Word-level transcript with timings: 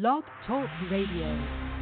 Blog 0.00 0.24
Talk 0.44 0.68
Radio. 0.90 1.73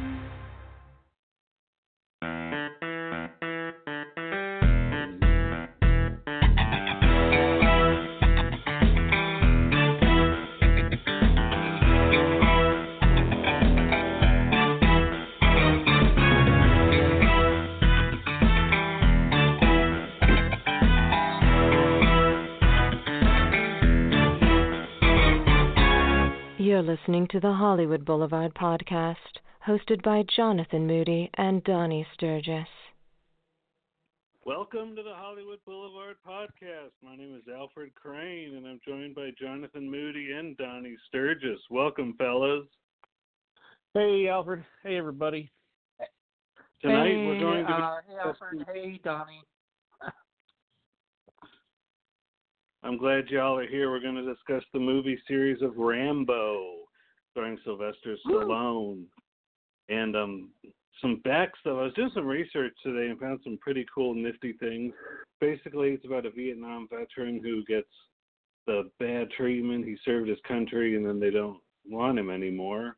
You're 26.73 26.81
listening 26.81 27.27
to 27.27 27.39
the 27.39 27.53
Hollywood 27.53 28.03
Boulevard 28.03 28.55
podcast, 28.55 29.15
hosted 29.67 30.01
by 30.01 30.23
Jonathan 30.35 30.87
Moody 30.87 31.29
and 31.35 31.63
Donnie 31.63 32.03
Sturgis. 32.15 32.65
Welcome 34.43 34.95
to 34.95 35.03
the 35.03 35.13
Hollywood 35.13 35.59
Boulevard 35.67 36.15
podcast. 36.27 36.89
My 37.03 37.15
name 37.15 37.35
is 37.35 37.43
Alfred 37.47 37.93
Crane, 37.93 38.55
and 38.55 38.65
I'm 38.65 38.79
joined 38.87 39.13
by 39.13 39.29
Jonathan 39.39 39.87
Moody 39.87 40.31
and 40.31 40.57
Donnie 40.57 40.97
Sturgis. 41.07 41.59
Welcome, 41.69 42.15
fellas. 42.17 42.65
Hey, 43.93 44.27
Alfred. 44.27 44.65
Hey, 44.81 44.97
everybody. 44.97 45.51
Tonight 46.81 47.07
hey, 47.07 47.27
we're 47.27 47.39
going 47.39 47.59
to 47.59 47.67
be 47.67 47.71
uh, 47.71 47.95
Hey, 48.07 48.15
Alfred. 48.25 48.65
Hey, 48.73 48.99
Donnie. 49.03 49.43
I'm 52.85 52.97
glad 52.97 53.29
y'all 53.29 53.57
are 53.57 53.65
here. 53.65 53.89
We're 53.89 54.01
going 54.01 54.15
to 54.15 54.25
discuss 54.25 54.61
the 54.73 54.79
movie 54.79 55.17
series 55.25 55.61
of 55.61 55.77
Rambo, 55.77 56.79
starring 57.31 57.57
Sylvester 57.63 58.17
Stallone, 58.27 59.05
and 59.87 60.17
um, 60.17 60.49
some 61.01 61.21
back 61.23 61.53
stuff. 61.61 61.77
I 61.79 61.83
was 61.83 61.93
doing 61.93 62.11
some 62.13 62.27
research 62.27 62.73
today 62.83 63.09
and 63.09 63.17
found 63.17 63.39
some 63.45 63.57
pretty 63.61 63.85
cool, 63.95 64.13
nifty 64.13 64.51
things. 64.59 64.93
Basically, 65.39 65.91
it's 65.91 66.03
about 66.03 66.25
a 66.25 66.31
Vietnam 66.31 66.89
veteran 66.91 67.39
who 67.41 67.63
gets 67.63 67.87
the 68.67 68.89
bad 68.99 69.31
treatment. 69.31 69.85
He 69.85 69.95
served 70.03 70.27
his 70.27 70.39
country, 70.45 70.97
and 70.97 71.05
then 71.05 71.21
they 71.21 71.31
don't 71.31 71.59
want 71.87 72.19
him 72.19 72.29
anymore. 72.29 72.97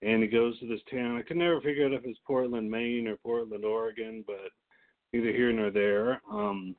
And 0.00 0.22
he 0.22 0.28
goes 0.28 0.58
to 0.60 0.66
this 0.66 0.80
town. 0.90 1.18
I 1.18 1.22
could 1.22 1.36
never 1.36 1.60
figure 1.60 1.84
out 1.84 1.92
if 1.92 2.06
it's 2.06 2.18
Portland, 2.26 2.70
Maine, 2.70 3.08
or 3.08 3.16
Portland, 3.16 3.66
Oregon, 3.66 4.24
but 4.26 4.50
neither 5.12 5.32
here 5.32 5.52
nor 5.52 5.70
there. 5.70 6.22
Um, 6.30 6.74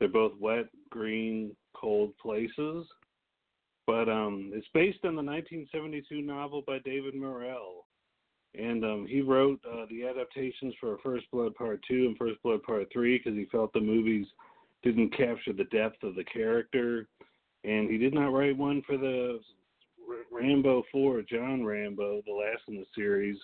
they're 0.00 0.08
both 0.08 0.32
wet, 0.40 0.66
green, 0.88 1.54
cold 1.74 2.16
places. 2.18 2.86
But 3.86 4.08
um, 4.08 4.50
it's 4.54 4.66
based 4.74 5.04
on 5.04 5.14
the 5.14 5.22
1972 5.22 6.22
novel 6.22 6.62
by 6.66 6.78
David 6.84 7.14
Morrell. 7.14 7.86
And 8.58 8.84
um, 8.84 9.06
he 9.08 9.20
wrote 9.20 9.60
uh, 9.64 9.86
the 9.88 10.06
adaptations 10.06 10.74
for 10.80 10.98
First 11.04 11.26
Blood 11.30 11.54
Part 11.54 11.80
2 11.86 12.06
and 12.06 12.16
First 12.16 12.42
Blood 12.42 12.62
Part 12.62 12.88
3 12.92 13.18
because 13.18 13.38
he 13.38 13.44
felt 13.46 13.72
the 13.72 13.80
movies 13.80 14.26
didn't 14.82 15.16
capture 15.16 15.52
the 15.52 15.64
depth 15.64 16.02
of 16.02 16.16
the 16.16 16.24
character. 16.24 17.06
And 17.62 17.90
he 17.90 17.98
did 17.98 18.14
not 18.14 18.32
write 18.32 18.56
one 18.56 18.82
for 18.86 18.96
the 18.96 19.40
Rambo 20.32 20.82
4, 20.90 21.22
John 21.22 21.64
Rambo, 21.64 22.22
the 22.26 22.32
last 22.32 22.62
in 22.68 22.76
the 22.76 22.86
series, 22.94 23.36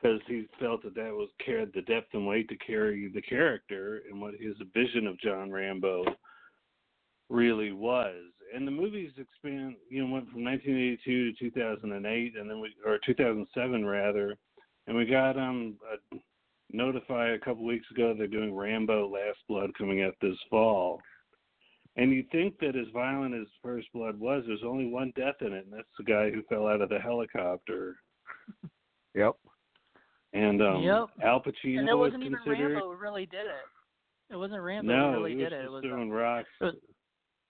because 0.00 0.20
he 0.26 0.46
felt 0.58 0.82
that 0.82 0.94
that 0.94 1.12
was 1.12 1.28
carried 1.44 1.72
the 1.74 1.82
depth 1.82 2.14
and 2.14 2.26
weight 2.26 2.48
to 2.48 2.56
carry 2.56 3.10
the 3.12 3.22
character 3.22 4.02
and 4.10 4.20
what 4.20 4.34
his 4.34 4.54
vision 4.74 5.06
of 5.06 5.20
John 5.20 5.50
Rambo 5.50 6.04
really 7.28 7.72
was. 7.72 8.16
And 8.54 8.66
the 8.66 8.72
movies 8.72 9.12
expand, 9.16 9.76
you 9.88 10.04
know, 10.04 10.12
went 10.12 10.30
from 10.30 10.44
1982 10.44 11.32
to 11.32 11.38
2008, 11.38 12.32
and 12.36 12.50
then 12.50 12.60
we 12.60 12.74
or 12.84 12.98
2007 13.06 13.84
rather, 13.84 14.36
and 14.86 14.96
we 14.96 15.04
got 15.04 15.36
um 15.36 15.76
notify 16.72 17.30
a 17.30 17.38
couple 17.38 17.64
weeks 17.64 17.86
ago 17.90 18.14
they're 18.16 18.26
doing 18.26 18.54
Rambo 18.54 19.08
Last 19.08 19.38
Blood 19.48 19.70
coming 19.76 20.02
out 20.02 20.14
this 20.20 20.36
fall. 20.48 21.00
And 21.96 22.12
you 22.12 22.24
think 22.30 22.58
that 22.60 22.76
as 22.76 22.86
violent 22.92 23.34
as 23.34 23.46
First 23.62 23.88
Blood 23.92 24.18
was, 24.18 24.44
there's 24.46 24.62
only 24.64 24.86
one 24.86 25.12
death 25.16 25.34
in 25.40 25.52
it, 25.52 25.64
and 25.64 25.72
that's 25.72 25.88
the 25.98 26.04
guy 26.04 26.30
who 26.30 26.42
fell 26.48 26.66
out 26.66 26.80
of 26.80 26.88
the 26.88 26.98
helicopter. 26.98 27.96
Yep. 29.14 29.34
And 30.32 30.62
um, 30.62 30.82
Yep. 30.82 31.06
Al 31.24 31.40
Pacino 31.40 31.80
and 31.80 31.88
it 31.88 31.94
wasn't 31.96 32.22
was 32.22 32.26
even 32.26 32.38
considered. 32.44 32.72
Rambo 32.74 32.92
who 32.92 32.96
really 33.00 33.26
did 33.26 33.46
it. 33.46 34.32
It 34.32 34.36
wasn't 34.36 34.62
Rambo 34.62 34.92
no, 34.92 35.12
who 35.12 35.18
really 35.18 35.32
he 35.32 35.38
did 35.38 35.52
it. 35.52 35.64
It 35.64 35.70
was 35.70 35.82
doing 35.82 36.10
uh, 36.10 36.14
rocks. 36.14 36.48
was- 36.60 36.74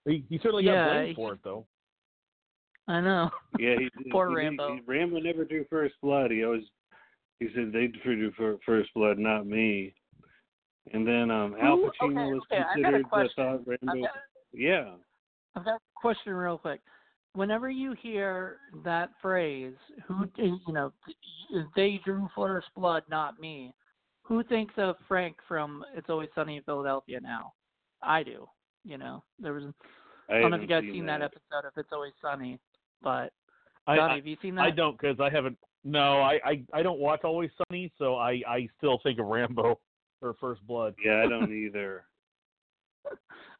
He, 0.06 0.24
he 0.30 0.38
certainly 0.38 0.64
Yeah, 0.64 0.86
got 0.86 0.92
blamed 0.92 1.08
he- 1.08 1.14
for 1.14 1.32
it, 1.34 1.41
though. 1.44 1.66
I 2.88 3.00
know. 3.00 3.30
Yeah, 3.58 3.74
he 3.78 3.84
did. 4.02 4.10
Poor 4.10 4.30
he, 4.30 4.36
Rambo. 4.36 4.74
He, 4.76 4.80
Rambo 4.86 5.18
never 5.20 5.44
drew 5.44 5.64
First 5.68 5.94
Blood. 6.02 6.30
He 6.30 6.42
always 6.44 6.64
he 7.38 7.48
said 7.54 7.70
they 7.72 7.88
drew 7.88 8.32
First 8.66 8.91
Blood, 8.94 9.18
not 9.18 9.47
me. 9.47 9.94
And 10.92 11.06
then 11.06 11.30
um 11.30 11.54
Al 11.60 11.76
Who- 11.76 11.91
Pacino 12.00 12.22
okay, 12.28 12.32
was 12.32 12.42
okay, 12.50 12.62
I've 12.62 12.82
got 12.82 12.94
a 12.94 13.02
considered 13.02 13.04
the 13.04 13.08
question. 13.08 13.32
thought 13.36 13.66
Rambo. 13.66 13.92
I've 13.92 14.00
got, 14.02 14.10
Yeah. 14.54 14.91
I've 15.54 15.64
got 15.66 15.74
a 15.74 15.80
question 15.94 16.32
real 16.32 16.56
quick. 16.58 16.80
Whenever 17.34 17.70
you 17.70 17.94
hear 18.00 18.56
that 18.84 19.10
phrase, 19.22 19.74
who 20.06 20.28
you 20.36 20.58
know, 20.68 20.92
they 21.76 22.00
drew 22.04 22.28
first 22.34 22.66
blood, 22.74 23.04
not 23.08 23.38
me. 23.41 23.72
Who 24.22 24.42
thinks 24.44 24.74
of 24.76 24.96
Frank 25.08 25.36
from 25.46 25.84
It's 25.96 26.08
Always 26.08 26.28
Sunny 26.34 26.56
in 26.56 26.62
Philadelphia 26.64 27.20
now? 27.20 27.52
I 28.02 28.22
do. 28.22 28.48
You 28.84 28.98
know, 28.98 29.22
there 29.38 29.52
was. 29.52 29.64
I, 30.28 30.36
I 30.36 30.41
don't 30.41 30.50
know 30.50 30.56
if 30.56 30.62
you 30.62 30.68
guys 30.68 30.82
seen 30.82 30.92
seen 30.92 31.06
that 31.06 31.22
episode 31.22 31.66
of 31.66 31.72
It's 31.76 31.88
Always 31.92 32.12
Sunny, 32.22 32.58
but 33.02 33.32
I, 33.86 33.97
Donnie, 33.97 34.12
I, 34.12 34.16
have 34.16 34.26
you 34.26 34.36
seen 34.41 34.54
that? 34.56 34.62
I 34.62 34.70
don't 34.70 34.98
because 34.98 35.18
I 35.20 35.30
haven't. 35.30 35.58
No, 35.84 36.20
I, 36.20 36.38
I 36.44 36.62
I 36.72 36.82
don't 36.82 36.98
watch 36.98 37.20
Always 37.24 37.50
Sunny, 37.68 37.92
so 37.98 38.16
I 38.16 38.41
I 38.48 38.68
still 38.78 39.00
think 39.02 39.18
of 39.18 39.26
Rambo 39.26 39.78
or 40.22 40.34
First 40.41 40.66
Blood. 40.66 40.94
Yeah, 41.04 41.22
I 41.24 41.28
don't 41.28 41.52
either. 41.66 42.04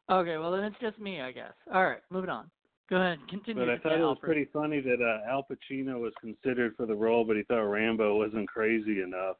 Okay, 0.09 0.37
well 0.37 0.51
then 0.51 0.65
it's 0.65 0.75
just 0.81 0.99
me, 0.99 1.21
I 1.21 1.31
guess. 1.31 1.53
All 1.73 1.85
right, 1.85 2.01
moving 2.09 2.29
on. 2.29 2.49
Go 2.89 2.97
ahead, 2.97 3.19
continue. 3.29 3.63
But 3.65 3.69
I 3.73 3.77
thought 3.77 3.93
it 3.93 3.99
was 4.01 4.17
Alfred. 4.17 4.21
pretty 4.21 4.49
funny 4.51 4.81
that 4.81 5.01
uh, 5.01 5.29
Al 5.31 5.43
Pacino 5.49 5.99
was 5.99 6.13
considered 6.19 6.75
for 6.75 6.85
the 6.85 6.95
role, 6.95 7.23
but 7.23 7.37
he 7.37 7.43
thought 7.43 7.61
Rambo 7.61 8.17
wasn't 8.17 8.49
crazy 8.49 9.01
enough. 9.01 9.37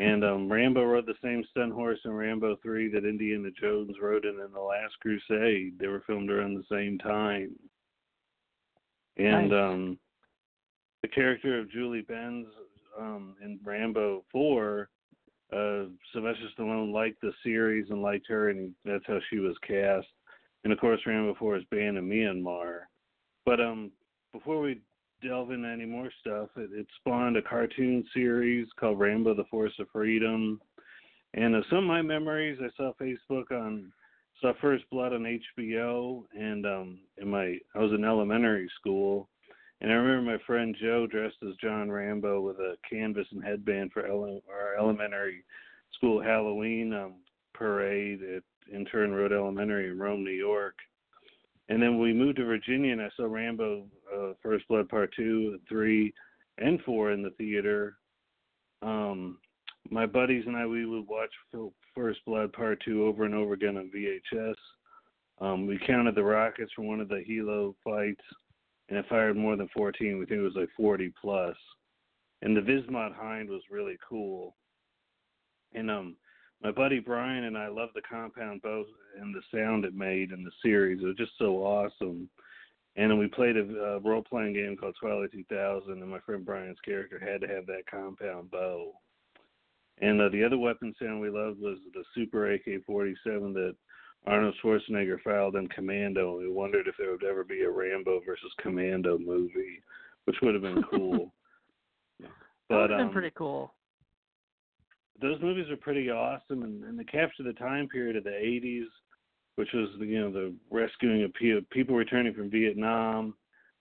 and 0.00 0.22
um 0.24 0.50
Rambo 0.50 0.82
rode 0.84 1.06
the 1.06 1.14
same 1.22 1.42
stunt 1.50 1.72
horse 1.72 1.98
in 2.04 2.12
Rambo 2.12 2.56
3 2.62 2.88
that 2.90 3.04
Indiana 3.06 3.48
Jones 3.60 3.96
rode 4.02 4.24
in 4.26 4.38
in 4.40 4.52
The 4.52 4.60
Last 4.60 4.94
Crusade. 5.00 5.78
They 5.78 5.86
were 5.88 6.02
filmed 6.06 6.30
around 6.30 6.54
the 6.54 6.64
same 6.74 6.98
time. 6.98 7.50
And 9.16 9.50
Nice. 9.50 9.58
um 9.60 9.98
the 11.02 11.08
character 11.08 11.58
of 11.58 11.70
Julie 11.70 12.02
Benz 12.02 12.46
um 12.98 13.34
in 13.42 13.58
Rambo 13.64 14.24
4 14.32 14.88
uh 15.52 15.84
Sylvester 16.12 16.48
Stallone 16.58 16.92
liked 16.92 17.20
the 17.22 17.32
series 17.42 17.86
and 17.90 18.02
liked 18.02 18.26
her 18.28 18.50
and 18.50 18.74
that's 18.84 19.06
how 19.06 19.18
she 19.30 19.38
was 19.38 19.56
cast. 19.66 20.06
And 20.64 20.72
of 20.72 20.78
course 20.80 21.00
Rambo 21.06 21.34
4 21.38 21.56
is 21.56 21.64
banned 21.70 21.98
in 21.98 22.08
Myanmar. 22.08 22.80
But 23.44 23.60
um 23.60 23.90
before 24.32 24.60
we 24.60 24.80
delve 25.22 25.50
into 25.50 25.68
any 25.68 25.86
more 25.86 26.10
stuff, 26.20 26.48
it, 26.56 26.70
it 26.72 26.86
spawned 27.00 27.36
a 27.36 27.42
cartoon 27.42 28.04
series 28.14 28.68
called 28.78 29.00
Rambo 29.00 29.34
the 29.34 29.44
Force 29.44 29.72
of 29.78 29.88
Freedom. 29.92 30.60
And 31.34 31.56
uh, 31.56 31.60
some 31.68 31.78
of 31.78 31.84
my 31.84 32.02
memories, 32.02 32.58
I 32.62 32.68
saw 32.76 32.92
Facebook 33.00 33.50
on 33.50 33.92
saw 34.40 34.52
First 34.60 34.84
Blood 34.90 35.12
on 35.12 35.38
HBO, 35.58 36.24
and 36.38 36.64
um, 36.64 37.00
in 37.16 37.28
my 37.28 37.56
I 37.74 37.78
was 37.78 37.92
in 37.92 38.04
elementary 38.04 38.68
school, 38.78 39.28
and 39.80 39.90
I 39.90 39.94
remember 39.94 40.32
my 40.32 40.44
friend 40.46 40.76
Joe 40.80 41.06
dressed 41.06 41.36
as 41.46 41.56
John 41.56 41.90
Rambo 41.90 42.40
with 42.40 42.56
a 42.58 42.76
canvas 42.88 43.26
and 43.32 43.42
headband 43.42 43.92
for 43.92 44.06
ele- 44.06 44.42
our 44.48 44.76
elementary 44.78 45.44
school 45.94 46.22
Halloween 46.22 46.92
um, 46.92 47.14
parade 47.52 48.20
at 48.22 48.42
Intern 48.72 49.12
Road 49.12 49.32
Elementary 49.32 49.90
in 49.90 49.98
Rome, 49.98 50.24
New 50.24 50.30
York. 50.30 50.74
And 51.68 51.82
then 51.82 51.98
we 51.98 52.12
moved 52.12 52.36
to 52.36 52.44
Virginia, 52.44 52.92
and 52.92 53.02
I 53.02 53.10
saw 53.16 53.24
Rambo 53.24 53.86
uh, 54.14 54.32
First 54.42 54.66
Blood 54.68 54.88
Part 54.88 55.12
Two, 55.14 55.58
Three, 55.68 56.12
and 56.58 56.80
Four 56.82 57.12
in 57.12 57.22
the 57.22 57.30
theater. 57.30 57.98
Um, 58.80 59.38
my 59.90 60.06
buddies 60.06 60.44
and 60.46 60.56
I, 60.56 60.66
we 60.66 60.86
would 60.86 61.06
watch 61.06 61.30
First 61.94 62.20
Blood 62.26 62.52
Part 62.52 62.82
Two 62.84 63.04
over 63.04 63.24
and 63.24 63.34
over 63.34 63.52
again 63.52 63.76
on 63.76 63.90
VHS. 63.94 64.54
Um, 65.40 65.66
we 65.66 65.78
counted 65.86 66.14
the 66.14 66.24
rockets 66.24 66.72
from 66.74 66.86
one 66.86 67.00
of 67.00 67.08
the 67.08 67.22
Hilo 67.24 67.74
fights, 67.84 68.24
and 68.88 68.98
it 68.98 69.04
fired 69.08 69.36
more 69.36 69.56
than 69.56 69.68
14. 69.74 70.18
We 70.18 70.26
think 70.26 70.40
it 70.40 70.42
was 70.42 70.56
like 70.56 70.70
40 70.76 71.12
plus. 71.20 71.56
And 72.42 72.56
the 72.56 72.60
Vismont 72.60 73.14
Hind 73.14 73.48
was 73.48 73.62
really 73.70 73.96
cool. 74.08 74.56
And 75.74 75.90
um, 75.90 76.16
my 76.62 76.70
buddy 76.70 76.98
Brian 76.98 77.44
and 77.44 77.56
I 77.56 77.68
loved 77.68 77.92
the 77.94 78.02
compound 78.02 78.62
bow 78.62 78.84
and 79.20 79.34
the 79.34 79.42
sound 79.56 79.84
it 79.84 79.94
made 79.94 80.32
in 80.32 80.44
the 80.44 80.50
series. 80.62 81.00
It 81.02 81.06
was 81.06 81.16
just 81.16 81.32
so 81.38 81.56
awesome. 81.58 82.28
And 82.96 83.10
then 83.10 83.18
we 83.18 83.28
played 83.28 83.56
a 83.56 83.60
uh, 83.60 84.00
role 84.00 84.22
playing 84.22 84.54
game 84.54 84.76
called 84.76 84.96
Twilight 85.00 85.30
2000, 85.30 85.92
and 85.92 86.10
my 86.10 86.18
friend 86.20 86.44
Brian's 86.44 86.80
character 86.84 87.20
had 87.20 87.40
to 87.42 87.46
have 87.46 87.66
that 87.66 87.86
compound 87.88 88.50
bow. 88.50 88.92
And 90.00 90.20
uh, 90.20 90.28
the 90.30 90.44
other 90.44 90.58
weapon 90.58 90.94
sound 91.00 91.20
we 91.20 91.30
loved 91.30 91.60
was 91.60 91.78
the 91.94 92.02
Super 92.14 92.52
AK 92.52 92.84
47 92.86 93.52
that 93.54 93.76
Arnold 94.26 94.54
Schwarzenegger 94.62 95.20
filed 95.22 95.56
in 95.56 95.68
Commando. 95.68 96.38
We 96.38 96.50
wondered 96.50 96.88
if 96.88 96.96
there 96.98 97.12
would 97.12 97.24
ever 97.24 97.44
be 97.44 97.62
a 97.62 97.70
Rambo 97.70 98.20
versus 98.26 98.52
Commando 98.60 99.16
movie, 99.16 99.80
which 100.24 100.36
would 100.42 100.54
have 100.54 100.62
been 100.62 100.82
cool. 100.90 101.32
that 102.20 102.28
would 102.68 102.90
have 102.90 102.98
been 102.98 103.06
um, 103.08 103.12
pretty 103.12 103.32
cool. 103.36 103.74
Those 105.20 105.40
movies 105.42 105.70
are 105.70 105.76
pretty 105.76 106.10
awesome, 106.10 106.62
and, 106.62 106.84
and 106.84 106.98
they 106.98 107.04
capture 107.04 107.42
the 107.42 107.52
time 107.54 107.88
period 107.88 108.16
of 108.16 108.24
the 108.24 108.30
'80s, 108.30 108.86
which 109.56 109.68
was 109.74 109.88
the, 109.98 110.06
you 110.06 110.20
know 110.20 110.32
the 110.32 110.54
rescuing 110.70 111.24
of 111.24 111.34
P- 111.34 111.66
people 111.70 111.96
returning 111.96 112.34
from 112.34 112.50
Vietnam, 112.50 113.34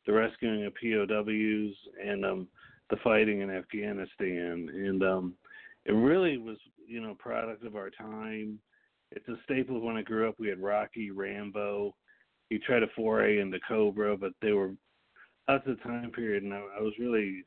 the 0.06 0.14
rescuing 0.14 0.66
of 0.66 0.74
POWs, 0.76 1.76
and 2.04 2.26
um, 2.26 2.48
the 2.90 2.98
fighting 3.04 3.42
in 3.42 3.50
Afghanistan, 3.50 4.70
and 4.74 5.04
um, 5.04 5.34
it 5.86 5.92
really 5.92 6.38
was 6.38 6.58
you 6.88 7.02
know 7.02 7.12
a 7.12 7.16
product 7.16 7.66
of 7.66 7.76
our 7.76 7.90
time. 7.90 8.60
It's 9.12 9.28
a 9.30 9.36
staple 9.46 9.78
of 9.78 9.84
when 9.84 9.98
I 9.98 10.02
grew 10.02 10.28
up. 10.28 10.36
We 10.38 10.50
had 10.50 10.60
Rocky, 10.60 11.12
Rambo. 11.12 11.96
He 12.50 12.60
tried 12.60 12.80
to 12.80 12.88
foray 12.96 13.40
into 13.40 13.60
Cobra, 13.68 14.18
but 14.18 14.32
they 14.42 14.52
were 14.54 14.72
that's 15.48 15.66
the 15.66 15.76
time 15.76 16.12
period, 16.12 16.44
and 16.44 16.54
I, 16.54 16.62
I 16.80 16.82
was 16.82 16.94
really 17.00 17.44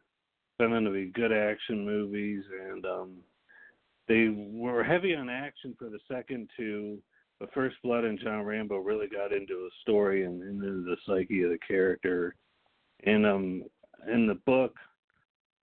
found 0.59 0.73
them 0.73 0.85
to 0.85 0.91
be 0.91 1.07
good 1.07 1.33
action 1.33 1.85
movies, 1.85 2.45
and 2.71 2.85
um, 2.87 3.17
they 4.11 4.29
were 4.29 4.83
heavy 4.83 5.15
on 5.15 5.31
action 5.31 5.73
for 5.79 5.89
the 5.89 6.01
second 6.11 6.51
two. 6.57 6.99
But 7.39 7.55
First 7.55 7.77
Blood 7.83 8.05
and 8.05 8.19
John 8.21 8.43
Rambo 8.43 8.79
really 8.79 9.07
got 9.07 9.33
into 9.33 9.55
the 9.55 9.71
story 9.81 10.25
and, 10.25 10.43
and 10.43 10.63
into 10.63 10.85
the 10.85 10.97
psyche 11.07 11.43
of 11.45 11.51
the 11.51 11.59
character. 11.67 12.35
And 13.05 13.25
um, 13.25 13.63
in 14.13 14.27
the 14.27 14.35
book, 14.45 14.75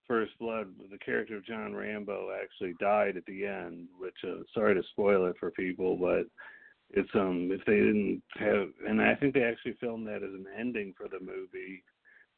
First 0.07 0.33
Blood, 0.39 0.69
the 0.91 0.97
character 0.99 1.37
of 1.37 1.45
John 1.45 1.75
Rambo 1.75 2.29
actually 2.41 2.75
died 2.81 3.17
at 3.17 3.27
the 3.27 3.45
end, 3.45 3.89
which 3.99 4.15
uh, 4.25 4.43
sorry 4.55 4.77
to 4.77 4.83
spoil 4.93 5.27
it 5.27 5.37
for 5.41 5.51
people, 5.51 5.97
but 5.97 6.27
it's 6.91 7.11
um 7.15 7.51
if 7.53 7.65
they 7.67 7.75
didn't 7.75 8.23
have, 8.39 8.69
and 8.89 9.03
I 9.03 9.17
think 9.17 9.35
they 9.35 9.43
actually 9.43 9.77
filmed 9.81 10.07
that 10.07 10.23
as 10.23 10.33
an 10.33 10.47
ending 10.57 10.95
for 10.97 11.09
the 11.09 11.19
movie, 11.19 11.83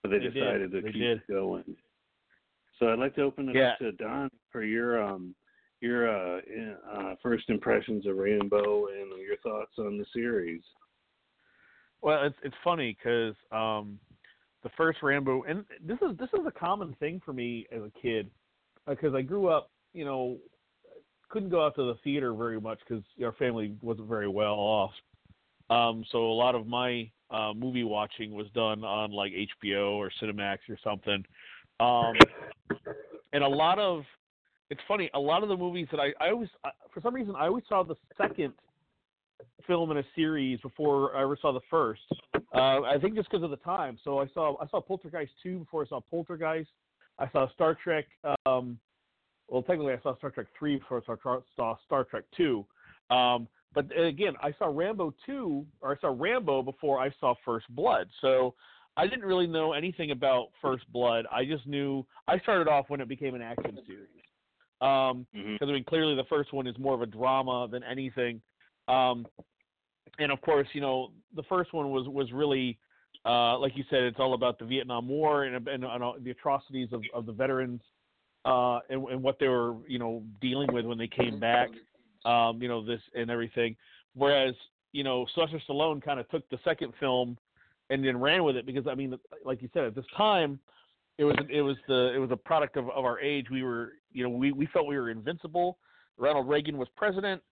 but 0.03 0.11
they, 0.11 0.19
They 0.19 0.25
did. 0.25 0.35
decided 0.35 0.73
to 0.73 0.81
They 0.81 0.91
keep 0.91 1.03
did. 1.03 1.23
going. 1.29 1.77
So 2.79 2.89
I'd 2.89 2.99
like 2.99 3.15
to 3.17 3.23
open 3.23 3.51
it 3.51 3.57
Yeah. 3.57 3.73
up 3.73 3.79
to 3.81 3.93
Don 3.93 4.31
for 4.51 4.65
your 4.65 5.03
um 5.03 5.35
your 5.81 6.09
uh, 6.09 6.41
uh 6.93 7.15
first 7.23 7.49
impressions 7.49 8.07
of 8.07 8.17
Rambo 8.17 8.87
and 8.87 9.21
your 9.21 9.37
thoughts 9.43 9.73
on 9.79 9.99
the 9.99 10.07
series. 10.13 10.63
Well, 12.03 12.25
it's 12.25 12.37
it's 12.43 12.57
funny 12.63 12.97
because 12.97 13.35
um, 13.53 13.99
the 14.63 14.71
first 14.77 15.03
Rambo, 15.03 15.45
and 15.45 15.65
this 15.85 15.99
is 16.03 16.17
this 16.19 16.29
is 16.35 16.47
a 16.47 16.51
common 16.51 16.95
thing 17.01 17.21
for 17.25 17.33
me 17.33 17.67
as 17.73 17.83
a 17.83 17.93
kid, 18.01 18.31
because 18.87 19.15
I 19.15 19.23
grew 19.23 19.49
up, 19.49 19.71
you 19.93 20.05
know, 20.05 20.39
couldn't 21.29 21.51
go 21.51 21.65
out 21.65 21.75
to 21.77 21.83
the 21.83 21.99
theater 22.05 22.33
very 22.35 22.61
much 22.61 22.79
because 22.87 23.05
our 23.23 23.33
family 23.33 23.75
wasn't 23.83 24.09
very 24.09 24.29
well 24.29 24.55
off. 24.55 24.93
Um, 25.71 26.05
so 26.11 26.19
a 26.19 26.33
lot 26.33 26.55
of 26.55 26.67
my 26.67 27.11
uh, 27.31 27.53
movie 27.55 27.85
watching 27.85 28.33
was 28.33 28.47
done 28.55 28.85
on 28.85 29.13
like 29.13 29.33
HBO 29.63 29.93
or 29.93 30.11
Cinemax 30.23 30.59
or 30.69 30.79
something. 30.83 31.25
Um, 31.81 32.15
and 33.33 33.45
a 33.45 33.49
lot 33.49 33.79
of 33.79 34.03
it's 34.71 34.81
funny, 34.87 35.11
a 35.15 35.19
lot 35.19 35.43
of 35.43 35.49
the 35.49 35.57
movies 35.57 35.89
that 35.91 36.01
I, 36.01 36.13
I 36.21 36.31
always 36.31 36.49
I, 36.65 36.71
for 36.93 37.01
some 37.01 37.15
reason 37.15 37.35
I 37.37 37.47
always 37.47 37.65
saw 37.69 37.83
the 37.83 37.97
second 38.17 38.53
film 39.67 39.91
in 39.91 39.99
a 39.99 40.05
series 40.15 40.61
before 40.61 41.17
I 41.17 41.23
ever 41.23 41.39
saw 41.41 41.53
the 41.53 41.61
first. 41.71 42.03
Uh, 42.55 42.83
I 42.83 42.97
think 43.01 43.15
just 43.15 43.31
because 43.31 43.45
of 43.45 43.51
the 43.51 43.57
time. 43.59 43.99
So 44.05 44.19
I 44.19 44.27
saw 44.35 44.57
I 44.61 44.69
saw 44.69 44.81
Poltergeist 44.81 45.33
two 45.43 45.61
before 45.61 45.85
I 45.85 45.87
saw 45.87 46.01
Poltergeist. 46.11 46.71
I 47.19 47.31
saw 47.31 47.51
Star 47.53 47.77
Trek. 47.83 48.07
Um, 48.47 48.79
well, 49.49 49.63
technically, 49.63 49.95
I 49.95 50.01
saw 50.03 50.17
Star 50.19 50.31
Trek 50.31 50.47
three 50.59 50.77
before 50.77 51.03
I 51.03 51.17
saw, 51.23 51.41
saw 51.57 51.77
Star 51.87 52.05
Trek 52.05 52.25
two. 52.37 52.65
Um, 53.11 53.49
but 53.75 53.87
again, 53.99 54.35
I 54.43 54.53
saw 54.59 54.67
Rambo 54.75 55.15
two, 55.25 55.65
or 55.81 55.97
I 55.97 56.01
saw 56.01 56.15
Rambo 56.17 56.63
before 56.63 57.01
I 57.01 57.11
saw 57.21 57.35
First 57.45 57.67
Blood. 57.71 58.09
So 58.21 58.55
I 58.97 59.07
didn't 59.07 59.25
really 59.25 59.47
know 59.47 59.73
anything 59.73 60.11
about 60.11 60.49
First 60.61 60.91
Blood. 60.93 61.27
I 61.31 61.45
just 61.45 61.67
knew 61.67 62.05
I 62.27 62.39
started 62.41 62.69
off 62.69 62.87
when 62.89 63.01
it 63.01 63.09
became 63.09 63.35
an 63.35 63.43
action 63.43 63.79
series. 63.87 64.09
Um, 64.81 65.27
Mm-hmm. 65.35 65.55
because 65.55 65.69
I 65.69 65.73
mean, 65.73 65.85
clearly 65.85 66.15
the 66.15 66.25
first 66.25 66.53
one 66.53 66.67
is 66.67 66.77
more 66.79 66.95
of 66.95 67.03
a 67.03 67.07
drama 67.07 67.67
than 67.71 67.83
anything. 67.83 68.41
Um, 68.87 69.27
and 70.19 70.31
of 70.33 70.41
course, 70.41 70.69
you 70.73 70.81
know, 70.81 71.11
the 71.35 71.43
first 71.45 71.73
one 71.73 71.91
was 71.91 72.09
was 72.09 72.33
really, 72.33 72.79
uh, 73.25 73.59
like 73.59 73.77
you 73.77 73.85
said, 73.91 74.03
it's 74.03 74.19
all 74.21 74.35
about 74.35 74.59
the 74.59 74.65
Vietnam 74.65 75.09
War 75.09 75.45
and, 75.45 75.69
and, 75.69 75.85
and 75.85 76.03
uh, 76.03 76.13
the 76.23 76.31
atrocities 76.31 76.89
of, 76.93 77.03
of 77.13 77.27
the 77.27 77.33
veterans 77.33 77.81
uh, 78.45 78.79
and, 78.89 79.07
and 79.09 79.23
what 79.23 79.39
they 79.39 79.49
were, 79.49 79.75
you 79.87 79.99
know, 79.99 80.23
dealing 80.41 80.73
with 80.73 80.87
when 80.87 80.99
they 80.99 81.09
came 81.09 81.39
back. 81.39 81.69
Um, 82.25 82.61
you 82.61 82.69
know, 82.69 82.85
this 82.85 83.01
and 83.15 83.31
everything. 83.31 83.77
Whereas, 84.15 84.55
you 84.93 85.05
know, 85.05 85.25
Sylvester 85.35 85.63
Stallone 85.69 86.03
kind 86.05 86.19
of 86.19 86.29
took 86.31 86.49
the 86.51 86.59
second 86.65 86.93
film 86.99 87.39
and 87.91 88.05
then 88.05 88.19
ran 88.19 88.43
with 88.43 88.57
it 88.57 88.67
because 88.67 88.87
I 88.89 88.95
mean, 88.95 89.17
like 89.45 89.63
you 89.63 89.69
said, 89.73 89.85
at 89.85 89.95
this 89.95 90.05
time, 90.17 90.59
it 91.17 91.25
was 91.25 91.37
it 91.49 91.63
was 91.63 91.77
the 91.87 92.13
it 92.15 92.19
was 92.19 92.31
a 92.33 92.37
product 92.37 92.77
of, 92.77 92.91
of 92.91 93.05
our 93.05 93.21
age. 93.21 93.47
We 93.51 93.63
were, 93.63 93.93
you 94.13 94.25
know, 94.25 94.31
we, 94.31 94.53
we 94.53 94.67
felt 94.67 94.87
we 94.87 94.97
were 94.97 95.11
invincible. 95.11 95.79
Ronald 96.17 96.49
Reagan 96.49 96.79
was 96.79 96.89
president. 96.97 97.43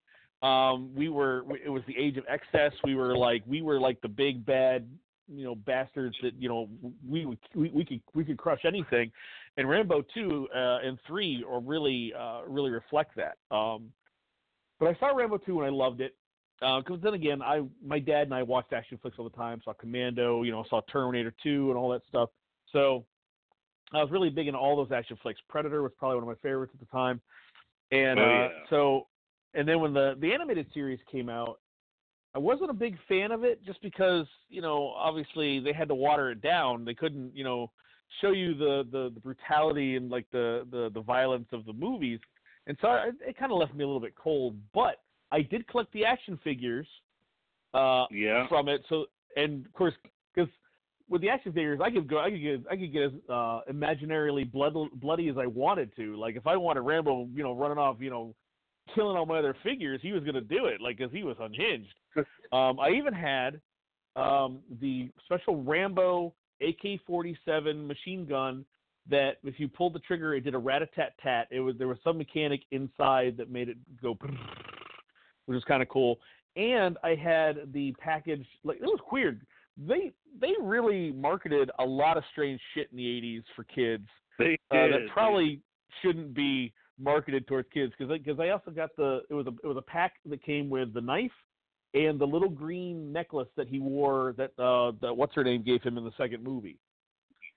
Um, 0.43 0.93
we 0.95 1.09
were 1.09 1.43
it 1.63 1.69
was 1.69 1.81
the 1.87 1.97
age 1.97 2.17
of 2.17 2.23
excess. 2.29 2.71
We 2.83 2.95
were 2.95 3.17
like 3.17 3.43
we 3.47 3.61
were 3.61 3.79
like 3.79 3.99
the 4.01 4.07
big 4.07 4.45
bad 4.45 4.87
you 5.27 5.43
know 5.43 5.55
bastards 5.55 6.15
that 6.21 6.33
you 6.39 6.47
know 6.47 6.69
we 7.07 7.25
would 7.25 7.39
we, 7.55 7.69
we 7.69 7.83
could 7.83 8.01
we 8.13 8.23
could 8.23 8.37
crush 8.37 8.61
anything. 8.65 9.11
And 9.57 9.67
Rambo 9.67 10.03
two 10.13 10.47
uh, 10.55 10.79
and 10.83 10.99
three 11.07 11.43
are 11.49 11.59
really 11.59 12.13
uh, 12.17 12.41
really 12.47 12.69
reflect 12.69 13.15
that. 13.15 13.37
Um, 13.55 13.91
but 14.79 14.89
I 14.89 14.99
saw 14.99 15.07
Rambo 15.07 15.37
two 15.39 15.59
and 15.61 15.67
I 15.67 15.71
loved 15.71 16.01
it 16.01 16.15
because 16.59 16.99
then 17.01 17.15
again 17.15 17.41
I 17.41 17.63
my 17.83 17.97
dad 17.97 18.23
and 18.23 18.33
I 18.33 18.43
watched 18.43 18.73
action 18.73 18.99
flicks 19.01 19.17
all 19.17 19.27
the 19.27 19.35
time. 19.35 19.59
Saw 19.65 19.73
Commando, 19.73 20.43
you 20.43 20.51
know, 20.51 20.63
saw 20.69 20.81
Terminator 20.81 21.33
two 21.41 21.69
and 21.69 21.77
all 21.77 21.89
that 21.89 22.03
stuff. 22.07 22.29
So 22.71 23.05
I 23.93 24.01
was 24.01 24.11
really 24.11 24.29
big 24.29 24.47
into 24.47 24.59
all 24.59 24.75
those 24.75 24.91
action 24.91 25.17
flicks. 25.21 25.39
Predator 25.49 25.81
was 25.81 25.91
probably 25.97 26.15
one 26.15 26.23
of 26.23 26.27
my 26.29 26.49
favorites 26.49 26.73
at 26.73 26.79
the 26.79 26.91
time. 26.91 27.21
And 27.91 28.19
Oh, 28.19 28.23
uh, 28.23 28.49
so, 28.69 29.07
and 29.53 29.67
then 29.67 29.79
when 29.79 29.93
the 29.93 30.15
the 30.19 30.33
animated 30.33 30.67
series 30.73 30.99
came 31.09 31.29
out, 31.29 31.59
I 32.35 32.39
wasn't 32.39 32.69
a 32.69 32.73
big 32.73 32.97
fan 33.07 33.31
of 33.31 33.43
it 33.43 33.63
just 33.65 33.81
because 33.81 34.27
you 34.49 34.61
know 34.61 34.89
obviously 34.95 35.59
they 35.59 35.73
had 35.73 35.87
to 35.87 35.95
water 35.95 36.31
it 36.31 36.41
down. 36.41 36.83
They 36.83 36.93
couldn't 36.93 37.35
you 37.35 37.43
know 37.43 37.71
show 38.21 38.31
you 38.31 38.53
the 38.53 38.83
the, 38.91 39.11
the 39.13 39.19
brutality 39.19 39.95
and 39.95 40.09
like 40.09 40.25
the, 40.31 40.67
the 40.71 40.91
the 40.93 41.01
violence 41.01 41.47
of 41.53 41.65
the 41.65 41.73
movies, 41.73 42.19
and 42.67 42.77
so 42.81 42.89
I, 42.89 43.09
it 43.25 43.37
kind 43.37 43.51
of 43.51 43.57
left 43.57 43.73
me 43.73 43.83
a 43.83 43.87
little 43.87 44.01
bit 44.01 44.15
cold. 44.15 44.57
But 44.73 44.97
I 45.31 45.41
did 45.41 45.67
collect 45.67 45.91
the 45.93 46.05
action 46.05 46.37
figures 46.43 46.87
uh, 47.73 48.05
Yeah. 48.11 48.47
from 48.49 48.67
it. 48.67 48.83
So 48.89 49.05
and 49.37 49.65
of 49.65 49.73
course 49.73 49.93
because 50.35 50.51
with 51.09 51.21
the 51.21 51.29
action 51.29 51.53
figures, 51.53 51.79
I 51.83 51.89
could 51.89 52.07
go, 52.07 52.19
I 52.19 52.29
could 52.29 52.41
get, 52.41 52.63
I 52.69 52.75
could 52.75 52.91
get 52.91 53.03
as 53.03 53.11
uh, 53.29 53.61
imaginarily 53.71 54.49
blood, 54.51 54.75
bloody 54.95 55.29
as 55.29 55.37
I 55.37 55.45
wanted 55.45 55.95
to. 55.95 56.17
Like 56.17 56.35
if 56.35 56.47
I 56.47 56.57
wanted 56.57 56.81
Rambo, 56.81 57.29
you 57.33 57.43
know, 57.43 57.53
running 57.53 57.77
off, 57.77 57.97
you 57.99 58.09
know, 58.09 58.35
killing 58.93 59.17
all 59.17 59.25
my 59.25 59.39
other 59.39 59.55
figures, 59.63 59.99
he 60.01 60.11
was 60.11 60.23
going 60.23 60.35
to 60.35 60.41
do 60.41 60.65
it. 60.65 60.81
Like 60.81 60.97
because 60.97 61.13
he 61.13 61.23
was 61.23 61.37
unhinged. 61.39 61.93
um, 62.51 62.79
I 62.79 62.91
even 62.97 63.13
had 63.13 63.61
um, 64.15 64.59
the 64.81 65.09
special 65.25 65.63
Rambo 65.63 66.33
AK-47 66.61 67.87
machine 67.87 68.25
gun 68.25 68.65
that 69.09 69.37
if 69.43 69.59
you 69.59 69.67
pulled 69.67 69.93
the 69.93 69.99
trigger, 69.99 70.35
it 70.35 70.41
did 70.41 70.55
a 70.55 70.57
rat-a-tat-tat. 70.57 71.47
It 71.51 71.59
was 71.59 71.75
there 71.77 71.87
was 71.87 71.97
some 72.03 72.17
mechanic 72.17 72.61
inside 72.71 73.37
that 73.37 73.49
made 73.49 73.69
it 73.69 73.77
go, 74.01 74.17
which 75.45 75.55
was 75.55 75.63
kind 75.65 75.81
of 75.81 75.87
cool. 75.89 76.19
And 76.55 76.97
I 77.03 77.15
had 77.15 77.71
the 77.73 77.93
package. 77.99 78.45
Like 78.63 78.77
it 78.77 78.83
was 78.83 78.99
weird. 79.11 79.45
They 79.77 80.11
they 80.39 80.53
really 80.61 81.11
marketed 81.11 81.71
a 81.79 81.85
lot 81.85 82.17
of 82.17 82.23
strange 82.31 82.59
shit 82.73 82.89
in 82.91 82.97
the 82.97 83.03
'80s 83.03 83.43
for 83.55 83.63
kids 83.63 84.07
They 84.39 84.57
uh, 84.71 84.75
did. 84.75 84.93
that 84.93 84.99
probably 85.13 85.61
shouldn't 86.01 86.33
be 86.33 86.73
marketed 86.99 87.47
towards 87.47 87.67
kids 87.73 87.93
because 87.97 88.11
because 88.17 88.39
I 88.39 88.49
also 88.49 88.71
got 88.71 88.95
the 88.97 89.21
it 89.29 89.33
was 89.33 89.47
a 89.47 89.51
it 89.63 89.67
was 89.67 89.77
a 89.77 89.81
pack 89.81 90.13
that 90.25 90.43
came 90.43 90.69
with 90.69 90.93
the 90.93 91.01
knife 91.01 91.31
and 91.93 92.19
the 92.19 92.25
little 92.25 92.49
green 92.49 93.11
necklace 93.11 93.47
that 93.55 93.67
he 93.67 93.79
wore 93.79 94.33
that 94.37 94.51
uh 94.59 94.91
that 95.01 95.15
what's 95.15 95.35
her 95.35 95.43
name 95.43 95.63
gave 95.63 95.81
him 95.83 95.97
in 95.97 96.03
the 96.03 96.11
second 96.17 96.43
movie. 96.43 96.79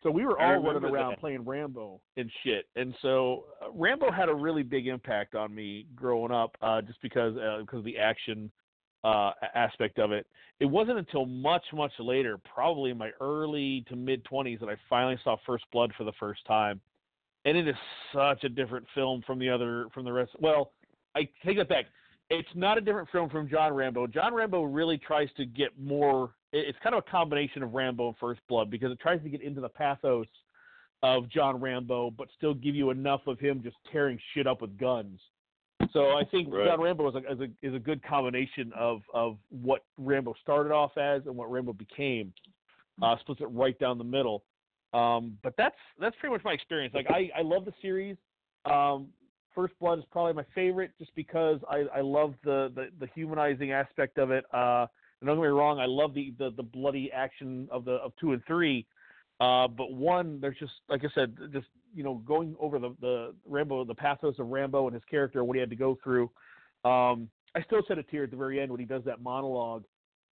So 0.03 0.11
we 0.11 0.25
were 0.25 0.41
all 0.41 0.63
running 0.63 0.85
around 0.85 1.11
that. 1.11 1.21
playing 1.21 1.45
Rambo 1.45 2.01
and 2.17 2.31
shit, 2.43 2.67
and 2.75 2.95
so 3.03 3.45
uh, 3.63 3.67
Rambo 3.75 4.11
had 4.11 4.31
a 4.31 4.35
really 4.35 4.63
big 4.63 4.87
impact 4.87 5.35
on 5.35 5.55
me 5.55 5.87
growing 5.95 6.33
up, 6.33 6.57
uh, 6.63 6.81
just 6.81 7.03
because 7.03 7.37
uh, 7.37 7.59
because 7.61 7.81
of 7.81 7.85
the 7.85 7.99
action 7.99 8.51
uh, 9.05 9.33
aspect 9.55 9.99
of 9.99 10.13
it. 10.13 10.27
It 10.61 10.67
wasn't 10.67 10.99
until 10.99 11.27
much, 11.27 11.63
much 11.73 11.93
later, 11.99 12.39
probably 12.55 12.91
in 12.91 12.99
my 12.99 13.11
early 13.21 13.85
to 13.89 13.97
mid 13.97 14.25
20s, 14.25 14.61
that 14.61 14.69
I 14.69 14.77
finally 14.89 15.19
saw 15.25 15.37
First 15.47 15.65
Blood 15.73 15.93
for 15.97 16.05
the 16.05 16.13
first 16.21 16.45
time, 16.47 16.81
and 17.45 17.57
it 17.57 17.67
is 17.67 17.75
such 18.15 18.45
a 18.45 18.49
different 18.49 18.87
film 18.95 19.23
from 19.27 19.39
the 19.39 19.49
other 19.49 19.87
from 19.95 20.05
the 20.05 20.13
rest. 20.13 20.33
Well, 20.39 20.73
I 21.15 21.29
take 21.45 21.57
that 21.57 21.69
back. 21.69 21.87
It's 22.29 22.49
not 22.55 22.79
a 22.79 22.81
different 22.81 23.09
film 23.11 23.29
from 23.29 23.49
John 23.49 23.73
Rambo. 23.73 24.07
John 24.07 24.35
Rambo 24.35 24.63
really 24.63 24.99
tries 24.99 25.29
to 25.37 25.45
get 25.45 25.71
more. 25.79 26.31
It's 26.53 26.79
kind 26.83 26.95
of 26.95 27.05
a 27.07 27.11
combination 27.11 27.63
of 27.63 27.73
Rambo 27.73 28.09
and 28.09 28.17
First 28.19 28.41
Blood 28.49 28.71
because 28.71 28.93
it 28.93 29.01
tries 29.01 29.21
to 29.23 29.29
get 29.29 29.43
into 29.43 29.61
the 29.61 29.69
pathos 29.69 30.27
of 31.03 31.29
John 31.31 31.61
Rambo, 31.61 32.11
but 32.11 32.29
still 32.37 32.55
give 32.55 32.75
you 32.75 32.91
enough 32.91 33.23
of 33.27 33.41
him 33.41 33.63
just 33.63 33.77
tearing 33.91 34.19
shit 34.35 34.47
up 34.47 34.61
with 34.61 34.79
guns. 34.79 35.19
So 35.93 36.11
I 36.17 36.25
think 36.25 36.53
Right. 36.53 36.67
John 36.67 36.81
Rambo 36.81 37.09
is 37.09 37.15
a, 37.15 37.33
is 37.33 37.41
a 37.41 37.67
is 37.67 37.75
a 37.75 37.79
good 37.79 38.03
combination 38.03 38.73
of 38.77 39.03
of 39.15 39.39
what 39.51 39.85
Rambo 39.99 40.35
started 40.43 40.73
off 40.73 40.97
as 40.97 41.23
and 41.27 41.37
what 41.37 41.51
Rambo 41.51 41.73
became. 41.73 42.33
Uh, 43.03 43.17
splits 43.21 43.41
it 43.41 43.47
right 43.47 43.79
down 43.79 43.97
the 43.97 44.05
middle. 44.05 44.45
Um, 44.93 45.39
but 45.43 45.55
that's 45.57 45.77
that's 45.99 46.15
pretty 46.21 46.35
much 46.35 46.45
my 46.45 46.53
experience. 46.53 46.95
Like 46.95 47.07
I 47.09 47.31
I 47.37 47.43
love 47.43 47.65
the 47.65 47.73
series. 47.81 48.17
Um, 48.65 49.09
First 49.55 49.75
Blood 49.81 49.99
is 49.99 50.05
probably 50.11 50.33
my 50.35 50.45
favorite 50.55 50.93
just 50.99 51.15
because 51.15 51.61
I 51.69 51.85
I 51.95 52.01
love 52.01 52.35
the 52.45 52.71
the, 52.75 52.89
the 52.99 53.09
humanizing 53.15 53.73
aspect 53.73 54.19
of 54.19 54.31
it. 54.31 54.45
Uh, 54.53 54.87
and 55.21 55.27
don't 55.29 55.37
get 55.37 55.43
me 55.43 55.49
wrong, 55.49 55.79
I 55.79 55.87
love 55.87 56.15
the, 56.15 56.35
the 56.39 56.51
the 56.57 56.63
bloody 56.63 57.11
action 57.13 57.69
of 57.71 57.85
the 57.85 57.93
of 57.93 58.13
two 58.21 58.33
and 58.33 58.43
three. 58.47 58.87
Uh, 59.41 59.67
but 59.69 59.93
one, 59.93 60.39
there's 60.41 60.59
just 60.59 60.73
like 60.89 61.05
I 61.05 61.09
said, 61.15 61.37
just 61.53 61.67
you 61.95 62.03
know, 62.05 62.23
going 62.27 62.57
over 62.61 62.79
the 62.79 62.95
the 63.01 63.35
Rambo, 63.47 63.85
the 63.85 63.95
pathos 63.95 64.39
of 64.39 64.49
Rambo 64.49 64.87
and 64.87 64.95
his 64.95 65.05
character, 65.11 65.45
what 65.45 65.57
he 65.57 65.61
had 65.61 65.71
to 65.71 65.77
go 65.77 65.99
through. 66.03 66.31
Um, 66.85 67.29
I 67.55 67.63
still 67.63 67.83
shed 67.87 67.99
a 67.99 68.03
tear 68.03 68.25
at 68.25 68.31
the 68.31 68.37
very 68.37 68.61
end 68.61 68.71
when 68.71 68.81
he 68.81 68.87
does 68.87 69.03
that 69.05 69.23
monologue. 69.23 69.85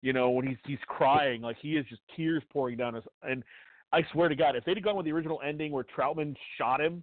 You 0.02 0.12
know, 0.12 0.30
when 0.30 0.46
he's 0.46 0.56
he's 0.64 0.78
crying, 0.86 1.42
like 1.42 1.56
he 1.60 1.76
is 1.76 1.84
just 1.88 2.02
tears 2.16 2.42
pouring 2.52 2.76
down 2.76 2.94
his. 2.94 3.04
And 3.22 3.42
I 3.92 4.04
swear 4.12 4.28
to 4.28 4.36
God, 4.36 4.54
if 4.54 4.64
they'd 4.64 4.76
have 4.76 4.84
gone 4.84 4.96
with 4.96 5.06
the 5.06 5.12
original 5.12 5.40
ending 5.44 5.72
where 5.72 5.84
Troutman 5.84 6.36
shot 6.56 6.80
him, 6.80 7.02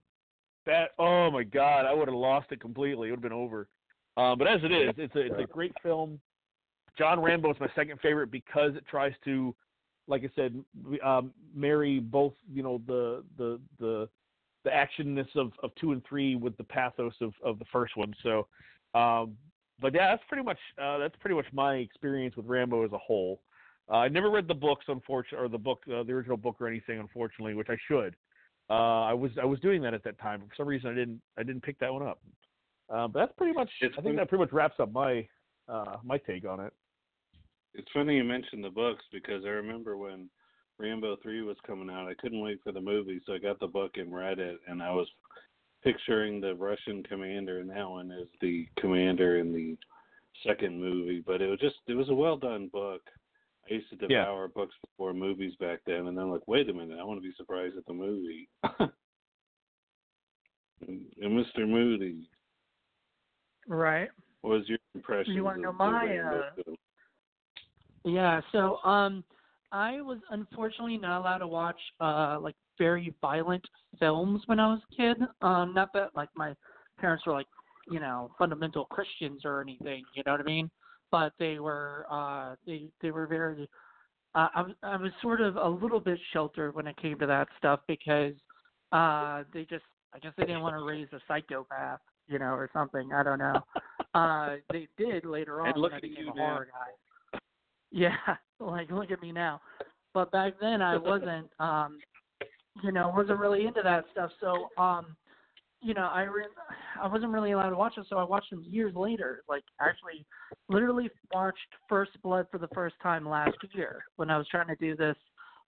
that 0.66 0.92
oh 0.98 1.30
my 1.30 1.44
God, 1.44 1.86
I 1.86 1.94
would 1.94 2.08
have 2.08 2.16
lost 2.16 2.52
it 2.52 2.62
completely. 2.62 3.10
It 3.10 3.12
would 3.12 3.18
have 3.18 3.24
been 3.24 3.34
over. 3.34 3.68
Um, 4.18 4.38
but 4.38 4.48
as 4.48 4.62
it 4.64 4.72
is, 4.72 4.94
it's 4.98 5.16
a 5.16 5.20
it's 5.20 5.40
a 5.40 5.52
great 5.52 5.74
film. 5.84 6.20
John 6.98 7.20
Rambo 7.20 7.52
is 7.52 7.60
my 7.60 7.68
second 7.76 8.00
favorite 8.00 8.32
because 8.32 8.76
it 8.76 8.86
tries 8.90 9.12
to, 9.26 9.54
like 10.08 10.24
I 10.24 10.30
said, 10.34 10.64
um, 11.04 11.34
marry 11.54 12.00
both 12.00 12.34
you 12.52 12.64
know 12.64 12.82
the 12.88 13.24
the 13.38 13.60
the 13.80 14.10
the 14.66 14.72
actionness 14.72 15.34
of, 15.36 15.54
of 15.64 15.72
two 15.80 15.94
and 15.94 16.06
three 16.08 16.36
with 16.36 16.58
the 16.58 16.64
pathos 16.64 17.14
of, 17.22 17.34
of 17.44 17.58
the 17.60 17.66
first 17.72 17.96
one. 17.96 18.14
So, 18.22 18.48
um, 18.94 19.38
but 19.80 19.94
yeah, 19.94 20.12
that's 20.12 20.24
pretty 20.28 20.44
much 20.44 20.58
uh, 20.82 20.98
that's 20.98 21.16
pretty 21.22 21.36
much 21.36 21.46
my 21.54 21.76
experience 21.76 22.36
with 22.36 22.46
Rambo 22.46 22.84
as 22.84 22.92
a 22.92 22.98
whole. 22.98 23.42
Uh, 23.90 23.98
I 23.98 24.08
never 24.10 24.30
read 24.30 24.48
the 24.48 24.54
books, 24.54 24.86
unfortunately, 24.88 25.46
or 25.46 25.48
the 25.48 25.58
book, 25.58 25.84
uh, 25.88 26.04
the 26.04 26.12
original 26.12 26.38
book 26.38 26.56
or 26.60 26.68
anything, 26.68 27.00
unfortunately, 27.00 27.54
which 27.54 27.70
I 27.70 27.78
should. 27.88 28.16
Uh, 28.70 29.04
I 29.04 29.14
was 29.14 29.32
I 29.42 29.46
was 29.46 29.60
doing 29.60 29.82
that 29.84 29.94
at 29.94 30.04
that 30.04 30.20
time. 30.20 30.42
For 30.42 30.56
some 30.58 30.68
reason, 30.68 30.90
I 30.90 30.96
didn't 30.96 31.22
I 31.38 31.44
didn't 31.44 31.62
pick 31.64 31.80
that 31.80 31.94
one 31.94 32.04
up. 32.04 32.20
Uh, 32.90 33.08
but 33.08 33.20
that's 33.20 33.34
pretty 33.38 33.54
much. 33.54 33.70
It's 33.82 33.94
I 33.94 34.02
think 34.02 34.06
funny- 34.06 34.16
that 34.18 34.30
pretty 34.30 34.44
much 34.44 34.52
wraps 34.52 34.76
up 34.80 34.92
my 34.92 35.28
uh, 35.70 35.98
my 36.04 36.18
take 36.18 36.46
on 36.48 36.60
it. 36.60 36.74
It's 37.76 37.88
funny 37.94 38.16
you 38.16 38.24
mentioned 38.24 38.64
the 38.64 38.70
books 38.70 39.04
because 39.12 39.44
I 39.46 39.50
remember 39.50 39.98
when 39.98 40.30
Rambo 40.78 41.18
three 41.22 41.42
was 41.42 41.58
coming 41.66 41.90
out, 41.90 42.08
I 42.08 42.14
couldn't 42.16 42.42
wait 42.42 42.60
for 42.64 42.72
the 42.72 42.82
movie, 42.82 43.22
so 43.26 43.34
I 43.34 43.38
got 43.38 43.60
the 43.60 43.68
book 43.68 43.92
and 43.96 44.14
read 44.14 44.40
it, 44.40 44.60
and 44.68 44.84
I 44.84 44.92
was 44.92 45.08
picturing 45.84 46.42
the 46.42 46.56
Russian 46.56 47.04
commander 47.04 47.62
in 47.62 47.68
that 47.68 47.90
one 47.90 48.12
as 48.12 48.28
the 48.42 48.68
commander 48.78 49.38
in 49.38 49.54
the 49.54 49.78
second 50.46 50.80
movie. 50.80 51.24
But 51.26 51.42
it 51.42 51.48
was 51.48 51.60
just 51.60 51.76
it 51.88 51.94
was 51.94 52.10
a 52.10 52.14
well 52.16 52.38
done 52.38 52.68
book. 52.74 53.02
I 53.70 53.76
used 53.76 53.90
to 53.92 53.96
Yeah. 54.02 54.26
devour 54.26 54.48
books 54.50 54.76
before 54.82 55.14
movies 55.14 55.56
back 55.60 55.80
then, 55.86 56.08
and 56.08 56.18
then 56.18 56.26
I'm 56.26 56.32
like, 56.32 56.48
wait 56.48 56.70
a 56.70 56.74
minute, 56.74 57.00
I 57.00 57.04
want 57.04 57.20
to 57.22 57.28
be 57.28 57.34
surprised 57.36 57.78
at 57.78 57.86
the 57.86 57.94
movie. 57.94 58.50
and 60.82 61.06
Mr. 61.20 61.68
Moody, 61.68 62.30
Right. 63.68 64.12
what 64.42 64.60
was 64.60 64.70
your 64.70 64.78
impression? 64.94 65.34
You 65.34 65.44
wanna 65.46 65.62
know 65.62 65.72
my, 65.72 66.18
uh. 66.18 66.52
Yeah, 68.04 68.42
so 68.52 68.80
um 68.84 69.24
I 69.72 70.02
was 70.02 70.20
unfortunately 70.30 70.98
not 70.98 71.20
allowed 71.22 71.40
to 71.40 71.48
watch 71.48 71.80
uh 72.00 72.38
like 72.42 72.56
very 72.78 73.14
violent 73.22 73.66
films 74.00 74.42
when 74.46 74.60
I 74.60 74.68
was 74.68 74.80
a 74.92 74.96
kid. 74.96 75.18
Um 75.42 75.74
not 75.74 75.92
that 75.94 76.10
like 76.16 76.30
my 76.36 76.56
parents 77.00 77.26
were 77.26 77.34
like, 77.34 77.48
you 77.90 78.00
know, 78.00 78.32
fundamental 78.38 78.86
Christians 78.86 79.42
or 79.46 79.62
anything, 79.62 80.04
you 80.16 80.24
know 80.26 80.34
what 80.34 80.42
I 80.42 80.46
mean? 80.46 80.70
But 81.12 81.34
they 81.40 81.60
were 81.60 82.06
uh 82.10 82.56
they 82.66 82.90
they 83.02 83.12
were 83.12 83.28
very 83.28 83.70
uh, 84.36 84.50
I 84.54 84.62
was 84.62 84.72
I 84.84 84.98
was 84.98 85.12
sort 85.22 85.42
of 85.42 85.56
a 85.56 85.68
little 85.68 86.00
bit 86.00 86.20
sheltered 86.34 86.76
when 86.76 86.88
it 86.88 86.98
came 86.98 87.18
to 87.20 87.26
that 87.28 87.48
stuff 87.58 87.80
because 87.88 88.34
uh 88.92 89.44
they 89.54 89.64
just 89.66 89.84
I 90.14 90.20
guess 90.20 90.34
they 90.38 90.46
didn't 90.46 90.62
want 90.62 90.76
to 90.76 90.84
raise 90.86 91.08
a 91.12 91.20
psychopath, 91.28 92.00
you 92.28 92.40
know, 92.40 92.54
or 92.54 92.70
something. 92.74 93.12
I 93.14 93.24
don't 93.24 93.40
know. 93.40 93.62
Uh 94.14 94.56
they 94.72 94.88
did 94.98 95.26
later 95.26 95.60
on 95.60 95.72
And 95.74 95.82
look 95.82 95.92
when 95.92 95.96
I 95.96 95.98
at 95.98 96.02
became 96.04 96.24
you 96.28 96.30
a 96.30 96.34
horror 96.36 96.68
guy. 96.72 97.40
Yeah, 97.92 98.16
like 98.60 98.92
look 98.92 99.12
at 99.12 99.22
me 99.22 99.32
now. 99.32 99.62
But 100.14 100.32
back 100.32 100.54
then 100.60 100.82
I 100.82 100.98
wasn't 100.98 101.50
um 101.60 102.00
you 102.84 102.92
know, 102.92 103.14
wasn't 103.16 103.40
really 103.40 103.66
into 103.66 103.82
that 103.84 104.06
stuff. 104.12 104.32
So 104.40 104.70
um 104.82 105.16
you 105.82 105.94
know, 105.94 106.10
I 106.12 106.24
re- 106.24 106.46
I 107.02 107.08
wasn't 107.08 107.32
really 107.32 107.52
allowed 107.52 107.70
to 107.70 107.76
watch 107.76 107.96
them, 107.96 108.06
so 108.10 108.18
I 108.18 108.24
watched 108.24 108.50
them 108.50 108.64
years 108.68 108.96
later. 108.96 109.44
Like 109.48 109.64
actually 109.80 110.26
literally 110.68 111.10
watched 111.34 111.58
First 111.88 112.12
Blood 112.24 112.48
for 112.50 112.58
the 112.58 112.70
first 112.70 112.96
time 113.04 113.28
last 113.28 113.58
year 113.74 114.06
when 114.16 114.30
I 114.30 114.38
was 114.38 114.48
trying 114.50 114.68
to 114.68 114.76
do 114.76 114.96
this 114.96 115.18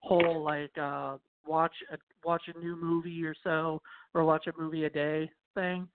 whole 0.00 0.43
like 0.43 0.76
uh 0.78 1.16
watch 1.47 1.75
a 1.93 1.99
watch 2.25 2.43
a 2.55 2.59
new 2.59 2.76
movie 2.76 3.25
or 3.25 3.35
so 3.45 3.81
or 4.14 4.25
watch 4.25 4.47
a 4.47 4.61
movie 4.61 4.85
a 4.85 4.90
day 4.90 5.31
thing. 5.55 5.88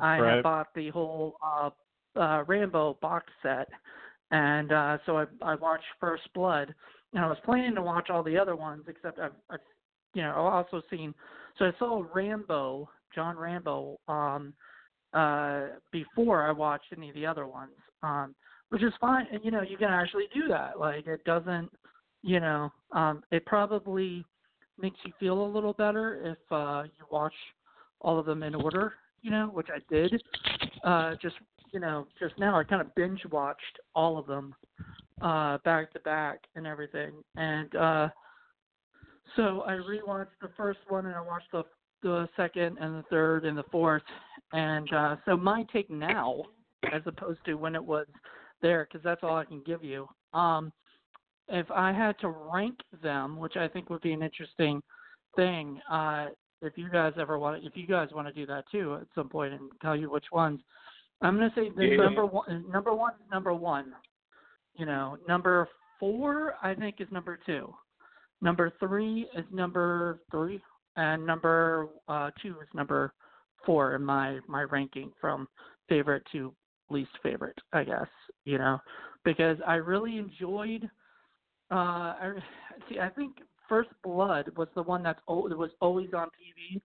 I 0.00 0.18
Right. 0.18 0.42
bought 0.42 0.68
the 0.74 0.90
whole 0.90 1.36
uh 1.44 1.70
uh 2.16 2.44
Rambo 2.46 2.98
box 3.00 3.26
set 3.42 3.68
and 4.30 4.72
uh 4.72 4.98
so 5.06 5.18
I 5.18 5.24
I 5.42 5.54
watched 5.54 5.84
First 6.00 6.28
Blood 6.34 6.74
and 7.14 7.24
I 7.24 7.28
was 7.28 7.38
planning 7.44 7.74
to 7.74 7.82
watch 7.82 8.10
all 8.10 8.22
the 8.22 8.36
other 8.36 8.56
ones 8.56 8.84
except 8.88 9.18
I've, 9.18 9.32
I've 9.50 9.60
you 10.14 10.22
know 10.22 10.30
I've 10.30 10.66
also 10.66 10.82
seen 10.90 11.14
so 11.58 11.66
I 11.66 11.70
saw 11.78 12.04
Rambo 12.14 12.88
John 13.14 13.36
Rambo 13.36 13.98
um 14.08 14.52
uh 15.14 15.68
before 15.92 16.46
I 16.46 16.52
watched 16.52 16.92
any 16.96 17.08
of 17.08 17.14
the 17.14 17.26
other 17.26 17.46
ones 17.46 17.72
um 18.02 18.34
which 18.68 18.82
is 18.82 18.92
fine 19.00 19.26
and 19.32 19.42
you 19.42 19.50
know 19.50 19.62
you 19.62 19.76
can 19.76 19.90
actually 19.90 20.26
do 20.34 20.48
that 20.48 20.78
like 20.78 21.06
it 21.06 21.24
doesn't 21.24 21.70
you 22.22 22.40
know 22.40 22.70
um 22.92 23.22
it 23.30 23.46
probably 23.46 24.24
makes 24.78 24.98
you 25.04 25.12
feel 25.18 25.44
a 25.44 25.48
little 25.48 25.72
better 25.72 26.20
if 26.24 26.52
uh 26.52 26.82
you 26.82 27.04
watch 27.10 27.32
all 28.00 28.18
of 28.18 28.26
them 28.26 28.42
in 28.42 28.54
order 28.54 28.92
you 29.22 29.30
know 29.30 29.46
which 29.46 29.68
I 29.74 29.78
did 29.92 30.22
uh 30.84 31.14
just 31.22 31.36
you 31.72 31.80
know 31.80 32.06
just 32.18 32.38
now 32.38 32.58
I 32.58 32.64
kind 32.64 32.80
of 32.80 32.94
binge 32.94 33.22
watched 33.30 33.78
all 33.94 34.18
of 34.18 34.26
them 34.26 34.54
uh 35.20 35.58
back 35.64 35.92
to 35.92 36.00
back 36.00 36.40
and 36.54 36.66
everything. 36.66 37.12
And 37.36 37.74
uh 37.74 38.08
so 39.36 39.62
I 39.66 39.72
rewatched 39.72 40.26
the 40.40 40.50
first 40.56 40.80
one 40.88 41.06
and 41.06 41.14
I 41.14 41.20
watched 41.20 41.50
the 41.52 41.64
the 42.02 42.28
second 42.36 42.78
and 42.80 42.94
the 42.94 43.04
third 43.10 43.44
and 43.44 43.58
the 43.58 43.64
fourth. 43.70 44.02
And 44.52 44.92
uh 44.92 45.16
so 45.24 45.36
my 45.36 45.64
take 45.72 45.90
now 45.90 46.42
as 46.92 47.02
opposed 47.06 47.40
to 47.44 47.54
when 47.54 47.74
it 47.74 47.84
was 47.84 48.06
there 48.62 48.86
because 48.90 49.04
that's 49.04 49.22
all 49.22 49.36
I 49.36 49.44
can 49.44 49.62
give 49.66 49.84
you 49.84 50.08
um 50.34 50.72
if 51.48 51.70
I 51.70 51.92
had 51.92 52.18
to 52.20 52.28
rank 52.28 52.78
them 53.02 53.38
which 53.38 53.56
I 53.56 53.68
think 53.68 53.90
would 53.90 54.02
be 54.02 54.12
an 54.12 54.22
interesting 54.22 54.82
thing 55.36 55.80
uh 55.90 56.26
if 56.62 56.76
you 56.76 56.88
guys 56.90 57.12
ever 57.18 57.38
want 57.38 57.64
if 57.64 57.76
you 57.76 57.86
guys 57.86 58.08
want 58.12 58.26
to 58.26 58.32
do 58.32 58.46
that 58.46 58.64
too 58.70 58.98
at 59.00 59.06
some 59.14 59.28
point 59.28 59.52
and 59.54 59.70
tell 59.80 59.96
you 59.96 60.10
which 60.10 60.26
ones 60.32 60.60
I'm 61.20 61.36
going 61.36 61.50
to 61.50 61.54
say 61.56 61.68
the 61.70 61.84
Yeah. 61.86 61.96
number 61.96 62.26
one 62.26 62.64
number 62.70 62.94
one 62.94 63.12
is 63.14 63.30
number 63.30 63.52
1 63.54 63.94
you 64.74 64.86
know 64.86 65.16
number 65.26 65.68
4 65.98 66.54
I 66.62 66.74
think 66.74 67.00
is 67.00 67.08
number 67.10 67.38
2 67.46 67.74
Number 68.40 68.72
three 68.78 69.26
is 69.36 69.44
number 69.50 70.20
three, 70.30 70.62
and 70.94 71.26
number 71.26 71.88
uh, 72.06 72.30
two 72.40 72.54
is 72.62 72.68
number 72.72 73.12
four 73.66 73.96
in 73.96 74.04
my 74.04 74.38
my 74.46 74.62
ranking 74.62 75.10
from 75.20 75.48
favorite 75.88 76.22
to 76.30 76.54
least 76.88 77.10
favorite. 77.20 77.58
I 77.72 77.82
guess 77.82 78.06
you 78.44 78.58
know 78.58 78.78
because 79.24 79.58
I 79.66 79.74
really 79.74 80.18
enjoyed. 80.18 80.88
Uh, 81.68 81.74
I 81.74 82.32
see. 82.88 83.00
I 83.00 83.08
think 83.08 83.38
First 83.68 83.90
Blood 84.04 84.52
was 84.56 84.68
the 84.76 84.82
one 84.84 85.02
that's 85.02 85.20
o- 85.26 85.48
that 85.48 85.58
was 85.58 85.72
always 85.80 86.14
on 86.14 86.28
TV 86.28 86.80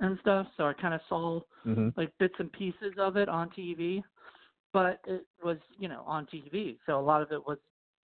and 0.00 0.18
stuff, 0.20 0.46
so 0.56 0.64
I 0.66 0.72
kind 0.74 0.94
of 0.94 1.00
saw 1.08 1.40
Mm-hmm. 1.66 1.88
like 1.96 2.10
bits 2.18 2.34
and 2.38 2.50
pieces 2.52 2.94
of 2.98 3.16
it 3.16 3.28
on 3.28 3.50
TV, 3.50 4.02
but 4.72 5.00
it 5.06 5.26
was 5.44 5.58
you 5.78 5.88
know 5.88 6.02
on 6.06 6.26
TV, 6.26 6.76
so 6.86 6.98
a 6.98 7.00
lot 7.00 7.22
of 7.22 7.32
it 7.32 7.46
was 7.46 7.58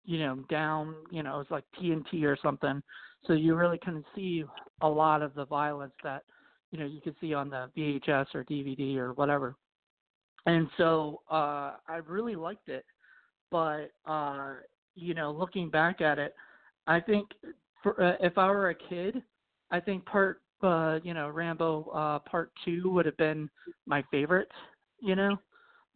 you 0.05 0.19
know 0.19 0.37
down 0.49 0.95
you 1.11 1.23
know 1.23 1.35
it 1.35 1.39
was 1.39 1.47
like 1.51 1.65
TNT 1.81 2.25
or 2.25 2.37
something, 2.43 2.83
so 3.27 3.33
you 3.33 3.55
really 3.55 3.79
couldn't 3.79 4.07
see 4.15 4.45
a 4.83 4.89
lot 4.89 5.23
of 5.23 5.35
the 5.35 5.45
violence 5.47 5.93
that 6.03 6.23
you 6.71 6.79
know 6.79 6.87
you 6.87 7.01
could 7.01 7.17
see 7.21 7.35
on 7.35 7.51
the 7.51 7.69
VHS 7.77 8.27
or 8.35 8.45
DVD 8.45 8.97
or 8.99 9.13
whatever, 9.15 9.57
and 10.47 10.69
so 10.79 11.21
uh 11.31 11.73
I 11.89 12.01
really 12.07 12.37
liked 12.37 12.69
it. 12.69 12.85
but 13.51 13.91
uh, 14.07 14.55
you 14.95 15.15
know, 15.15 15.31
looking 15.33 15.71
back 15.71 16.01
at 16.01 16.19
it, 16.19 16.35
I 16.87 17.01
think 17.01 17.29
for, 17.83 18.01
uh, 18.03 18.17
if 18.21 18.37
I 18.39 18.49
were 18.51 18.71
a 18.71 18.75
kid, 18.75 19.23
I 19.71 19.81
think 19.81 20.05
part 20.05 20.41
uh, 20.63 20.99
you 21.03 21.15
know 21.15 21.29
Rambo 21.29 21.85
uh, 21.95 22.19
Part 22.21 22.53
Two 22.65 22.91
would 22.91 23.07
have 23.07 23.17
been 23.17 23.49
my 23.87 24.03
favorite. 24.11 24.49
You 25.01 25.17
know, 25.17 25.39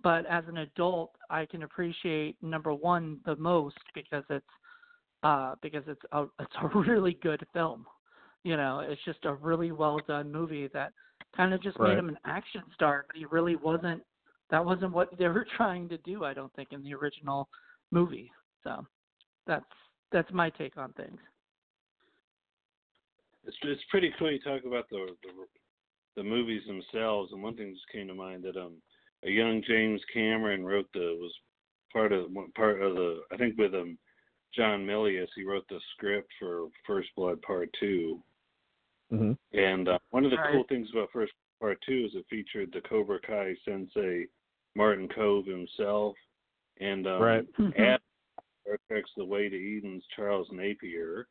but 0.03 0.25
as 0.27 0.45
an 0.49 0.59
adult, 0.59 1.13
I 1.31 1.47
can 1.47 1.63
appreciate 1.63 2.37
number 2.43 2.73
one 2.73 3.19
the 3.25 3.37
most 3.37 3.77
because 3.95 4.25
it's 4.31 4.47
uh, 5.23 5.55
because 5.63 5.83
it's 5.87 6.03
a 6.13 6.25
it's 6.41 6.55
a 6.63 6.79
really 6.79 7.19
good 7.23 7.45
film. 7.53 7.87
You 8.45 8.57
know, 8.57 8.81
it's 8.81 9.03
just 9.05 9.25
a 9.25 9.35
really 9.35 9.73
well 9.73 10.01
done 10.07 10.31
movie 10.31 10.69
that 10.75 10.93
kind 11.37 11.55
of 11.55 11.63
just 11.63 11.79
Right. 11.79 11.91
made 11.91 11.99
him 11.99 12.09
an 12.11 12.19
action 12.25 12.63
star, 12.75 13.05
but 13.07 13.17
he 13.17 13.25
really 13.27 13.57
wasn't. 13.57 14.03
That 14.51 14.65
wasn't 14.65 14.93
what 14.93 15.17
they 15.19 15.27
were 15.27 15.47
trying 15.57 15.89
to 15.89 15.99
do. 15.99 16.25
I 16.25 16.35
don't 16.35 16.53
think 16.55 16.69
in 16.73 16.83
the 16.83 16.95
original 16.95 17.49
movie. 17.91 18.31
So 18.63 18.87
that's 19.47 19.65
that's 20.13 20.31
my 20.33 20.51
take 20.51 20.77
on 20.77 20.93
things. 20.93 21.19
It's 23.47 23.57
it's 23.63 23.83
pretty 23.91 24.13
cool. 24.19 24.31
You 24.33 24.41
talk 24.41 24.65
about 24.67 24.89
the 24.91 25.07
the, 25.23 25.31
the 26.17 26.23
movies 26.23 26.63
themselves, 26.67 27.33
and 27.33 27.43
one 27.43 27.57
thing 27.57 27.73
just 27.73 27.89
came 27.93 28.09
to 28.09 28.15
mind 28.15 28.45
that 28.45 28.57
um 28.57 28.75
a 29.25 29.31
young 29.31 29.63
James 29.67 30.01
Cameron 30.13 30.65
wrote 30.65 30.89
the 30.93 31.17
was 31.21 31.33
part 31.93 32.13
of 32.13 32.29
part 32.55 32.83
of 32.83 32.95
the 32.95 33.21
I 33.33 33.37
think 33.37 33.57
with 33.59 33.75
um 33.75 33.99
John 34.55 34.87
Milius 34.87 35.29
he 35.35 35.45
wrote 35.45 35.67
the 35.69 35.81
script 35.95 36.31
for 36.39 36.69
First 36.87 37.09
Blood 37.17 37.41
Part 37.43 37.71
Two, 37.81 38.23
Mm-hmm. 39.13 39.33
and 39.57 39.89
uh, 39.89 39.99
one 40.11 40.25
of 40.25 40.31
the 40.31 40.39
cool 40.51 40.57
Right. 40.61 40.69
things 40.69 40.89
about 40.93 41.11
First 41.13 41.33
Part 41.61 41.79
Two 41.87 42.07
is 42.07 42.15
it 42.15 42.25
featured 42.31 42.71
the 42.73 42.81
Cobra 42.89 43.19
Kai 43.21 43.55
sensei 43.65 44.27
Martin 44.75 45.09
Kove 45.09 45.47
himself, 45.47 46.17
and 46.81 47.07
um, 47.07 47.23
Right. 47.23 47.47
Ad 47.79 48.01
Star 48.63 48.79
Trek's 48.89 49.11
The 49.17 49.25
Way 49.25 49.49
to 49.49 49.57
Eden's 49.57 50.03
Charles 50.17 50.49
Napier, 50.51 51.29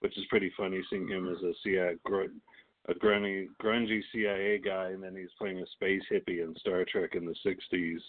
which 0.00 0.16
is 0.16 0.24
pretty 0.28 0.52
funny 0.56 0.80
seeing 0.90 1.08
him 1.08 1.28
as 1.28 1.42
a 1.42 1.52
CIA, 1.62 1.96
gr- 2.04 2.24
a 2.88 2.94
grungy, 2.94 3.46
grungy 3.62 4.00
CIA 4.12 4.58
guy, 4.58 4.90
and 4.90 5.02
then 5.02 5.16
he's 5.16 5.28
playing 5.38 5.58
a 5.58 5.66
space 5.72 6.02
hippie 6.10 6.42
in 6.42 6.54
Star 6.58 6.84
Trek 6.84 7.14
in 7.14 7.24
the 7.24 7.34
'60s. 7.44 8.00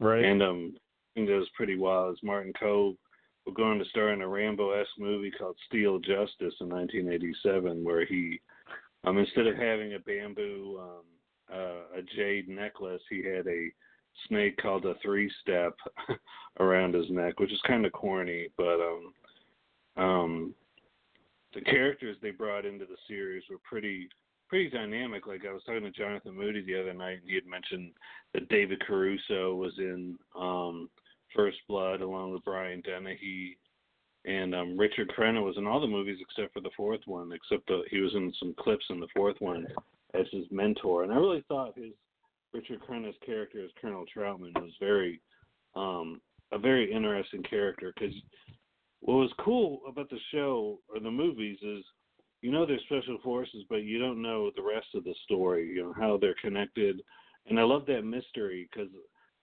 Right. 0.00 0.24
And 0.24 0.42
um, 0.42 0.72
I 0.76 1.20
think 1.20 1.28
was 1.28 1.48
pretty 1.54 1.76
wild. 1.76 2.14
Is 2.14 2.22
Martin 2.22 2.52
Kove 2.60 2.96
will 3.44 3.52
go 3.52 3.64
on 3.64 3.78
to 3.78 3.84
star 3.86 4.12
in 4.12 4.22
a 4.22 4.28
Rambo-esque 4.28 4.98
movie 4.98 5.30
called 5.30 5.56
Steele 5.66 5.98
Justice 5.98 6.54
in 6.60 6.68
1987, 6.68 7.84
where 7.84 8.04
he, 8.04 8.40
um, 9.04 9.18
instead 9.18 9.46
of 9.46 9.56
having 9.56 9.94
a 9.94 9.98
bamboo, 9.98 10.80
um, 10.80 11.04
uh, 11.52 11.98
a 11.98 12.02
jade 12.16 12.48
necklace, 12.48 13.02
he 13.08 13.24
had 13.24 13.46
a 13.46 13.68
snake 14.28 14.56
called 14.58 14.84
a 14.86 14.94
three-step 15.02 15.74
around 16.60 16.94
his 16.94 17.10
neck, 17.10 17.40
which 17.40 17.52
is 17.52 17.60
kind 17.66 17.86
of 17.86 17.92
corny, 17.92 18.48
but 18.56 18.78
um, 18.80 19.14
um, 19.96 20.54
the 21.54 21.60
characters 21.60 22.16
they 22.22 22.30
brought 22.30 22.64
into 22.64 22.84
the 22.84 22.96
series 23.08 23.42
were 23.50 23.58
pretty 23.68 24.08
pretty 24.48 24.68
dynamic. 24.68 25.26
Like 25.26 25.42
I 25.48 25.52
was 25.52 25.62
talking 25.64 25.82
to 25.82 25.90
Jonathan 25.90 26.36
Moody 26.36 26.64
the 26.64 26.80
other 26.80 26.92
night, 26.92 27.20
and 27.20 27.28
he 27.28 27.34
had 27.34 27.46
mentioned 27.46 27.92
that 28.34 28.48
David 28.48 28.80
Caruso 28.86 29.54
was 29.54 29.72
in 29.78 30.18
um, 30.38 30.90
First 31.34 31.58
Blood 31.68 32.00
along 32.00 32.32
with 32.32 32.44
Brian 32.44 32.82
Dennehy, 32.82 33.56
and 34.24 34.54
um, 34.54 34.76
Richard 34.76 35.12
Crenna 35.16 35.42
was 35.42 35.56
in 35.56 35.66
all 35.66 35.80
the 35.80 35.86
movies 35.86 36.18
except 36.20 36.52
for 36.52 36.60
the 36.60 36.70
fourth 36.76 37.00
one. 37.06 37.32
Except 37.32 37.66
the, 37.68 37.82
he 37.90 38.00
was 38.00 38.12
in 38.14 38.32
some 38.38 38.54
clips 38.58 38.84
in 38.90 39.00
the 39.00 39.08
fourth 39.14 39.36
one 39.38 39.66
as 40.14 40.26
his 40.32 40.44
mentor, 40.50 41.04
and 41.04 41.12
I 41.12 41.16
really 41.16 41.44
thought 41.48 41.78
his 41.78 41.92
Richard 42.52 42.80
Crenna's 42.80 43.16
character 43.24 43.64
as 43.64 43.70
Colonel 43.80 44.04
Troutman 44.14 44.54
was 44.60 44.72
very 44.80 45.20
um, 45.76 46.20
a 46.52 46.58
very 46.58 46.92
interesting 46.92 47.44
character 47.44 47.92
because 47.94 48.14
what 49.00 49.14
was 49.14 49.32
cool 49.40 49.80
about 49.88 50.10
the 50.10 50.18
show 50.32 50.78
or 50.88 51.00
the 51.00 51.10
movies 51.10 51.58
is 51.62 51.84
you 52.42 52.50
know 52.50 52.64
they're 52.64 52.78
special 52.86 53.18
forces, 53.22 53.64
but 53.68 53.84
you 53.84 53.98
don't 53.98 54.22
know 54.22 54.50
the 54.56 54.62
rest 54.62 54.88
of 54.94 55.04
the 55.04 55.14
story. 55.24 55.68
You 55.68 55.82
know 55.84 55.94
how 55.98 56.18
they're 56.18 56.34
connected, 56.40 57.02
and 57.48 57.58
I 57.58 57.62
love 57.62 57.86
that 57.86 58.02
mystery 58.02 58.68
because 58.70 58.90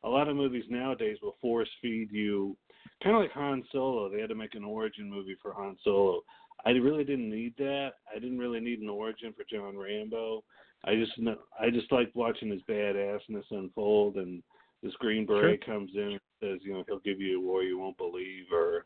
a 0.04 0.10
lot 0.10 0.28
of 0.28 0.36
movies 0.36 0.64
nowadays 0.70 1.18
will 1.22 1.36
force 1.42 1.70
feed 1.82 2.12
you, 2.12 2.58
kind 3.04 3.16
of 3.16 3.22
like 3.22 3.32
Han 3.32 3.64
Solo. 3.72 4.10
They 4.10 4.22
had 4.22 4.30
to 4.30 4.36
make 4.36 4.56
an 4.56 4.64
origin 4.64 5.10
movie 5.10 5.36
for 5.42 5.54
Han 5.54 5.78
Solo. 5.84 6.22
I 6.66 6.72
really 6.72 7.04
didn't 7.04 7.30
need 7.30 7.54
that. 7.58 7.92
I 8.14 8.20
didn't 8.20 8.40
really 8.40 8.60
need 8.60 8.80
an 8.80 8.90
origin 8.90 9.34
for 9.34 9.44
John 9.50 9.78
Rambo. 9.78 10.44
I 10.86 10.96
just 10.96 11.14
I 11.60 11.70
just 11.70 11.92
like 11.92 12.12
watching 12.14 12.50
his 12.50 12.62
badassness 12.64 13.44
unfold, 13.52 14.16
and 14.16 14.42
this 14.84 14.94
Green 15.00 15.26
Beret 15.26 15.66
comes 15.66 15.92
in 15.96 16.02
and 16.02 16.20
says, 16.42 16.60
you 16.62 16.74
know, 16.74 16.84
he'll 16.88 17.00
give 17.00 17.20
you 17.20 17.40
a 17.40 17.44
war 17.44 17.64
you 17.64 17.80
won't 17.80 17.98
believe, 17.98 18.46
or, 18.54 18.86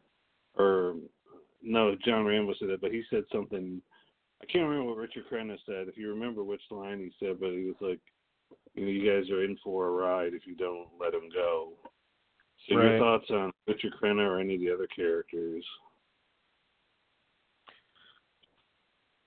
or 0.58 0.96
no, 1.64 1.96
John 2.06 2.26
Rambo 2.26 2.54
said 2.60 2.70
that, 2.70 2.82
but 2.82 2.92
he 2.92 3.04
said 3.10 3.24
something. 3.32 3.82
I 4.42 4.46
can't 4.46 4.68
remember 4.68 4.90
what 4.90 4.98
Richard 4.98 5.26
Crenna 5.32 5.58
said. 5.66 5.88
If 5.88 5.98
you 5.98 6.10
remember 6.10 6.44
which 6.44 6.62
line 6.72 7.00
he 7.00 7.12
said, 7.20 7.40
but 7.40 7.52
he 7.52 7.66
was 7.66 7.76
like, 7.80 8.00
you 8.74 8.86
know, 8.86 8.92
you 8.92 9.12
guys 9.12 9.30
are 9.30 9.44
in 9.44 9.58
for 9.64 9.88
a 9.88 9.92
ride 9.92 10.34
if 10.34 10.48
you 10.48 10.56
don't 10.56 10.88
let 11.00 11.14
him 11.14 11.30
go. 11.34 11.74
So 12.68 12.76
Right. 12.76 12.92
your 12.92 13.00
thoughts 13.00 13.30
on 13.30 13.52
Richard 13.68 13.94
Crenna 14.02 14.28
or 14.28 14.40
any 14.40 14.56
of 14.56 14.62
the 14.62 14.72
other 14.72 14.88
characters? 14.88 15.66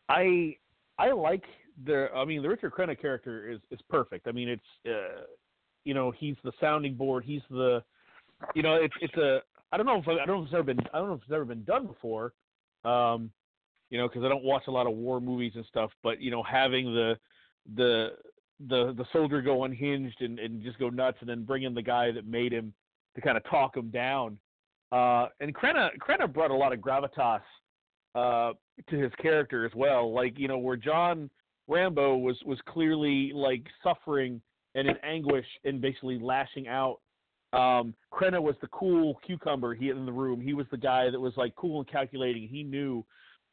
I 0.09 0.57
I 0.99 1.13
like 1.13 1.45
the. 1.85 2.09
I 2.15 2.25
mean, 2.25 2.43
the 2.43 2.49
Richard 2.49 2.73
Crenna 2.73 3.01
character 3.01 3.51
is 3.51 3.61
is 3.71 3.81
perfect. 3.89 4.29
I 4.29 4.33
mean, 4.33 4.49
it's 4.49 4.63
uh, 4.87 5.23
you 5.85 5.95
know 5.95 6.11
he's 6.11 6.37
the 6.45 6.53
sounding 6.61 6.95
board. 6.95 7.25
He's 7.25 7.43
the 7.51 7.83
you 8.55 8.63
know 8.63 8.75
it's 8.75 8.95
it's 9.01 9.17
a. 9.17 9.41
I 9.75 9.77
don't 9.77 9.87
know 9.87 9.99
if 9.99 10.07
I 10.07 10.25
don't 10.25 10.37
know 10.37 10.43
if 10.43 10.47
it's 10.47 10.55
ever 10.55 10.63
been 10.63 10.79
I 10.93 10.99
don't 10.99 11.09
know 11.09 11.15
if 11.15 11.23
it's 11.23 11.33
ever 11.33 11.45
been 11.45 11.65
done 11.65 11.89
before. 11.89 12.33
Um, 12.85 13.31
you 13.91 13.99
know, 13.99 14.09
because 14.09 14.23
I 14.23 14.29
don't 14.29 14.45
watch 14.45 14.65
a 14.69 14.71
lot 14.71 14.87
of 14.87 14.95
war 14.95 15.21
movies 15.21 15.53
and 15.57 15.65
stuff. 15.67 15.91
But 16.03 16.21
you 16.21 16.31
know, 16.31 16.45
having 16.45 16.95
the 16.95 17.19
the 17.75 18.11
the 18.69 18.95
the 18.97 19.05
soldier 19.13 19.43
go 19.43 19.65
unhinged 19.65 20.21
and, 20.21 20.39
and 20.39 20.63
just 20.63 20.79
go 20.79 20.91
nuts, 20.91 21.19
and 21.21 21.29
then 21.29 21.45
bring 21.45 21.65
in 21.65 21.75
the 21.75 21.83
guy 21.83 22.13
that 22.13 22.25
made 22.25 22.53
him 22.53 22.73
to 23.17 23.21
kind 23.21 23.37
of 23.37 23.45
talk 23.51 23.77
him 23.77 23.91
down. 23.91 24.39
Uh, 24.93 25.27
and 25.41 25.53
Crenna 25.53 25.91
Crenna 25.99 26.33
brought 26.33 26.53
a 26.53 26.55
lot 26.55 26.73
of 26.73 26.79
gravitas 26.79 27.41
uh, 28.15 28.53
to 28.89 28.97
his 28.97 29.13
character 29.21 29.67
as 29.67 29.73
well. 29.75 30.15
Like 30.15 30.39
you 30.39 30.47
know, 30.47 30.59
where 30.59 30.77
John 30.77 31.29
Rambo 31.67 32.19
was 32.19 32.37
was 32.47 32.59
clearly 32.69 33.33
like 33.35 33.67
suffering 33.83 34.41
and 34.77 34.87
in 34.87 34.97
anguish 35.03 35.47
and 35.65 35.81
basically 35.81 36.19
lashing 36.21 36.69
out. 36.69 37.01
Um, 37.55 37.95
Crenna 38.13 38.43
was 38.43 38.57
the 38.61 38.69
cool 38.69 39.19
cucumber 39.27 39.75
he 39.75 39.91
in 39.91 40.07
the 40.07 40.13
room. 40.13 40.41
He 40.41 40.55
was 40.55 40.67
the 40.71 40.77
guy 40.77 41.11
that 41.11 41.21
was 41.21 41.33
like 41.37 41.55
cool 41.57 41.81
and 41.81 41.89
calculating. 41.89 42.49
He 42.49 42.63
knew, 42.63 43.05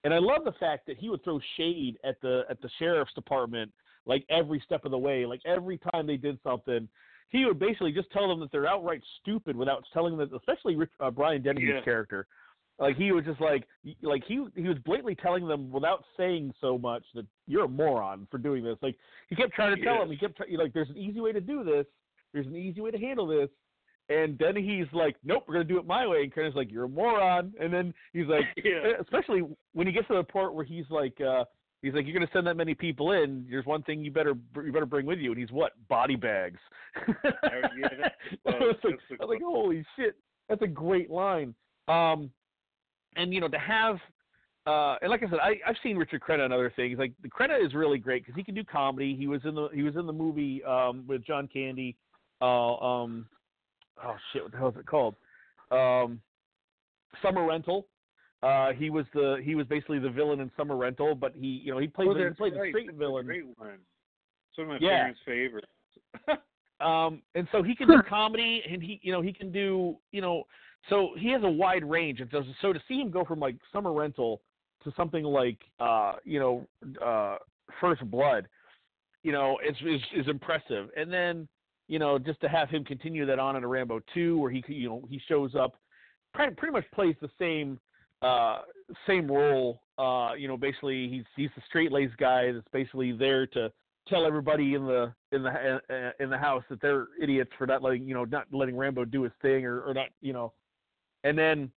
and 0.04 0.14
I 0.14 0.18
love 0.20 0.44
the 0.44 0.54
fact 0.54 0.88
that 0.88 0.98
he 0.98 1.10
would 1.10 1.24
throw 1.24 1.40
shade 1.58 1.98
at 2.04 2.20
the 2.22 2.44
at 2.50 2.62
the 2.62 2.70
sheriff's 2.80 3.14
department 3.14 3.72
like 4.06 4.26
every 4.30 4.60
step 4.66 4.86
of 4.86 4.92
the 4.92 4.98
way. 4.98 5.26
Like 5.26 5.42
every 5.46 5.80
time 5.92 6.08
they 6.08 6.18
did 6.18 6.40
something, 6.44 6.88
he 7.30 7.46
would 7.46 7.60
basically 7.60 7.92
just 7.92 8.12
tell 8.12 8.28
them 8.28 8.40
that 8.40 8.52
they're 8.52 8.68
outright 8.68 9.02
stupid 9.22 9.56
without 9.56 9.84
telling 9.94 10.18
them. 10.18 10.30
Especially 10.36 10.76
Rich, 10.76 10.92
uh, 11.00 11.12
Brian 11.12 11.42
Dennehy's 11.42 11.70
Yeah. 11.76 11.82
character, 11.82 12.28
like 12.80 12.98
he 12.98 13.12
was 13.12 13.26
just 13.26 13.40
like 13.40 13.68
like 14.02 14.24
he 14.26 14.44
he 14.56 14.68
was 14.68 14.78
blatantly 14.80 15.16
telling 15.16 15.48
them 15.48 15.72
without 15.72 16.04
saying 16.18 16.54
so 16.60 16.78
much 16.78 17.04
that 17.14 17.26
you're 17.48 17.66
a 17.66 17.70
moron 17.70 18.28
for 18.32 18.40
doing 18.40 18.64
this. 18.64 18.78
Like 18.82 18.98
he 19.30 19.36
kept 19.36 19.54
trying 19.54 19.76
to 19.76 19.84
tell 19.84 19.96
Yes. 19.96 20.02
them. 20.04 20.12
He 20.12 20.18
kept 20.18 20.42
like 20.58 20.74
there's 20.74 20.90
an 20.90 20.98
easy 20.98 21.20
way 21.20 21.32
to 21.32 21.42
do 21.42 21.64
this. 21.64 21.86
There's 22.34 22.48
an 22.48 22.56
easy 22.56 22.82
way 22.82 22.92
to 22.92 22.98
handle 22.98 23.28
this. 23.28 23.50
And 24.12 24.38
then 24.40 24.56
he's 24.56 24.88
like, 24.94 25.16
"Nope, 25.24 25.46
we're 25.48 25.54
gonna 25.54 25.64
do 25.64 25.78
it 25.80 25.86
my 25.86 26.06
way." 26.06 26.24
And 26.24 26.34
Crenna's 26.34 26.56
like, 26.56 26.72
"You're 26.72 26.86
a 26.86 26.90
moron." 26.90 27.54
And 27.60 27.74
then 27.74 27.94
he's 28.14 28.28
like, 28.28 28.44
Yeah. 28.64 28.94
especially 29.00 29.44
when 29.74 29.88
he 29.88 29.94
gets 29.94 30.08
to 30.08 30.16
the 30.16 30.24
part 30.24 30.54
where 30.54 30.66
he's 30.66 30.90
like, 30.90 31.20
uh, 31.22 31.46
he's 31.82 31.94
like, 31.94 32.06
"You're 32.06 32.14
gonna 32.14 32.30
send 32.34 32.46
that 32.48 32.58
many 32.58 32.74
people 32.74 33.12
in. 33.14 33.46
There's 33.50 33.66
one 33.66 33.84
thing 33.84 34.04
you 34.04 34.12
better 34.12 34.36
you 34.56 34.72
better 34.74 34.86
bring 34.86 35.06
with 35.06 35.20
you." 35.20 35.32
And 35.32 35.40
he's 35.40 35.52
what? 35.52 35.74
Body 35.88 36.16
bags. 36.16 36.60
yeah, 37.16 37.30
I 38.48 38.50
was 38.50 38.76
like, 38.84 39.00
I 39.12 39.26
was 39.26 39.30
like, 39.30 39.42
"Holy 39.42 39.86
shit, 39.96 40.16
that's 40.50 40.62
a 40.62 40.68
great 40.68 41.10
line." 41.10 41.56
Um, 41.88 42.32
and 43.16 43.34
you 43.34 43.40
know, 43.40 43.48
to 43.48 43.60
have, 43.60 43.98
uh, 44.66 44.96
and 45.02 45.10
like 45.10 45.24
I 45.24 45.30
said, 45.30 45.40
I 45.42 45.54
I've 45.66 45.78
seen 45.84 45.96
Richard 45.98 46.22
Crenna 46.22 46.46
and 46.46 46.54
other 46.54 46.74
things. 46.76 46.98
Like 47.00 47.14
the 47.22 47.30
Crenna 47.30 47.64
is 47.66 47.74
really 47.74 47.98
great 47.98 48.24
because 48.26 48.36
he 48.36 48.44
can 48.44 48.56
do 48.56 48.64
comedy. 48.64 49.16
He 49.16 49.28
was 49.28 49.42
in 49.46 49.56
the 49.56 49.70
he 49.74 49.84
was 49.84 49.96
in 49.96 50.06
the 50.06 50.14
movie 50.14 50.64
um 50.64 51.06
with 51.08 51.26
John 51.26 51.48
Candy. 51.48 51.96
Uh, 52.42 52.76
um, 52.78 53.28
oh 54.04 54.16
shit, 54.32 54.44
what 54.44 54.52
the 54.52 54.58
hell 54.58 54.70
is 54.70 54.76
it 54.78 54.86
called? 54.86 55.16
Um, 55.72 56.22
Summer 57.22 57.46
Rental. 57.46 57.88
Uh, 58.44 58.72
he 58.74 58.90
was 58.90 59.06
the 59.14 59.40
he 59.44 59.54
was 59.54 59.68
basically 59.68 60.00
the 60.00 60.10
villain 60.10 60.40
in 60.40 60.50
Summer 60.58 60.76
Rental, 60.76 61.14
but 61.14 61.34
he 61.36 61.62
you 61.64 61.72
know 61.72 61.80
he 61.80 61.88
played 61.88 62.10
Oh, 62.10 62.14
the, 62.14 62.24
he 62.24 62.30
played 62.32 62.54
the 62.54 62.60
right. 62.60 62.72
straight 62.72 62.88
That's 62.88 62.96
a 62.96 63.00
villain. 63.00 63.26
Great 63.26 63.46
one. 63.58 63.78
It's 64.50 64.58
one 64.58 64.72
of 64.72 64.82
my 64.82 64.88
Yeah. 64.88 64.98
parents' 64.98 65.20
favorites. 65.26 65.68
Um, 66.82 67.22
and 67.36 67.48
so 67.52 67.62
he 67.62 67.76
can 67.76 67.88
do 67.88 68.02
comedy, 68.10 68.64
and 68.68 68.82
he, 68.82 69.00
you 69.04 69.12
know, 69.12 69.22
he 69.22 69.32
can 69.32 69.52
do, 69.52 69.98
you 70.12 70.20
know, 70.20 70.46
so 70.90 71.12
he 71.16 71.30
has 71.30 71.44
a 71.44 71.50
wide 71.50 71.84
range. 71.88 72.22
And 72.22 72.30
so, 72.32 72.44
so 72.60 72.74
to 72.74 72.80
see 72.88 73.00
him 73.00 73.12
go 73.12 73.24
from 73.24 73.40
like 73.40 73.56
Summer 73.72 73.94
Rental 73.94 74.42
to 74.84 74.92
something 74.98 75.24
like, 75.24 75.60
uh, 75.80 76.14
you 76.24 76.40
know, 76.40 76.68
uh, 77.06 77.38
First 77.80 78.10
Blood, 78.10 78.48
you 79.22 79.32
know, 79.32 79.60
is 79.68 79.76
is, 79.86 80.02
is 80.16 80.28
impressive. 80.28 80.90
And 80.98 81.14
then, 81.14 81.48
you 81.92 82.00
know, 82.00 82.18
just 82.18 82.40
to 82.40 82.48
have 82.48 82.70
him 82.70 82.86
continue 82.86 83.26
that 83.26 83.38
on 83.38 83.58
in 83.58 83.66
a 83.66 83.68
Rambo 83.68 84.00
two, 84.14 84.38
where 84.38 84.50
he 84.50 84.64
you 84.68 84.88
know 84.88 85.04
he 85.10 85.20
shows 85.28 85.56
up, 85.56 85.76
pretty, 86.34 86.56
pretty 86.56 86.72
much 86.72 86.86
plays 86.94 87.16
the 87.22 87.30
same 87.38 87.78
uh, 88.22 88.60
same 89.06 89.30
role. 89.30 89.82
Uh, 89.98 90.32
you 90.38 90.48
know, 90.48 90.56
basically 90.56 91.10
he's 91.10 91.26
he's 91.36 91.50
the 91.54 91.62
straight 91.68 91.92
laced 91.92 92.16
guy 92.16 92.54
that's 92.54 92.66
basically 92.72 93.12
there 93.12 93.46
to 93.46 93.70
tell 94.08 94.26
everybody 94.26 94.74
in 94.74 94.86
the 94.86 95.14
in 95.34 95.44
the 95.44 96.14
in 96.22 96.30
the 96.30 96.38
house 96.38 96.64
that 96.70 96.82
they're 96.82 97.08
idiots 97.22 97.52
for 97.58 97.68
not 97.68 97.84
letting 97.84 98.08
you 98.08 98.14
know 98.14 98.24
not 98.24 98.48
letting 98.54 98.78
Rambo 98.78 99.04
do 99.04 99.24
his 99.24 99.34
thing 99.42 99.66
or 99.66 99.82
or 99.82 99.94
not 99.94 100.08
you 100.22 100.32
know, 100.34 100.54
and 101.26 101.38
then. 101.38 101.70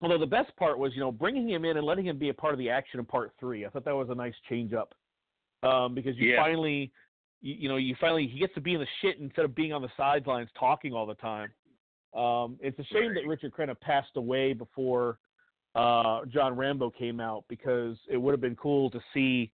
Although 0.00 0.18
the 0.18 0.26
best 0.26 0.54
part 0.54 0.78
was, 0.78 0.92
you 0.94 1.00
know, 1.00 1.10
bringing 1.10 1.48
him 1.50 1.64
in 1.64 1.76
and 1.76 1.84
letting 1.84 2.06
him 2.06 2.18
be 2.18 2.28
a 2.28 2.34
part 2.34 2.52
of 2.52 2.58
the 2.60 2.70
action 2.70 3.00
in 3.00 3.04
part 3.04 3.32
three. 3.40 3.66
I 3.66 3.68
thought 3.68 3.84
that 3.84 3.96
was 3.96 4.10
a 4.10 4.14
nice 4.14 4.34
change 4.48 4.72
up 4.72 4.94
um, 5.64 5.92
because 5.92 6.16
you 6.16 6.28
Yeah. 6.28 6.40
finally, 6.40 6.92
you, 7.40 7.54
you 7.54 7.68
know, 7.68 7.76
you 7.76 7.94
finally 8.00 8.26
he 8.26 8.38
gets 8.38 8.54
to 8.54 8.60
be 8.60 8.74
in 8.74 8.80
the 8.80 8.86
shit 9.00 9.18
instead 9.18 9.44
of 9.44 9.54
being 9.54 9.72
on 9.72 9.82
the 9.82 9.90
sidelines 9.96 10.48
talking 10.58 10.92
all 10.92 11.06
the 11.06 11.14
time. 11.14 11.50
Um, 12.16 12.56
it's 12.60 12.78
a 12.78 12.84
shame 12.84 13.14
that 13.14 13.26
Richard 13.26 13.52
Crenna 13.52 13.78
passed 13.78 14.16
away 14.16 14.52
before 14.54 15.18
uh, 15.74 16.24
John 16.26 16.56
Rambo 16.56 16.90
came 16.90 17.20
out 17.20 17.44
because 17.48 17.96
it 18.10 18.16
would 18.16 18.32
have 18.32 18.40
been 18.40 18.56
cool 18.56 18.90
to 18.90 19.00
see 19.12 19.52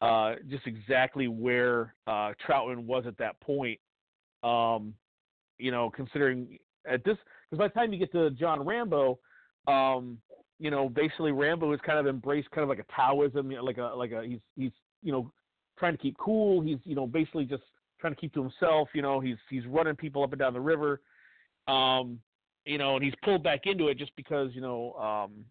uh, 0.00 0.34
just 0.50 0.66
exactly 0.66 1.28
where 1.28 1.94
uh, 2.06 2.32
Troutman 2.46 2.84
was 2.84 3.04
at 3.06 3.16
that 3.18 3.40
point. 3.40 3.78
Um, 4.42 4.94
you 5.58 5.70
know, 5.70 5.90
considering 5.90 6.58
at 6.90 7.04
this, 7.04 7.16
because 7.48 7.58
by 7.58 7.68
the 7.68 7.74
time 7.74 7.92
you 7.92 7.98
get 7.98 8.10
to 8.12 8.30
John 8.30 8.66
Rambo, 8.66 9.20
um, 9.68 10.18
you 10.58 10.70
know, 10.70 10.88
basically 10.88 11.30
Rambo 11.30 11.70
has 11.70 11.80
kind 11.86 11.98
of 11.98 12.08
embraced 12.08 12.50
kind 12.50 12.64
of 12.64 12.68
like 12.68 12.80
a 12.80 12.92
Taoism, 12.92 13.50
you 13.50 13.58
know, 13.58 13.64
like 13.64 13.78
a 13.78 13.92
like 13.96 14.10
a 14.10 14.24
he's 14.26 14.40
he's 14.56 14.72
you 15.02 15.12
know 15.12 15.32
trying 15.78 15.92
to 15.92 15.98
keep 15.98 16.16
cool. 16.18 16.60
He's 16.60 16.78
you 16.84 16.94
know 16.94 17.06
basically 17.06 17.44
just 17.44 17.62
trying 18.00 18.14
to 18.14 18.20
keep 18.20 18.34
to 18.34 18.42
himself. 18.42 18.88
You 18.94 19.02
know, 19.02 19.20
he's 19.20 19.36
he's 19.48 19.66
running 19.66 19.96
people 19.96 20.22
up 20.22 20.32
and 20.32 20.40
down 20.40 20.52
the 20.52 20.60
river. 20.60 21.00
Um, 21.68 22.18
you 22.64 22.78
know, 22.78 22.96
and 22.96 23.04
he's 23.04 23.14
pulled 23.22 23.42
back 23.42 23.62
into 23.64 23.88
it 23.88 23.98
just 23.98 24.14
because 24.16 24.50
you 24.54 24.60
know, 24.60 24.92
um, 24.94 25.44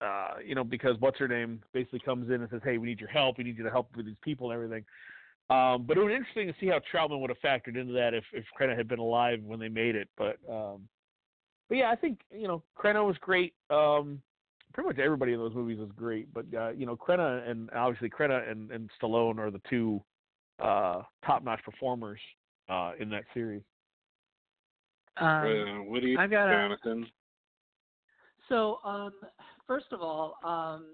uh, 0.00 0.38
you 0.44 0.54
know, 0.54 0.64
because 0.64 0.96
what's 1.00 1.18
her 1.18 1.28
name 1.28 1.62
basically 1.72 2.00
comes 2.00 2.28
in 2.28 2.40
and 2.40 2.50
says, 2.50 2.60
"Hey, 2.64 2.78
we 2.78 2.88
need 2.88 3.00
your 3.00 3.08
help. 3.08 3.38
We 3.38 3.44
need 3.44 3.56
you 3.56 3.64
to 3.64 3.70
help 3.70 3.96
with 3.96 4.06
these 4.06 4.16
people 4.22 4.50
and 4.50 4.54
everything." 4.54 4.84
Um, 5.50 5.84
but 5.86 5.98
it 5.98 6.00
was 6.00 6.12
interesting 6.14 6.46
to 6.46 6.54
see 6.60 6.68
how 6.68 6.80
Troutman 6.92 7.20
would 7.20 7.30
have 7.30 7.40
factored 7.40 7.78
into 7.78 7.92
that 7.94 8.14
if 8.14 8.24
if 8.32 8.44
Crenna 8.58 8.76
had 8.76 8.88
been 8.88 8.98
alive 8.98 9.40
when 9.44 9.60
they 9.60 9.68
made 9.68 9.96
it. 9.96 10.08
But 10.16 10.38
um, 10.50 10.88
but 11.68 11.78
yeah, 11.78 11.90
I 11.90 11.96
think 11.96 12.20
you 12.30 12.48
know 12.48 12.62
Crenna 12.78 13.06
was 13.06 13.16
great. 13.20 13.54
Um, 13.70 14.20
pretty 14.72 14.88
much 14.88 14.98
everybody 14.98 15.32
in 15.32 15.38
those 15.38 15.54
movies 15.54 15.78
is 15.78 15.90
great. 15.96 16.32
But 16.32 16.46
uh, 16.56 16.70
you 16.70 16.86
know, 16.86 16.96
Crenna 16.96 17.48
and 17.48 17.70
obviously 17.70 18.10
Crenna 18.10 18.50
and, 18.50 18.70
and 18.70 18.90
Stallone 19.00 19.38
are 19.38 19.50
the 19.50 19.60
two 19.68 20.02
uh, 20.60 21.02
top-notch 21.26 21.60
performers 21.64 22.20
uh, 22.68 22.92
in 22.98 23.08
that 23.10 23.24
series. 23.34 23.62
Um, 25.18 25.28
Uh, 25.28 25.82
what 25.84 26.00
do 26.02 26.08
you 26.08 26.18
I've 26.18 26.30
got 26.30 26.48
a- 26.48 26.52
Jonathan? 26.52 27.06
So, 28.48 28.80
um, 28.84 29.12
first 29.66 29.86
of 29.92 30.00
all, 30.00 30.36
um, 30.44 30.86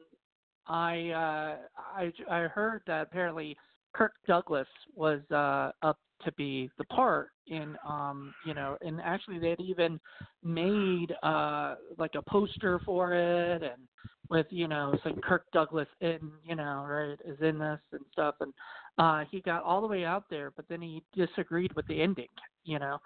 I, 0.66 1.10
uh, 1.10 1.56
I 1.78 2.12
I 2.30 2.40
heard 2.48 2.82
that 2.86 3.02
apparently 3.02 3.56
Kirk 3.94 4.12
Douglas 4.26 4.68
was 4.94 5.20
uh, 5.30 5.72
up 5.82 5.98
to 6.24 6.32
be 6.32 6.70
the 6.78 6.84
part 6.84 7.28
in, 7.46 7.76
um, 7.86 8.34
you 8.44 8.54
know, 8.54 8.76
and 8.80 9.00
actually 9.02 9.38
they'd 9.38 9.60
even 9.60 10.00
made 10.42 11.14
uh, 11.22 11.76
like 11.98 12.14
a 12.16 12.22
poster 12.22 12.80
for 12.84 13.14
it, 13.14 13.62
and 13.62 13.82
with 14.30 14.46
you 14.50 14.68
know 14.68 14.96
saying 15.04 15.20
Kirk 15.22 15.44
Douglas 15.52 15.88
in, 16.00 16.18
you 16.44 16.56
know, 16.56 16.84
right, 16.86 17.18
is 17.24 17.38
in 17.40 17.58
this 17.58 17.80
and 17.92 18.04
stuff, 18.12 18.34
and 18.40 18.52
uh, 18.98 19.24
he 19.30 19.40
got 19.40 19.62
all 19.62 19.80
the 19.80 19.86
way 19.86 20.04
out 20.04 20.24
there, 20.30 20.52
but 20.54 20.66
then 20.68 20.82
he 20.82 21.02
disagreed 21.14 21.72
with 21.74 21.86
the 21.86 22.02
ending, 22.02 22.28
you 22.64 22.78
know, 22.78 22.98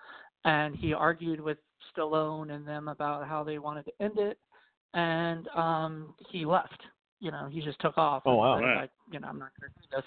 and 0.45 0.75
he 0.75 0.93
argued 0.95 1.41
with 1.41 1.59
Stallone 1.97 2.53
and 2.53 2.67
them 2.67 2.89
about 2.89 3.29
how 3.29 3.45
they 3.45 3.59
wanted 3.59 3.85
to 3.85 3.93
end 4.01 4.19
it, 4.19 4.39
and 4.95 5.49
um, 5.49 6.15
he 6.31 6.45
left. 6.45 6.81
You 7.21 7.31
know, 7.31 7.49
he 7.49 7.61
just 7.61 7.81
took 7.81 7.97
off. 7.99 8.25
Oh, 8.27 8.35
wow. 8.35 8.61
like, 8.75 8.91
you 9.13 9.21
know, 9.21 9.29
I'm 9.29 9.39
not 9.39 9.51
going 9.61 9.71
to 9.73 9.81
do 9.81 9.97
this. 9.97 10.05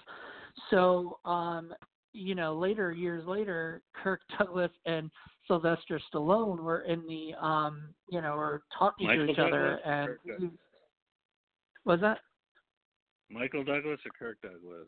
So, 0.69 1.19
um, 1.23 1.73
you 2.15 2.35
know, 2.35 2.55
later 2.55 2.91
years 2.91 3.25
later, 3.27 3.81
Kirk 4.03 4.21
Douglas 4.37 4.71
and 4.85 5.11
Sylvester 5.47 5.99
Stallone 6.11 6.59
were 6.59 6.81
in 6.81 7.03
the, 7.07 7.33
um, 7.45 7.89
you 8.09 8.21
know, 8.21 8.35
were 8.35 8.63
talking 8.77 9.07
Michael 9.07 9.27
to 9.27 9.31
each 9.31 9.39
other, 9.39 9.79
and 9.85 10.07
Kirk 10.25 10.51
was 11.85 12.01
that 12.01 12.19
Michael 13.29 13.63
Douglas 13.63 13.99
or 14.05 14.11
Kirk 14.17 14.41
Douglas? 14.41 14.87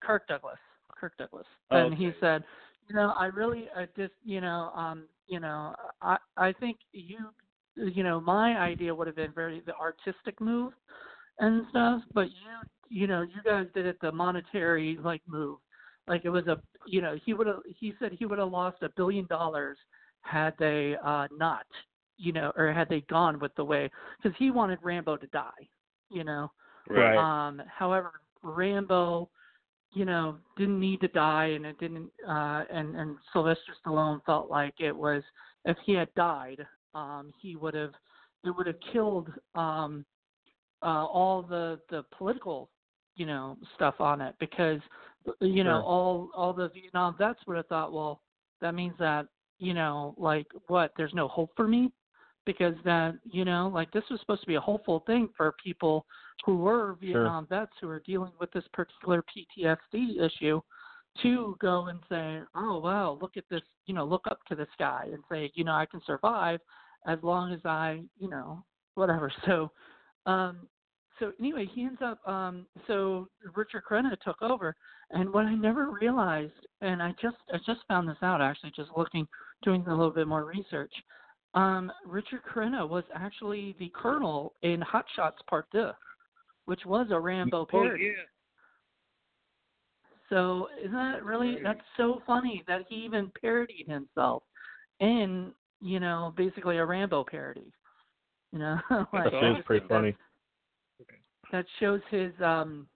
Kirk 0.00 0.28
Douglas. 0.28 0.58
Kirk 0.98 1.16
Douglas. 1.18 1.46
Oh, 1.70 1.86
and 1.86 1.94
he 1.94 2.12
said, 2.20 2.42
you 2.88 2.94
know, 2.94 3.12
I 3.16 3.26
really 3.26 3.66
I 3.76 3.86
just 3.96 4.14
you 4.24 4.40
know, 4.40 4.70
um, 4.74 5.04
you 5.26 5.40
know, 5.40 5.74
I 6.00 6.16
I 6.36 6.52
think 6.52 6.78
you 6.92 7.18
you 7.76 8.02
know, 8.02 8.20
my 8.20 8.56
idea 8.58 8.94
would 8.94 9.06
have 9.06 9.16
been 9.16 9.32
very 9.32 9.62
the 9.66 9.74
artistic 9.74 10.40
move 10.40 10.72
and 11.38 11.66
stuff, 11.70 12.02
but 12.14 12.26
you 12.28 12.68
you 12.88 13.06
know, 13.06 13.22
you 13.22 13.42
guys 13.44 13.66
did 13.74 13.86
it 13.86 13.98
the 14.00 14.10
monetary 14.12 14.98
like 15.02 15.22
move. 15.26 15.58
Like 16.08 16.24
it 16.24 16.30
was 16.30 16.46
a 16.46 16.60
you 16.86 17.00
know, 17.00 17.16
he 17.24 17.34
would 17.34 17.46
have 17.46 17.60
he 17.66 17.94
said 17.98 18.12
he 18.12 18.26
would 18.26 18.38
have 18.38 18.50
lost 18.50 18.82
a 18.82 18.90
billion 18.96 19.26
dollars 19.26 19.78
had 20.22 20.54
they 20.58 20.96
uh 21.04 21.26
not, 21.36 21.66
you 22.16 22.32
know, 22.32 22.52
or 22.56 22.72
had 22.72 22.88
they 22.88 23.02
gone 23.02 23.38
with 23.38 23.54
the 23.56 23.64
way 23.64 23.90
cuz 24.22 24.32
he 24.38 24.50
wanted 24.50 24.78
Rambo 24.82 25.16
to 25.16 25.26
die, 25.28 25.68
you 26.10 26.24
know. 26.24 26.50
Right. 26.88 27.18
Um, 27.18 27.62
however, 27.66 28.12
Rambo, 28.42 29.28
you 29.92 30.04
know, 30.04 30.38
didn't 30.56 30.80
need 30.80 31.00
to 31.00 31.08
die, 31.08 31.46
and 31.46 31.66
it 31.66 31.78
didn't. 31.78 32.10
Uh, 32.26 32.64
and 32.70 32.96
and 32.96 33.16
Sylvester 33.32 33.72
Stallone 33.84 34.24
felt 34.24 34.50
like 34.50 34.74
it 34.78 34.96
was 34.96 35.22
if 35.64 35.76
he 35.84 35.92
had 35.92 36.12
died, 36.14 36.66
um, 36.94 37.32
he 37.40 37.56
would 37.56 37.74
have 37.74 37.92
it 38.44 38.50
would 38.50 38.66
have 38.66 38.76
killed 38.92 39.30
um, 39.54 40.04
uh, 40.82 41.04
all 41.04 41.42
the 41.42 41.80
the 41.90 42.04
political, 42.16 42.70
you 43.16 43.26
know, 43.26 43.56
stuff 43.74 43.94
on 44.00 44.20
it 44.20 44.34
because 44.38 44.80
you 45.40 45.64
know 45.64 45.80
Sure. 45.80 45.82
all 45.82 46.30
all 46.34 46.52
the 46.52 46.68
Vietnam 46.70 47.16
vets 47.18 47.40
would 47.46 47.56
have 47.56 47.66
thought, 47.66 47.92
well, 47.92 48.22
that 48.60 48.74
means 48.74 48.94
that 48.98 49.26
you 49.58 49.74
know, 49.74 50.14
like 50.16 50.46
what? 50.68 50.92
There's 50.96 51.14
no 51.14 51.28
hope 51.28 51.50
for 51.56 51.66
me 51.66 51.92
because 52.46 52.74
that 52.84 53.14
you 53.24 53.44
know, 53.44 53.70
like 53.74 53.90
this 53.92 54.04
was 54.10 54.20
supposed 54.20 54.42
to 54.42 54.46
be 54.46 54.54
a 54.54 54.60
hopeful 54.60 55.02
thing 55.06 55.28
for 55.36 55.54
people 55.62 56.06
who 56.44 56.56
were 56.56 56.96
Vietnam 57.00 57.46
vets 57.46 57.72
who 57.80 57.88
are 57.88 58.00
dealing 58.06 58.32
with 58.40 58.50
this 58.52 58.64
particular 58.72 59.22
PTSD 59.22 60.20
issue 60.24 60.60
to 61.22 61.56
go 61.60 61.86
and 61.86 61.98
say, 62.08 62.40
oh 62.54 62.78
wow, 62.78 63.18
look 63.20 63.36
at 63.36 63.44
this, 63.50 63.62
you 63.86 63.94
know, 63.94 64.04
look 64.04 64.24
up 64.30 64.38
to 64.48 64.54
this 64.54 64.68
guy 64.78 65.08
and 65.12 65.22
say, 65.30 65.50
you 65.54 65.64
know, 65.64 65.72
I 65.72 65.86
can 65.86 66.00
survive 66.06 66.60
as 67.06 67.18
long 67.22 67.52
as 67.52 67.60
I, 67.64 68.02
you 68.18 68.28
know, 68.28 68.64
whatever. 68.94 69.32
So, 69.46 69.70
um, 70.26 70.68
so 71.18 71.32
anyway, 71.40 71.66
he 71.74 71.82
ends 71.84 72.00
up. 72.02 72.18
Um, 72.28 72.66
so 72.86 73.28
Richard 73.54 73.82
Crenna 73.88 74.18
took 74.24 74.40
over, 74.42 74.74
and 75.10 75.32
what 75.32 75.44
I 75.46 75.54
never 75.54 75.90
realized, 75.90 76.52
and 76.80 77.02
I 77.02 77.14
just 77.20 77.36
I 77.52 77.58
just 77.66 77.80
found 77.88 78.08
this 78.08 78.16
out 78.22 78.40
actually, 78.40 78.72
just 78.76 78.90
looking, 78.96 79.26
doing 79.62 79.84
a 79.86 79.90
little 79.90 80.10
bit 80.10 80.26
more 80.28 80.44
research. 80.44 80.92
Um, 81.54 81.90
Richard 82.06 82.40
Crenna 82.44 82.86
was 82.88 83.04
actually 83.14 83.74
the 83.78 83.90
colonel 83.94 84.52
in 84.62 84.80
Hot 84.82 85.06
Shots 85.16 85.38
Part 85.48 85.66
Deux, 85.72 85.92
which 86.66 86.84
was 86.84 87.06
a 87.10 87.18
Rambo 87.18 87.60
Oh 87.62 87.66
parody. 87.66 88.04
yeah. 88.04 88.12
So 90.28 90.68
isn't 90.78 90.92
that 90.92 91.24
really 91.24 91.56
that's 91.62 91.80
so 91.96 92.20
funny 92.26 92.62
that 92.68 92.82
he 92.88 92.96
even 92.96 93.32
parodied 93.40 93.88
himself 93.88 94.42
in, 95.00 95.52
you 95.80 96.00
know, 96.00 96.34
basically 96.36 96.76
a 96.76 96.84
Rambo 96.84 97.24
parody. 97.24 97.72
You 98.52 98.58
know, 98.58 98.78
like, 99.12 99.24
That 99.24 99.34
I 99.34 99.50
is 99.50 99.56
just 99.56 99.66
pretty 99.66 99.80
think 99.80 99.88
that- 99.88 99.94
funny. 99.94 100.16
That 101.52 101.64
shows 101.80 102.00
his 102.10 102.32
um 102.44 102.86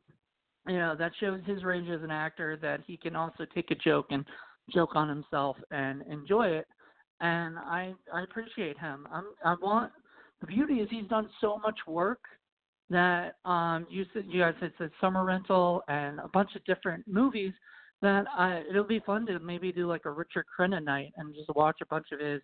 you 0.68 0.78
know, 0.78 0.94
that 0.96 1.12
shows 1.18 1.40
his 1.44 1.64
range 1.64 1.88
as 1.88 2.02
an 2.02 2.10
actor 2.10 2.56
that 2.62 2.80
he 2.86 2.96
can 2.96 3.16
also 3.16 3.44
take 3.52 3.70
a 3.72 3.74
joke 3.74 4.06
and 4.10 4.24
joke 4.72 4.94
on 4.94 5.08
himself 5.08 5.56
and 5.72 6.02
enjoy 6.02 6.46
it. 6.48 6.66
And 7.20 7.58
I 7.58 7.94
I 8.12 8.22
appreciate 8.22 8.78
him. 8.78 9.06
I'm 9.12 9.24
I 9.44 9.54
want 9.60 9.92
the 10.40 10.46
beauty 10.46 10.74
is 10.74 10.88
he's 10.90 11.08
done 11.08 11.28
so 11.40 11.58
much 11.58 11.78
work 11.86 12.20
that 12.90 13.36
um 13.44 13.86
you 13.90 14.04
said 14.12 14.24
you 14.28 14.40
guys 14.40 14.54
had 14.60 14.72
said 14.78 14.90
summer 15.00 15.24
rental 15.24 15.82
and 15.88 16.20
a 16.20 16.28
bunch 16.28 16.50
of 16.54 16.64
different 16.64 17.06
movies 17.08 17.52
that 18.02 18.26
I 18.36 18.62
it'll 18.68 18.84
be 18.84 19.00
fun 19.00 19.26
to 19.26 19.38
maybe 19.38 19.72
do 19.72 19.86
like 19.86 20.04
a 20.04 20.10
Richard 20.10 20.44
Crenna 20.58 20.82
night 20.82 21.12
and 21.16 21.34
just 21.34 21.50
watch 21.56 21.78
a 21.80 21.86
bunch 21.86 22.06
of 22.12 22.20
his 22.20 22.42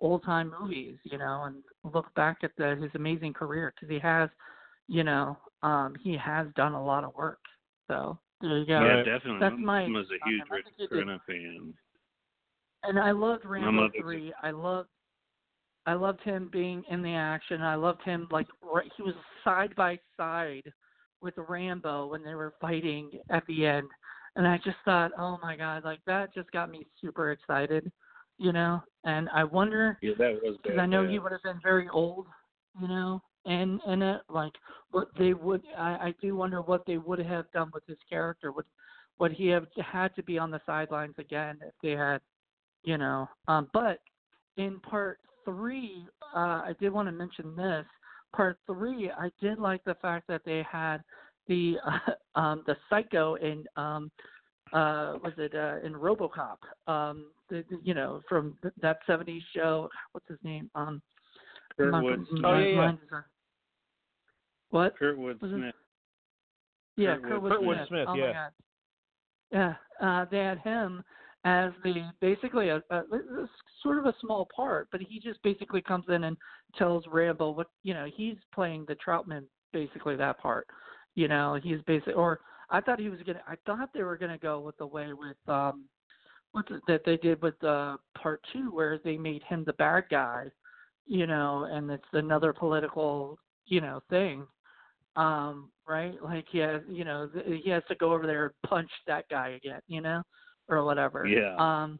old 0.00 0.24
time 0.24 0.52
movies, 0.60 0.96
you 1.04 1.18
know, 1.18 1.44
and 1.44 1.56
look 1.94 2.12
back 2.14 2.38
at 2.42 2.50
the, 2.58 2.76
his 2.80 2.90
amazing 2.94 3.32
career 3.32 3.72
because 3.74 3.92
he 3.92 3.98
has, 4.00 4.28
you 4.88 5.04
know, 5.04 5.36
um 5.62 5.94
he 6.02 6.16
has 6.16 6.46
done 6.56 6.72
a 6.72 6.84
lot 6.84 7.04
of 7.04 7.14
work. 7.14 7.40
So 7.88 8.18
there 8.40 8.58
you 8.58 8.66
go. 8.66 8.80
Yeah, 8.84 8.96
definitely. 9.04 9.40
That's 9.40 9.54
I'm, 9.54 9.64
my- 9.64 9.82
I'm 9.84 9.96
as 9.96 10.06
a 10.10 10.24
I 10.24 10.28
huge 10.28 10.42
think 10.48 10.64
Richard 10.78 11.06
Crenna 11.08 11.20
fan. 11.26 11.74
And 12.82 12.98
I 12.98 13.12
loved 13.12 13.44
My 13.44 13.50
Rambo 13.52 13.72
mother- 13.72 13.92
three. 14.00 14.32
I 14.42 14.50
loved 14.50 14.88
I 15.86 15.92
loved 15.94 16.22
him 16.22 16.48
being 16.50 16.82
in 16.90 17.02
the 17.02 17.12
action. 17.14 17.60
I 17.60 17.74
loved 17.74 18.02
him 18.02 18.26
like 18.30 18.46
right, 18.62 18.90
he 18.96 19.02
was 19.02 19.14
side 19.42 19.74
by 19.76 19.98
side 20.16 20.72
with 21.20 21.34
Rambo 21.36 22.06
when 22.06 22.22
they 22.22 22.34
were 22.34 22.54
fighting 22.60 23.10
at 23.30 23.44
the 23.46 23.66
end. 23.66 23.88
and 24.36 24.48
I 24.48 24.56
just 24.58 24.76
thought, 24.84 25.12
oh 25.18 25.38
my 25.42 25.56
god, 25.56 25.84
like 25.84 26.00
that 26.06 26.34
just 26.34 26.50
got 26.52 26.70
me 26.70 26.86
super 27.00 27.30
excited, 27.32 27.90
you 28.38 28.52
know. 28.52 28.82
And 29.04 29.28
I 29.30 29.44
wonder 29.44 29.98
Yeah, 30.02 30.14
that 30.18 30.40
was 30.42 30.56
because 30.62 30.78
I 30.78 30.86
know 30.86 31.06
he 31.06 31.18
would 31.18 31.32
have 31.32 31.42
been 31.42 31.60
very 31.62 31.88
old, 31.90 32.26
you 32.80 32.88
know, 32.88 33.22
and 33.46 33.80
and 33.86 34.02
it 34.02 34.20
like 34.28 34.52
what 34.90 35.08
they 35.18 35.34
would. 35.34 35.62
I 35.76 35.90
I 36.08 36.14
do 36.20 36.36
wonder 36.36 36.60
what 36.62 36.84
they 36.86 36.98
would 36.98 37.18
have 37.18 37.50
done 37.52 37.70
with 37.72 37.84
his 37.86 37.98
character. 38.08 38.52
Would 38.52 38.66
would 39.18 39.32
he 39.32 39.48
have 39.48 39.66
had 39.84 40.14
to 40.16 40.22
be 40.22 40.38
on 40.38 40.50
the 40.50 40.60
sidelines 40.66 41.14
again 41.18 41.58
if 41.62 41.74
they 41.82 41.92
had, 41.92 42.20
you 42.82 42.98
know? 42.98 43.28
Um, 43.46 43.68
but 43.72 44.00
in 44.56 44.80
part 44.80 45.18
three, 45.44 46.04
uh, 46.34 46.38
I 46.64 46.74
did 46.80 46.92
want 46.92 47.06
to 47.08 47.12
mention 47.12 47.54
this. 47.56 47.86
Part 48.34 48.58
three, 48.66 49.10
I 49.10 49.30
did 49.40 49.58
like 49.58 49.84
the 49.84 49.94
fact 50.02 50.26
that 50.28 50.42
they 50.44 50.64
had 50.70 50.98
the 51.46 51.76
uh, 51.86 52.12
um 52.38 52.62
the 52.66 52.76
psycho 52.90 53.34
in 53.36 53.64
um 53.76 54.10
uh 54.72 55.14
was 55.22 55.32
it 55.38 55.54
uh 55.54 55.76
in 55.86 55.92
RoboCop 55.94 56.56
um 56.88 57.26
the, 57.50 57.64
the- 57.70 57.80
you 57.84 57.94
know 57.94 58.22
from 58.28 58.56
th- 58.62 58.74
that 58.80 58.98
70s 59.08 59.42
show 59.54 59.88
what's 60.12 60.26
his 60.26 60.38
name 60.42 60.70
um 60.74 61.00
Kurtwood 61.78 61.92
Oh, 62.44 62.52
yeah, 62.58 62.66
yeah. 62.66 62.80
Mind 64.74 64.92
is 65.00 65.02
on- 65.02 65.16
what 65.18 65.38
Kurtwood 65.38 65.42
Was 65.42 65.52
it- 65.52 65.56
Smith. 65.56 65.74
yeah, 66.96 67.16
Kurtwood- 67.16 67.22
Kurtwood, 67.22 67.50
Kurtwood 67.52 67.76
Smith. 67.76 67.88
Smith, 67.88 68.08
oh 68.08 68.14
yeah. 68.14 68.26
My 68.26 68.32
God. 68.32 68.52
Yeah, 69.50 69.74
uh, 70.00 70.24
they 70.30 70.38
had 70.38 70.58
him 70.58 71.04
as 71.44 71.72
the 71.84 72.10
basically 72.20 72.70
a, 72.70 72.82
a, 72.90 72.96
a 72.98 73.48
sort 73.82 73.98
of 73.98 74.06
a 74.06 74.14
small 74.20 74.48
part, 74.54 74.88
but 74.90 75.00
he 75.00 75.20
just 75.20 75.40
basically 75.42 75.82
comes 75.82 76.06
in 76.08 76.24
and 76.24 76.36
tells 76.76 77.04
Rambo 77.06 77.50
what 77.50 77.68
you 77.82 77.94
know. 77.94 78.06
He's 78.16 78.36
playing 78.52 78.86
the 78.88 78.96
Troutman, 78.96 79.44
basically 79.72 80.16
that 80.16 80.38
part. 80.40 80.66
You 81.14 81.28
know, 81.28 81.58
he's 81.62 81.80
basically, 81.86 82.14
or 82.14 82.40
I 82.70 82.80
thought 82.80 82.98
he 82.98 83.10
was 83.10 83.20
gonna. 83.26 83.42
I 83.46 83.54
thought 83.66 83.90
they 83.92 84.02
were 84.02 84.16
gonna 84.16 84.38
go 84.38 84.58
with 84.60 84.76
the 84.78 84.86
way 84.86 85.12
with 85.12 85.36
um, 85.46 85.84
what's 86.52 86.70
it, 86.70 86.80
that 86.88 87.02
they 87.04 87.18
did 87.18 87.40
with 87.42 87.62
uh, 87.62 87.98
part 88.20 88.40
two, 88.52 88.70
where 88.74 88.98
they 89.04 89.16
made 89.16 89.42
him 89.44 89.62
the 89.64 89.74
bad 89.74 90.04
guy. 90.10 90.46
You 91.06 91.26
know, 91.26 91.68
and 91.70 91.90
it's 91.90 92.02
another 92.14 92.52
political, 92.54 93.38
you 93.66 93.82
know, 93.82 94.02
thing 94.08 94.46
um 95.16 95.70
right? 95.88 96.14
Like 96.22 96.46
he 96.50 96.58
has 96.58 96.82
you 96.88 97.04
know 97.04 97.28
th- 97.28 97.62
he 97.62 97.70
has 97.70 97.82
to 97.88 97.94
go 97.96 98.12
over 98.12 98.26
there 98.26 98.46
and 98.46 98.54
punch 98.66 98.90
that 99.06 99.28
guy 99.28 99.60
again 99.62 99.80
you 99.86 100.00
know 100.00 100.22
or 100.68 100.84
whatever. 100.84 101.26
Yeah. 101.26 101.56
um 101.58 101.98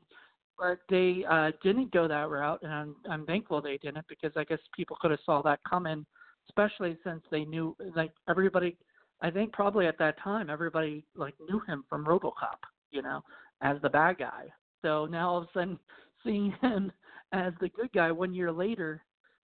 but 0.59 0.79
they 0.89 1.25
uh 1.29 1.51
didn't 1.63 1.91
go 1.93 2.07
that 2.07 2.31
route 2.31 2.61
and 2.63 2.73
i'm 2.73 2.95
i'm 3.11 3.27
thankful 3.27 3.61
they 3.61 3.77
didn't 3.79 4.07
because 4.09 4.31
i 4.37 4.45
guess 4.45 4.61
people 4.75 4.97
could 5.01 5.11
have 5.11 5.19
saw 5.27 5.43
that 5.43 5.59
coming 5.69 6.07
especially 6.49 6.97
since 7.03 7.21
they 7.29 7.45
knew 7.45 7.77
like 7.97 8.13
everybody 8.29 8.77
i 9.21 9.29
think 9.29 9.53
probably 9.53 9.89
at 9.89 9.99
that 9.99 10.17
time 10.23 10.49
everybody 10.49 11.05
like 11.17 11.35
knew 11.51 11.61
him 11.67 11.83
from 11.91 12.05
robocop 12.07 12.55
you 12.93 13.03
know 13.03 13.21
as 13.65 13.77
the 13.83 13.89
bad 13.89 14.19
guy. 14.19 14.45
So 14.83 15.07
now 15.07 15.31
all 15.31 15.39
of 15.39 15.45
a 15.45 15.49
sudden 15.53 15.79
seeing 16.25 16.55
him 16.61 16.93
as 17.33 17.53
the 17.61 17.69
good 17.71 17.93
guy 17.93 18.13
one 18.13 18.35
year 18.35 18.53
later 18.53 19.03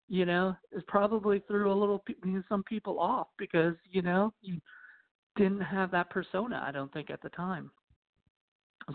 you 0.08 0.24
know, 0.24 0.56
is 0.72 0.82
probably 0.88 1.40
threw 1.46 1.70
a 1.70 1.74
little 1.78 1.98
pe- 2.00 2.14
some 2.48 2.62
people 2.64 2.98
off 2.98 3.28
because 3.38 3.74
you 3.90 4.02
know 4.02 4.32
you 4.40 4.60
didn't 5.36 5.60
have 5.60 5.90
that 5.92 6.10
persona. 6.10 6.62
I 6.66 6.72
don't 6.72 6.92
think 6.92 7.10
at 7.10 7.20
the 7.22 7.28
time. 7.30 7.70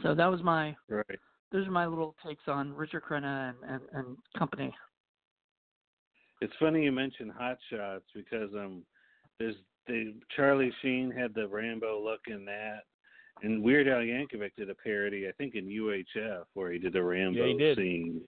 So 0.02 0.15
that 0.15 0.26
was 0.26 0.41
my 0.41 0.76
Right. 0.89 1.19
those 1.52 1.67
are 1.67 1.71
my 1.71 1.86
little 1.86 2.15
takes 2.26 2.43
on 2.47 2.73
Richard 2.73 3.04
Crenna 3.04 3.49
and, 3.49 3.58
and, 3.73 3.82
and 3.93 4.17
company. 4.38 4.73
It's 6.41 6.54
funny 6.60 6.84
you 6.84 6.91
mentioned 6.91 7.32
Hot 7.38 7.58
Shots 7.69 8.06
because 8.13 8.49
um, 8.56 8.84
there's 9.39 9.56
the 9.88 10.15
Charlie 10.36 10.73
Sheen 10.82 11.12
had 11.12 11.34
the 11.34 11.47
Rambo 11.47 12.04
look 12.04 12.21
in 12.28 12.43
that, 12.45 12.80
and 13.43 13.62
Weird 13.63 13.88
Al 13.88 13.99
Yankovic 13.99 14.52
did 14.58 14.69
a 14.69 14.76
parody, 14.76 15.28
I 15.28 15.32
think 15.34 15.56
in 15.56 15.65
UHF, 15.67 16.43
where 16.54 16.71
he 16.71 16.80
did 16.80 16.93
the 16.93 17.04
Rambo 17.04 17.39
Yeah, 17.45 17.52
he 17.54 17.58
did. 17.58 17.78
scene. 17.78 18.21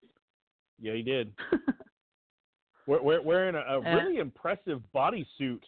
Yeah, 0.80 0.94
he 0.94 1.02
did. 1.02 1.34
We're, 2.88 3.02
we're 3.02 3.22
wearing 3.22 3.56
a, 3.56 3.60
a 3.60 3.78
Uh, 3.80 3.96
really 3.96 4.18
impressive 4.18 4.82
bodysuit. 4.94 5.62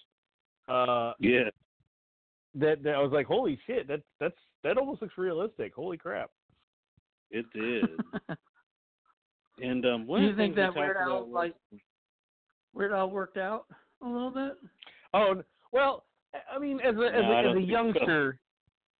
Uh, 0.67 1.13
Yeah, 1.19 1.49
that, 2.55 2.83
that 2.83 2.95
I 2.95 2.99
was 3.01 3.11
like, 3.11 3.25
holy 3.27 3.59
shit, 3.65 3.87
that 3.87 4.01
that's 4.19 4.35
that 4.63 4.77
almost 4.77 5.01
looks 5.01 5.17
realistic. 5.17 5.73
Holy 5.75 5.97
crap! 5.97 6.29
it 7.31 7.45
did. 7.53 7.85
and 9.61 9.85
um, 9.85 10.01
Do 10.03 10.07
one 10.11 10.21
you 10.23 10.29
think 10.35 10.55
things 10.55 10.55
we 10.55 10.61
that 10.61 10.75
Weird 10.75 10.97
Al 10.97 11.17
about 11.17 11.29
like 11.29 11.55
Weird 12.73 12.91
Al 12.91 13.09
worked 13.09 13.37
out 13.37 13.65
a 14.03 14.07
little 14.07 14.31
bit? 14.31 14.57
Oh 15.13 15.41
well, 15.71 16.03
I- 16.33 16.55
I 16.55 16.59
mean, 16.59 16.79
as 16.81 16.95
a 16.95 17.05
as 17.07 17.23
No, 17.23 17.31
I 17.31 17.39
a, 17.39 17.43
don't 17.43 17.45
as 17.45 17.51
a 17.51 17.53
think 17.55 17.67
so. 17.67 17.71
youngster, 17.71 18.39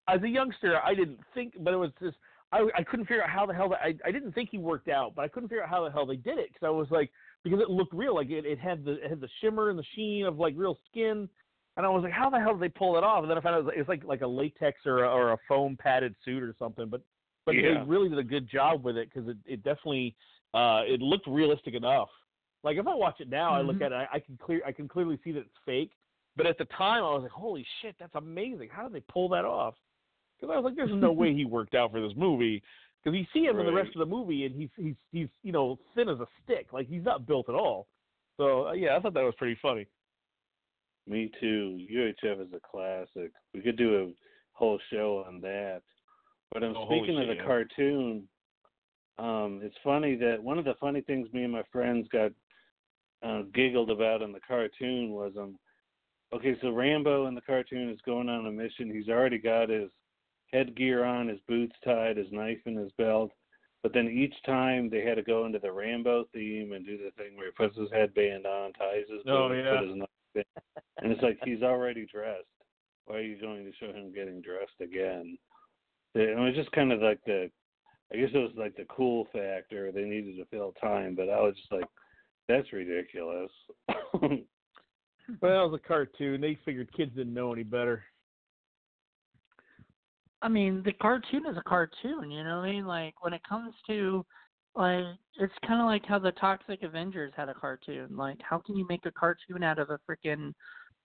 as 0.07 0.21
a 0.23 0.27
youngster, 0.29 0.79
I 0.83 0.93
didn't 0.95 1.19
think, 1.33 1.53
but 1.59 1.73
it 1.73 1.77
was 1.77 1.91
just 2.01 2.17
I 2.51 2.67
I 2.77 2.83
couldn't 2.83 3.05
figure 3.07 3.23
out 3.23 3.29
how 3.29 3.45
the 3.45 3.53
hell 3.53 3.69
that 3.69 3.79
I 3.81 3.95
I 4.05 4.11
didn't 4.11 4.31
think 4.33 4.49
he 4.51 4.57
worked 4.57 4.87
out, 4.89 5.13
but 5.15 5.23
I 5.23 5.27
couldn't 5.27 5.49
figure 5.49 5.63
out 5.63 5.69
how 5.69 5.83
the 5.83 5.91
hell 5.91 6.05
they 6.05 6.15
did 6.15 6.37
it 6.37 6.49
because 6.53 6.65
I 6.65 6.69
was 6.69 6.87
like 6.91 7.11
because 7.43 7.59
it 7.61 7.69
looked 7.69 7.93
real, 7.93 8.15
like 8.15 8.29
it 8.29 8.45
it 8.45 8.59
had 8.59 8.83
the 8.83 9.03
it 9.03 9.09
had 9.09 9.21
the 9.21 9.29
shimmer 9.41 9.69
and 9.69 9.77
the 9.77 9.85
sheen 9.95 10.25
of 10.25 10.37
like 10.39 10.53
real 10.57 10.79
skin. 10.89 11.29
And 11.77 11.85
I 11.85 11.89
was 11.89 12.01
like, 12.01 12.11
how 12.11 12.27
the 12.31 12.39
hell 12.39 12.53
did 12.53 12.61
they 12.61 12.69
pull 12.69 12.97
it 12.97 13.03
off? 13.03 13.21
And 13.21 13.29
then 13.29 13.37
I 13.37 13.41
found 13.41 13.53
out 13.53 13.59
it 13.59 13.65
was, 13.65 13.73
it 13.75 13.79
was 13.79 13.87
like 13.87 14.03
like 14.03 14.21
a 14.21 14.27
latex 14.27 14.81
or 14.85 15.03
a, 15.03 15.09
or 15.09 15.33
a 15.33 15.37
foam 15.47 15.77
padded 15.77 16.15
suit 16.25 16.41
or 16.41 16.55
something. 16.57 16.87
But 16.89 17.01
but 17.45 17.55
Yeah. 17.55 17.83
they 17.83 17.85
really 17.85 18.09
did 18.09 18.17
a 18.17 18.23
good 18.23 18.49
job 18.49 18.83
with 18.83 18.97
it 18.97 19.09
because 19.13 19.29
it 19.29 19.37
it 19.45 19.63
definitely 19.63 20.15
uh 20.53 20.81
it 20.85 21.01
looked 21.01 21.27
realistic 21.27 21.75
enough. 21.75 22.09
Like 22.63 22.77
if 22.77 22.87
I 22.87 22.95
watch 22.95 23.19
it 23.19 23.29
now, 23.29 23.53
I 23.53 23.61
look 23.61 23.77
Mhm. 23.77 23.85
at 23.85 23.91
it, 23.91 23.95
I, 23.95 24.07
I 24.13 24.19
can 24.19 24.37
clear 24.37 24.61
I 24.65 24.71
can 24.71 24.87
clearly 24.87 25.19
see 25.23 25.31
that 25.33 25.41
it's 25.41 25.57
fake. 25.65 25.91
But 26.35 26.45
at 26.45 26.57
the 26.57 26.65
time, 26.65 27.03
I 27.03 27.13
was 27.13 27.23
like, 27.23 27.31
holy 27.31 27.65
shit, 27.81 27.95
that's 27.99 28.13
amazing. 28.15 28.69
How 28.71 28.83
did 28.83 28.93
they 28.93 29.03
pull 29.11 29.29
that 29.29 29.45
off? 29.45 29.75
Because 30.39 30.53
I 30.53 30.57
was 30.57 30.65
like, 30.65 30.75
there's 30.75 30.91
no 30.93 31.11
way 31.11 31.33
he 31.33 31.45
worked 31.45 31.73
out 31.73 31.91
for 31.91 31.99
this 31.99 32.15
movie. 32.15 32.61
Because 33.07 33.19
you 33.19 33.25
see 33.31 33.45
him 33.45 33.57
in 33.57 33.65
the 33.65 33.71
rest 33.71 33.95
of 33.95 33.99
the 33.99 34.05
movie, 34.05 34.45
and 34.45 34.53
he's 34.53 34.67
he's 34.75 34.95
he's 35.13 35.29
you 35.41 35.53
know 35.53 35.79
thin 35.95 36.09
as 36.09 36.19
a 36.19 36.27
stick. 36.43 36.73
Like 36.73 36.89
he's 36.89 37.05
not 37.05 37.25
built 37.25 37.47
at 37.47 37.55
all. 37.55 37.87
So 38.35 38.67
uh, 38.67 38.73
yeah, 38.73 38.97
I 38.97 38.99
thought 38.99 39.13
that 39.13 39.23
was 39.23 39.33
pretty 39.37 39.57
funny. 39.61 39.87
Me 41.07 41.31
too. 41.39 41.79
UHF 41.89 42.41
is 42.41 42.53
a 42.53 42.59
classic. 42.69 43.31
We 43.53 43.61
could 43.61 43.77
do 43.77 43.95
a 43.95 44.11
whole 44.51 44.77
show 44.91 45.23
on 45.25 45.39
that. 45.39 45.83
But 46.51 46.65
I'm 46.65 46.75
Oh, 46.75 46.85
speaking 46.87 47.17
of 47.17 47.29
the 47.29 47.41
cartoon. 47.45 48.27
Um, 49.17 49.61
it's 49.63 49.77
funny 49.85 50.17
that 50.17 50.43
one 50.43 50.59
of 50.59 50.65
the 50.65 50.75
funny 50.77 50.99
things 50.99 51.31
me 51.31 51.43
and 51.43 51.53
my 51.53 51.63
friends 51.71 52.09
got 52.11 52.33
uh, 53.23 53.43
giggled 53.53 53.89
about 53.89 54.21
in 54.21 54.33
the 54.33 54.41
cartoon 54.45 55.11
was 55.11 55.31
um. 55.39 55.57
Okay, 56.33 56.57
so 56.61 56.71
Rambo 56.71 57.27
in 57.27 57.35
the 57.35 57.41
cartoon 57.41 57.89
is 57.89 57.99
going 58.05 58.27
on 58.27 58.47
a 58.47 58.51
mission. 58.51 58.91
He's 58.91 59.07
already 59.07 59.37
got 59.37 59.69
his 59.69 59.89
headgear 60.51 61.03
on, 61.03 61.27
his 61.27 61.39
boots 61.47 61.75
tied, 61.83 62.17
his 62.17 62.31
knife 62.31 62.59
in 62.65 62.75
his 62.75 62.91
belt. 62.97 63.31
But 63.83 63.93
then 63.93 64.07
each 64.07 64.33
time 64.45 64.89
they 64.89 65.01
had 65.01 65.15
to 65.15 65.23
go 65.23 65.45
into 65.45 65.59
the 65.59 65.71
Rambo 65.71 66.25
theme 66.33 66.73
and 66.73 66.85
do 66.85 66.97
the 66.97 67.11
thing 67.11 67.35
where 67.37 67.45
he 67.47 67.51
puts 67.51 67.77
his 67.77 67.89
headband 67.91 68.45
on, 68.45 68.73
ties 68.73 69.05
his 69.09 69.21
Oh, 69.27 69.49
boots, 69.49 69.61
yeah. 69.63 69.79
put 69.79 69.87
his 69.87 69.97
knife 69.97 70.07
in. 70.35 70.43
And 71.03 71.11
it's 71.11 71.21
like 71.21 71.37
he's 71.45 71.61
already 71.63 72.05
dressed. 72.11 72.43
Why 73.05 73.17
are 73.17 73.21
you 73.21 73.39
going 73.39 73.63
to 73.65 73.71
show 73.79 73.93
him 73.93 74.11
getting 74.13 74.41
dressed 74.41 74.81
again? 74.81 75.37
It 76.15 76.37
was 76.37 76.55
just 76.55 76.71
kind 76.71 76.91
of 76.91 77.01
like 77.01 77.19
the, 77.25 77.49
I 78.11 78.17
guess 78.17 78.29
it 78.33 78.37
was 78.37 78.51
like 78.57 78.75
the 78.75 78.85
cool 78.89 79.27
factor. 79.31 79.91
They 79.91 80.03
needed 80.03 80.35
to 80.37 80.45
fill 80.45 80.73
time, 80.81 81.15
but 81.15 81.29
I 81.29 81.39
was 81.39 81.55
just 81.55 81.71
like, 81.71 81.85
that's 82.47 82.73
ridiculous. 82.73 83.51
But 85.41 85.49
that 85.49 85.69
was 85.69 85.77
a 85.83 85.87
cartoon. 85.87 86.39
They 86.39 86.57
figured 86.63 86.89
kids 86.95 87.11
didn't 87.13 87.33
know 87.33 87.51
any 87.51 87.63
better. 87.63 88.03
I 90.41 90.47
mean, 90.49 90.83
the 90.83 90.93
cartoon 90.93 91.45
is 91.49 91.57
a 91.57 91.63
cartoon, 91.67 92.29
you 92.29 92.43
know 92.43 92.57
what 92.59 92.69
I 92.69 92.71
mean? 92.71 92.85
Like 92.85 93.15
when 93.23 93.33
it 93.33 93.41
comes 93.47 93.73
to 93.87 94.25
like 94.75 95.03
it's 95.39 95.53
kind 95.65 95.81
of 95.81 95.87
like 95.87 96.05
how 96.05 96.19
the 96.19 96.31
Toxic 96.33 96.83
Avengers 96.83 97.33
had 97.35 97.49
a 97.49 97.53
cartoon. 97.53 98.15
Like 98.15 98.37
how 98.47 98.59
can 98.59 98.75
you 98.75 98.85
make 98.87 99.05
a 99.05 99.11
cartoon 99.11 99.63
out 99.63 99.79
of 99.79 99.89
a 99.89 99.99
freaking, 100.07 100.53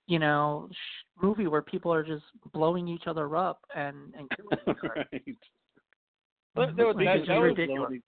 you 0.06 0.18
know, 0.18 0.68
sh- 0.70 1.22
movie 1.22 1.46
where 1.46 1.62
people 1.62 1.92
are 1.92 2.02
just 2.02 2.24
blowing 2.52 2.86
each 2.88 3.04
other 3.06 3.34
up 3.36 3.60
and 3.74 4.12
and 4.18 4.30
killing 4.36 4.58
each 4.68 4.76
other? 4.84 5.06
right. 5.12 5.36
But 6.54 6.76
that 6.76 6.86
was, 6.86 6.96
Like, 6.96 7.06
that, 7.06 7.16
it's 7.16 7.28
that 7.28 7.38
was 7.40 7.56
ridiculous. 7.56 8.00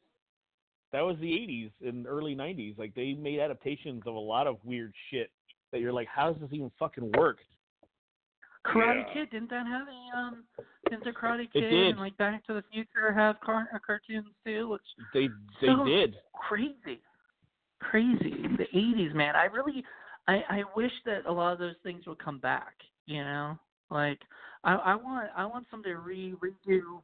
that 0.92 1.00
was 1.00 1.16
the 1.20 1.30
'80s 1.32 1.70
and 1.88 2.06
early 2.06 2.36
'90s. 2.36 2.78
Like 2.78 2.94
they 2.94 3.14
made 3.14 3.40
adaptations 3.40 4.02
of 4.06 4.14
a 4.14 4.18
lot 4.18 4.46
of 4.46 4.58
weird 4.64 4.92
shit 5.10 5.30
that 5.72 5.80
you're 5.80 5.94
like, 5.94 6.08
how 6.08 6.30
does 6.30 6.40
this 6.42 6.50
even 6.52 6.70
fucking 6.78 7.10
work? 7.16 7.38
Karate 8.66 9.04
Yeah. 9.06 9.12
Kid 9.12 9.30
didn't 9.30 9.50
that 9.50 9.66
have 9.66 9.86
a 9.88 10.16
um? 10.16 10.44
Didn't 10.88 11.04
the 11.04 11.10
Karate 11.12 11.50
Kid 11.52 11.72
and 11.72 11.98
like 11.98 12.16
Back 12.16 12.44
to 12.46 12.54
the 12.54 12.62
Future 12.72 13.12
have 13.12 13.38
car- 13.40 13.68
uh, 13.74 13.78
cartoons 13.84 14.26
too? 14.44 14.68
Which 14.68 14.82
They 15.12 15.28
they 15.60 15.66
So- 15.66 15.84
did. 15.84 16.16
crazy, 16.34 17.00
crazy. 17.80 18.46
The 18.56 18.66
'80s, 18.72 19.12
man. 19.14 19.36
I 19.36 19.44
really, 19.46 19.84
I 20.28 20.44
I 20.48 20.64
wish 20.76 20.92
that 21.04 21.26
a 21.26 21.32
lot 21.32 21.52
of 21.52 21.58
those 21.58 21.76
things 21.82 22.06
would 22.06 22.18
come 22.18 22.38
back. 22.38 22.74
You 23.06 23.22
know, 23.22 23.58
like 23.90 24.20
I 24.64 24.74
I 24.74 24.94
want 24.94 25.30
I 25.36 25.44
want 25.44 25.66
somebody 25.70 25.94
to 25.94 26.00
re 26.00 26.34
redo. 26.42 27.02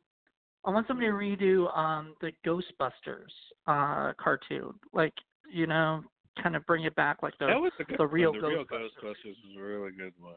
I 0.64 0.70
want 0.70 0.87
somebody 0.87 1.09
to 1.09 1.12
redo 1.14 1.77
um 1.77 2.14
the 2.20 2.33
Ghostbusters 2.46 3.33
uh 3.66 4.12
cartoon. 4.14 4.79
Like 4.92 5.14
you 5.51 5.66
know, 5.66 6.05
kind 6.42 6.57
of 6.57 6.64
bring 6.66 6.85
it 6.85 6.94
back 6.94 7.23
like 7.23 7.37
the 7.38 7.46
That 7.46 7.61
was 7.61 7.73
a 7.81 7.85
good 7.85 7.99
the 7.99 8.07
real. 8.07 8.33
The 8.33 8.40
real 8.49 8.64
Ghostbusters. 8.64 8.90
Ghostbusters 9.03 9.37
was 9.44 9.57
a 9.59 9.62
really 9.62 9.90
good 9.92 10.14
one. 10.20 10.35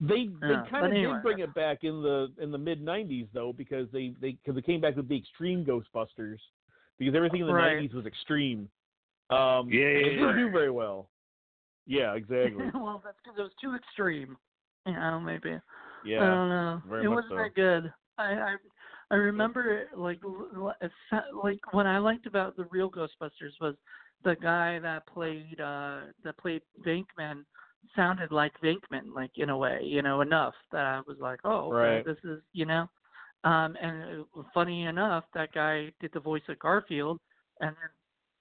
They 0.00 0.28
they 0.40 0.48
Yeah, 0.48 0.62
kind 0.70 0.86
of 0.86 0.92
anyway. 0.92 1.14
did 1.14 1.22
bring 1.22 1.38
it 1.40 1.54
back 1.54 1.84
in 1.84 2.02
the 2.02 2.32
in 2.40 2.50
the 2.50 2.58
mid 2.58 2.82
'90s 2.84 3.28
though 3.34 3.52
because 3.52 3.86
they 3.92 4.14
they 4.20 4.32
because 4.32 4.54
they 4.54 4.62
came 4.62 4.80
back 4.80 4.96
with 4.96 5.08
the 5.08 5.16
extreme 5.16 5.64
Ghostbusters 5.64 6.38
because 6.98 7.14
everything 7.14 7.42
in 7.42 7.46
the 7.46 7.52
Right. 7.52 7.76
'90s 7.78 7.94
was 7.94 8.06
extreme. 8.06 8.68
Um, 9.28 9.68
Yeah, 9.70 9.86
and 9.86 10.06
it 10.06 10.14
yeah, 10.14 10.20
didn't 10.20 10.36
do 10.36 10.50
very 10.50 10.70
well. 10.70 11.08
Yeah, 11.86 12.14
exactly. 12.14 12.64
well, 12.74 13.00
that's 13.04 13.16
because 13.22 13.38
it 13.38 13.42
was 13.42 13.52
too 13.60 13.74
extreme. 13.74 14.36
You 14.86 14.94
know, 14.94 15.20
maybe. 15.20 15.58
Yeah. 16.04 16.22
I 16.22 16.26
don't 16.26 16.48
know. 16.48 16.82
very 16.88 17.04
it 17.04 17.08
wasn't 17.08 17.32
so. 17.32 17.36
that 17.36 17.54
good. 17.54 17.92
I 18.16 18.32
I, 18.32 18.56
I 19.10 19.14
remember 19.16 19.76
it, 19.76 19.88
like 19.98 20.20
l- 20.24 20.48
l- 20.56 20.74
it 20.80 20.90
sa- 21.10 21.36
like 21.44 21.60
what 21.72 21.86
I 21.86 21.98
liked 21.98 22.26
about 22.26 22.56
the 22.56 22.64
real 22.70 22.90
Ghostbusters 22.90 23.52
was 23.60 23.74
the 24.24 24.36
guy 24.36 24.78
that 24.78 25.06
played 25.06 25.60
uh 25.60 26.00
that 26.24 26.38
played 26.38 26.62
Venkman 26.86 27.44
sounded 27.96 28.30
like 28.32 28.52
Venkman, 28.62 29.14
like 29.14 29.30
in 29.36 29.50
a 29.50 29.56
way, 29.56 29.80
you 29.82 30.02
know, 30.02 30.20
enough 30.20 30.54
that 30.72 30.84
I 30.86 31.00
was 31.06 31.16
like, 31.20 31.40
oh, 31.44 31.72
okay, 31.74 31.76
Right. 31.76 32.04
this 32.04 32.18
is 32.24 32.40
you 32.52 32.66
know. 32.66 32.88
Um, 33.42 33.74
and 33.80 34.20
uh, 34.36 34.42
funny 34.52 34.84
enough, 34.84 35.24
that 35.34 35.52
guy 35.52 35.92
did 36.00 36.10
the 36.12 36.20
voice 36.20 36.42
of 36.48 36.58
Garfield, 36.58 37.18
and 37.60 37.74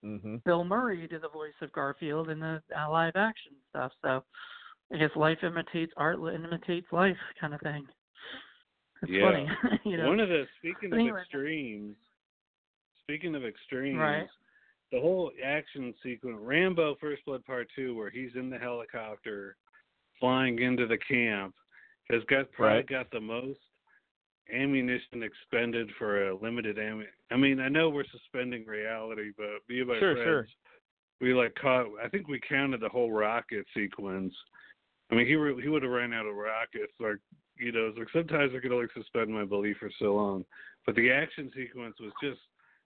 then 0.02 0.20
hmm 0.22 0.36
Bill 0.46 0.64
Murray 0.64 1.08
did 1.08 1.22
the 1.22 1.30
voice 1.30 1.54
of 1.62 1.72
Garfield 1.72 2.30
in 2.30 2.40
the 2.40 2.62
uh, 2.78 2.90
live 2.90 3.16
action 3.16 3.54
stuff. 3.70 3.92
So 4.02 4.24
I 4.94 4.98
guess 4.98 5.12
life 5.16 5.38
imitates 5.44 5.94
art, 5.98 6.18
imitates 6.18 6.88
life, 6.92 7.18
kind 7.40 7.54
of 7.54 7.62
thing. 7.62 7.86
It's 9.02 9.12
Yeah. 9.12 9.24
funny, 9.24 9.48
you 9.86 9.98
know. 9.98 10.08
One 10.08 10.20
of 10.20 10.30
the 10.30 10.46
speaking 10.60 11.08
of 11.08 11.16
extremes, 11.18 11.96
speaking 13.04 13.36
of 13.36 13.46
extremes, 13.46 14.00
Right. 14.00 14.28
The 14.92 15.00
whole 15.00 15.32
action 15.44 15.94
sequence, 16.04 16.38
Rambo 16.40 16.96
First 17.00 17.26
Blood 17.26 17.46
Part 17.46 17.68
Two, 17.76 17.96
where 17.96 18.10
he's 18.10 18.32
in 18.36 18.50
the 18.50 18.58
helicopter 18.58 19.56
flying 20.20 20.60
into 20.60 20.88
the 20.88 20.98
camp, 20.98 21.56
has 22.10 22.24
got 22.26 22.52
probably 22.52 22.78
Right. 22.78 22.88
got 22.88 23.12
the 23.12 23.20
most 23.20 23.60
ammunition 24.52 25.24
expended 25.24 25.92
for 25.98 26.30
a 26.30 26.36
limited 26.36 26.80
ammo. 26.80 27.06
I 27.30 27.38
mean, 27.38 27.60
I 27.60 27.70
know 27.70 27.90
we're 27.90 28.04
suspending 28.06 28.66
reality, 28.66 29.32
but 29.38 29.66
be 29.68 29.84
my 29.84 30.00
Sure, 30.00 30.16
friends, 30.16 30.26
sure. 30.26 30.48
we 31.22 31.34
like 31.34 31.54
caught. 31.56 31.88
I 32.04 32.10
think 32.10 32.28
we 32.28 32.40
counted 32.40 32.82
the 32.82 32.90
whole 32.90 33.12
rocket 33.12 33.66
sequence. 33.74 34.34
I 35.12 35.16
mean, 35.16 35.28
he 35.28 35.36
re- 35.36 35.62
he 35.62 35.70
would 35.70 35.84
have 35.84 35.92
ran 35.92 36.14
out 36.14 36.26
of 36.26 36.36
rockets. 36.36 36.94
Like 37.00 37.18
you 37.58 37.72
know, 37.72 37.88
it's 37.88 37.98
like 37.98 38.10
sometimes 38.12 38.54
I 38.56 38.60
could 38.60 38.72
only 38.72 38.88
suspend 38.94 39.30
my 39.30 39.46
belief 39.46 39.78
for 39.78 39.92
so 40.00 40.16
long. 40.16 40.46
But 40.86 40.96
the 40.96 41.12
action 41.12 41.52
sequence 41.56 42.00
was 42.00 42.14
just 42.22 42.40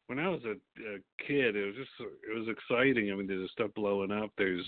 when 0.08 0.20
I 0.20 0.30
was 0.30 0.42
a, 0.46 0.52
a 0.52 0.98
kid, 1.26 1.56
it 1.56 1.66
was 1.66 1.76
just 1.76 1.92
it 2.00 2.38
was 2.38 2.48
exciting. 2.48 3.12
I 3.12 3.16
mean, 3.16 3.28
there's 3.28 3.52
stuff 3.52 3.72
blowing 3.76 4.12
up. 4.12 4.32
There's 4.38 4.66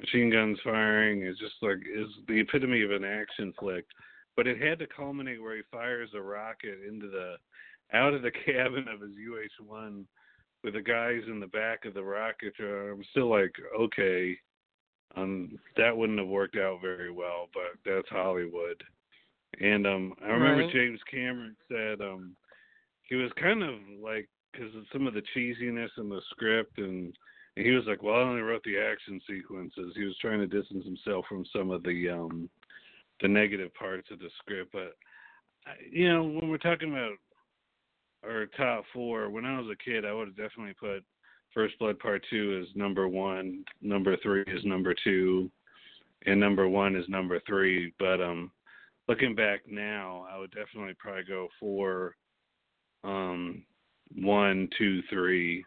machine 0.00 0.30
guns 0.30 0.58
firing. 0.64 1.22
It's 1.22 1.38
just 1.38 1.54
like 1.62 1.78
is 1.78 2.08
the 2.28 2.40
epitome 2.40 2.82
of 2.82 2.90
an 2.90 3.04
action 3.04 3.52
flick. 3.58 3.84
But 4.36 4.46
it 4.48 4.60
had 4.60 4.80
to 4.80 4.86
culminate 4.86 5.40
where 5.40 5.56
he 5.56 5.62
fires 5.70 6.10
a 6.14 6.20
rocket 6.20 6.78
into 6.88 7.08
the 7.08 7.36
out 7.96 8.14
of 8.14 8.22
the 8.22 8.30
cabin 8.46 8.86
of 8.88 9.00
his 9.00 9.12
UH-1 9.12 10.04
with 10.64 10.74
the 10.74 10.82
guys 10.82 11.20
in 11.28 11.38
the 11.38 11.46
back 11.46 11.84
of 11.84 11.94
the 11.94 12.02
rocket. 12.02 12.54
Uh, 12.58 12.92
I'm 12.92 13.04
still 13.10 13.30
like, 13.30 13.54
okay, 13.78 14.36
um, 15.16 15.58
that 15.76 15.96
wouldn't 15.96 16.18
have 16.18 16.28
worked 16.28 16.56
out 16.56 16.80
very 16.80 17.12
well, 17.12 17.48
but 17.52 17.78
that's 17.84 18.08
Hollywood. 18.08 18.82
And 19.60 19.86
um, 19.86 20.14
I 20.22 20.28
remember 20.28 20.64
Right. 20.64 20.72
James 20.72 21.00
Cameron 21.08 21.54
said 21.68 22.00
um, 22.00 22.34
he 23.02 23.14
was 23.14 23.30
kind 23.40 23.62
of 23.62 23.74
like 24.02 24.28
because 24.54 24.74
of 24.74 24.84
some 24.92 25.06
of 25.06 25.14
the 25.14 25.22
cheesiness 25.34 25.88
in 25.98 26.08
the 26.08 26.20
script, 26.30 26.78
and, 26.78 27.16
and 27.56 27.66
he 27.66 27.72
was 27.72 27.84
like, 27.86 28.02
"Well, 28.02 28.16
I 28.16 28.20
only 28.20 28.42
wrote 28.42 28.62
the 28.64 28.78
action 28.78 29.20
sequences." 29.28 29.92
He 29.96 30.04
was 30.04 30.16
trying 30.20 30.40
to 30.40 30.46
distance 30.46 30.84
himself 30.84 31.24
from 31.28 31.44
some 31.54 31.70
of 31.70 31.82
the 31.82 32.10
um, 32.10 32.48
the 33.20 33.28
negative 33.28 33.74
parts 33.74 34.08
of 34.10 34.18
the 34.18 34.28
script. 34.38 34.72
But 34.72 34.94
you 35.90 36.08
know, 36.08 36.24
when 36.24 36.48
we're 36.48 36.58
talking 36.58 36.90
about 36.90 37.12
our 38.24 38.46
top 38.56 38.84
four, 38.92 39.30
when 39.30 39.44
I 39.44 39.58
was 39.60 39.70
a 39.70 39.84
kid, 39.84 40.04
I 40.04 40.12
would 40.12 40.28
have 40.28 40.36
definitely 40.36 40.74
put 40.74 41.04
First 41.52 41.78
Blood 41.78 41.98
Part 41.98 42.24
Two 42.30 42.62
as 42.62 42.74
number 42.76 43.08
one, 43.08 43.64
number 43.80 44.16
three 44.22 44.44
is 44.46 44.64
number 44.64 44.94
two, 45.04 45.50
and 46.26 46.40
number 46.40 46.68
one 46.68 46.96
is 46.96 47.08
number 47.08 47.40
three. 47.46 47.92
But 47.98 48.20
um, 48.20 48.50
looking 49.08 49.34
back 49.34 49.60
now, 49.68 50.26
I 50.30 50.38
would 50.38 50.52
definitely 50.52 50.94
probably 50.98 51.24
go 51.24 51.48
for 51.60 52.16
um, 53.04 53.62
one, 54.14 54.68
two, 54.78 55.02
three, 55.10 55.64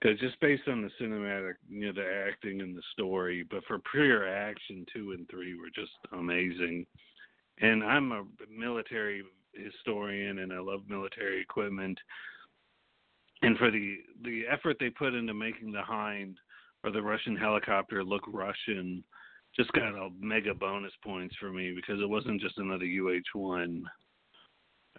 because 0.00 0.18
just 0.20 0.40
based 0.40 0.68
on 0.68 0.82
the 0.82 0.90
cinematic, 1.00 1.54
you 1.68 1.86
know, 1.86 1.92
the 1.92 2.26
acting 2.28 2.60
and 2.60 2.76
the 2.76 2.82
story. 2.92 3.44
But 3.50 3.64
for 3.66 3.78
pure 3.90 4.28
action, 4.28 4.86
two 4.92 5.12
and 5.12 5.28
three 5.28 5.58
were 5.58 5.70
just 5.74 5.92
amazing. 6.12 6.86
And 7.60 7.82
I'm 7.82 8.12
a 8.12 8.24
military 8.48 9.22
historian, 9.54 10.40
and 10.40 10.52
I 10.52 10.58
love 10.58 10.82
military 10.88 11.40
equipment. 11.40 11.98
And 13.42 13.56
for 13.58 13.70
the 13.70 13.98
the 14.24 14.42
effort 14.50 14.76
they 14.78 14.90
put 14.90 15.14
into 15.14 15.34
making 15.34 15.72
the 15.72 15.82
Hind 15.82 16.38
or 16.84 16.90
the 16.90 17.02
Russian 17.02 17.36
helicopter 17.36 18.04
look 18.04 18.22
Russian, 18.28 19.02
just 19.56 19.72
got 19.72 19.94
a 19.94 20.10
mega 20.20 20.54
bonus 20.54 20.92
points 21.02 21.34
for 21.40 21.50
me 21.50 21.72
because 21.74 22.00
it 22.00 22.08
wasn't 22.08 22.40
just 22.40 22.58
another 22.58 22.84
UH-1, 22.84 23.82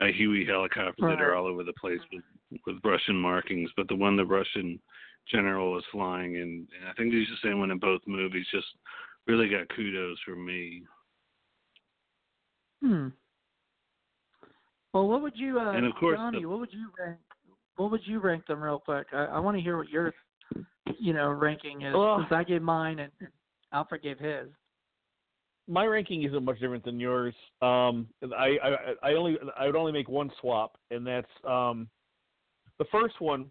a 0.01 0.11
Huey 0.11 0.45
helicopter 0.45 1.07
that 1.09 1.21
are 1.21 1.35
all 1.35 1.45
over 1.47 1.63
the 1.63 1.73
place 1.73 1.99
with 2.13 2.23
with 2.65 2.77
Russian 2.83 3.15
markings, 3.15 3.69
but 3.77 3.87
the 3.87 3.95
one 3.95 4.15
the 4.17 4.25
Russian 4.25 4.79
general 5.31 5.71
was 5.73 5.83
flying, 5.91 6.37
and, 6.37 6.67
and 6.79 6.89
I 6.89 6.93
think 6.93 7.13
he's 7.13 7.27
the 7.27 7.47
same 7.47 7.59
one 7.59 7.69
in 7.69 7.77
both 7.77 8.01
movies. 8.07 8.47
Just 8.51 8.65
really 9.27 9.47
got 9.49 9.69
kudos 9.75 10.17
from 10.25 10.43
me. 10.45 10.81
Hmm. 12.81 13.07
Well, 14.93 15.07
what 15.07 15.21
would 15.21 15.33
you, 15.35 15.59
uh, 15.59 15.73
And 15.73 15.85
of 15.85 15.93
course 15.95 16.17
Johnny? 16.17 16.41
the- 16.41 16.49
What 16.49 16.59
would 16.59 16.73
you 16.73 16.89
rank? 16.97 17.19
What 17.75 17.91
would 17.91 18.01
you 18.05 18.19
rank 18.19 18.45
them 18.47 18.61
real 18.63 18.79
quick? 18.79 19.07
I, 19.13 19.25
I 19.25 19.39
want 19.39 19.55
to 19.57 19.61
hear 19.61 19.77
what 19.77 19.89
your, 19.89 20.13
you 20.99 21.13
know, 21.13 21.29
ranking 21.29 21.83
is. 21.83 21.93
Well- 21.93 22.25
I 22.31 22.43
gave 22.43 22.61
mine 22.61 22.99
and 22.99 23.11
Alfred 23.71 24.01
gave 24.01 24.17
his. 24.17 24.47
My 25.69 25.85
ranking 25.85 26.23
isn't 26.23 26.43
much 26.43 26.59
different 26.59 26.83
than 26.83 26.99
yours. 26.99 27.35
Um, 27.61 28.07
I, 28.35 28.57
I 28.63 29.09
I 29.09 29.13
only 29.13 29.37
I 29.57 29.67
would 29.67 29.75
only 29.75 29.91
make 29.91 30.09
one 30.09 30.31
swap, 30.41 30.77
and 30.89 31.05
that's 31.05 31.27
um, 31.47 31.87
the 32.79 32.85
first 32.91 33.21
one 33.21 33.45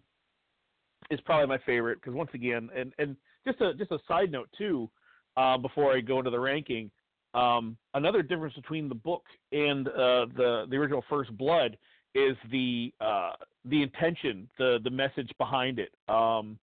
is 1.09 1.19
probably 1.21 1.47
my 1.47 1.63
favorite 1.65 1.95
because 1.95 2.13
once 2.13 2.29
again, 2.33 2.69
and 2.75 2.93
and 2.99 3.15
just 3.47 3.61
a 3.61 3.73
just 3.73 3.91
a 3.91 3.99
side 4.07 4.31
note 4.31 4.49
too, 4.57 4.89
uh, 5.37 5.57
before 5.57 5.95
I 5.95 6.01
go 6.01 6.19
into 6.19 6.29
the 6.29 6.39
ranking, 6.39 6.91
um, 7.33 7.77
another 7.93 8.21
difference 8.21 8.53
between 8.55 8.89
the 8.89 8.95
book 8.95 9.23
and 9.53 9.87
uh, 9.87 10.25
the 10.35 10.65
the 10.69 10.75
original 10.75 11.03
First 11.09 11.35
Blood 11.37 11.77
is 12.15 12.35
the 12.51 12.93
uh, 12.99 13.31
the 13.63 13.81
intention, 13.81 14.49
the 14.57 14.79
the 14.83 14.91
message 14.91 15.31
behind 15.37 15.79
it. 15.79 15.93
Um, 16.09 16.59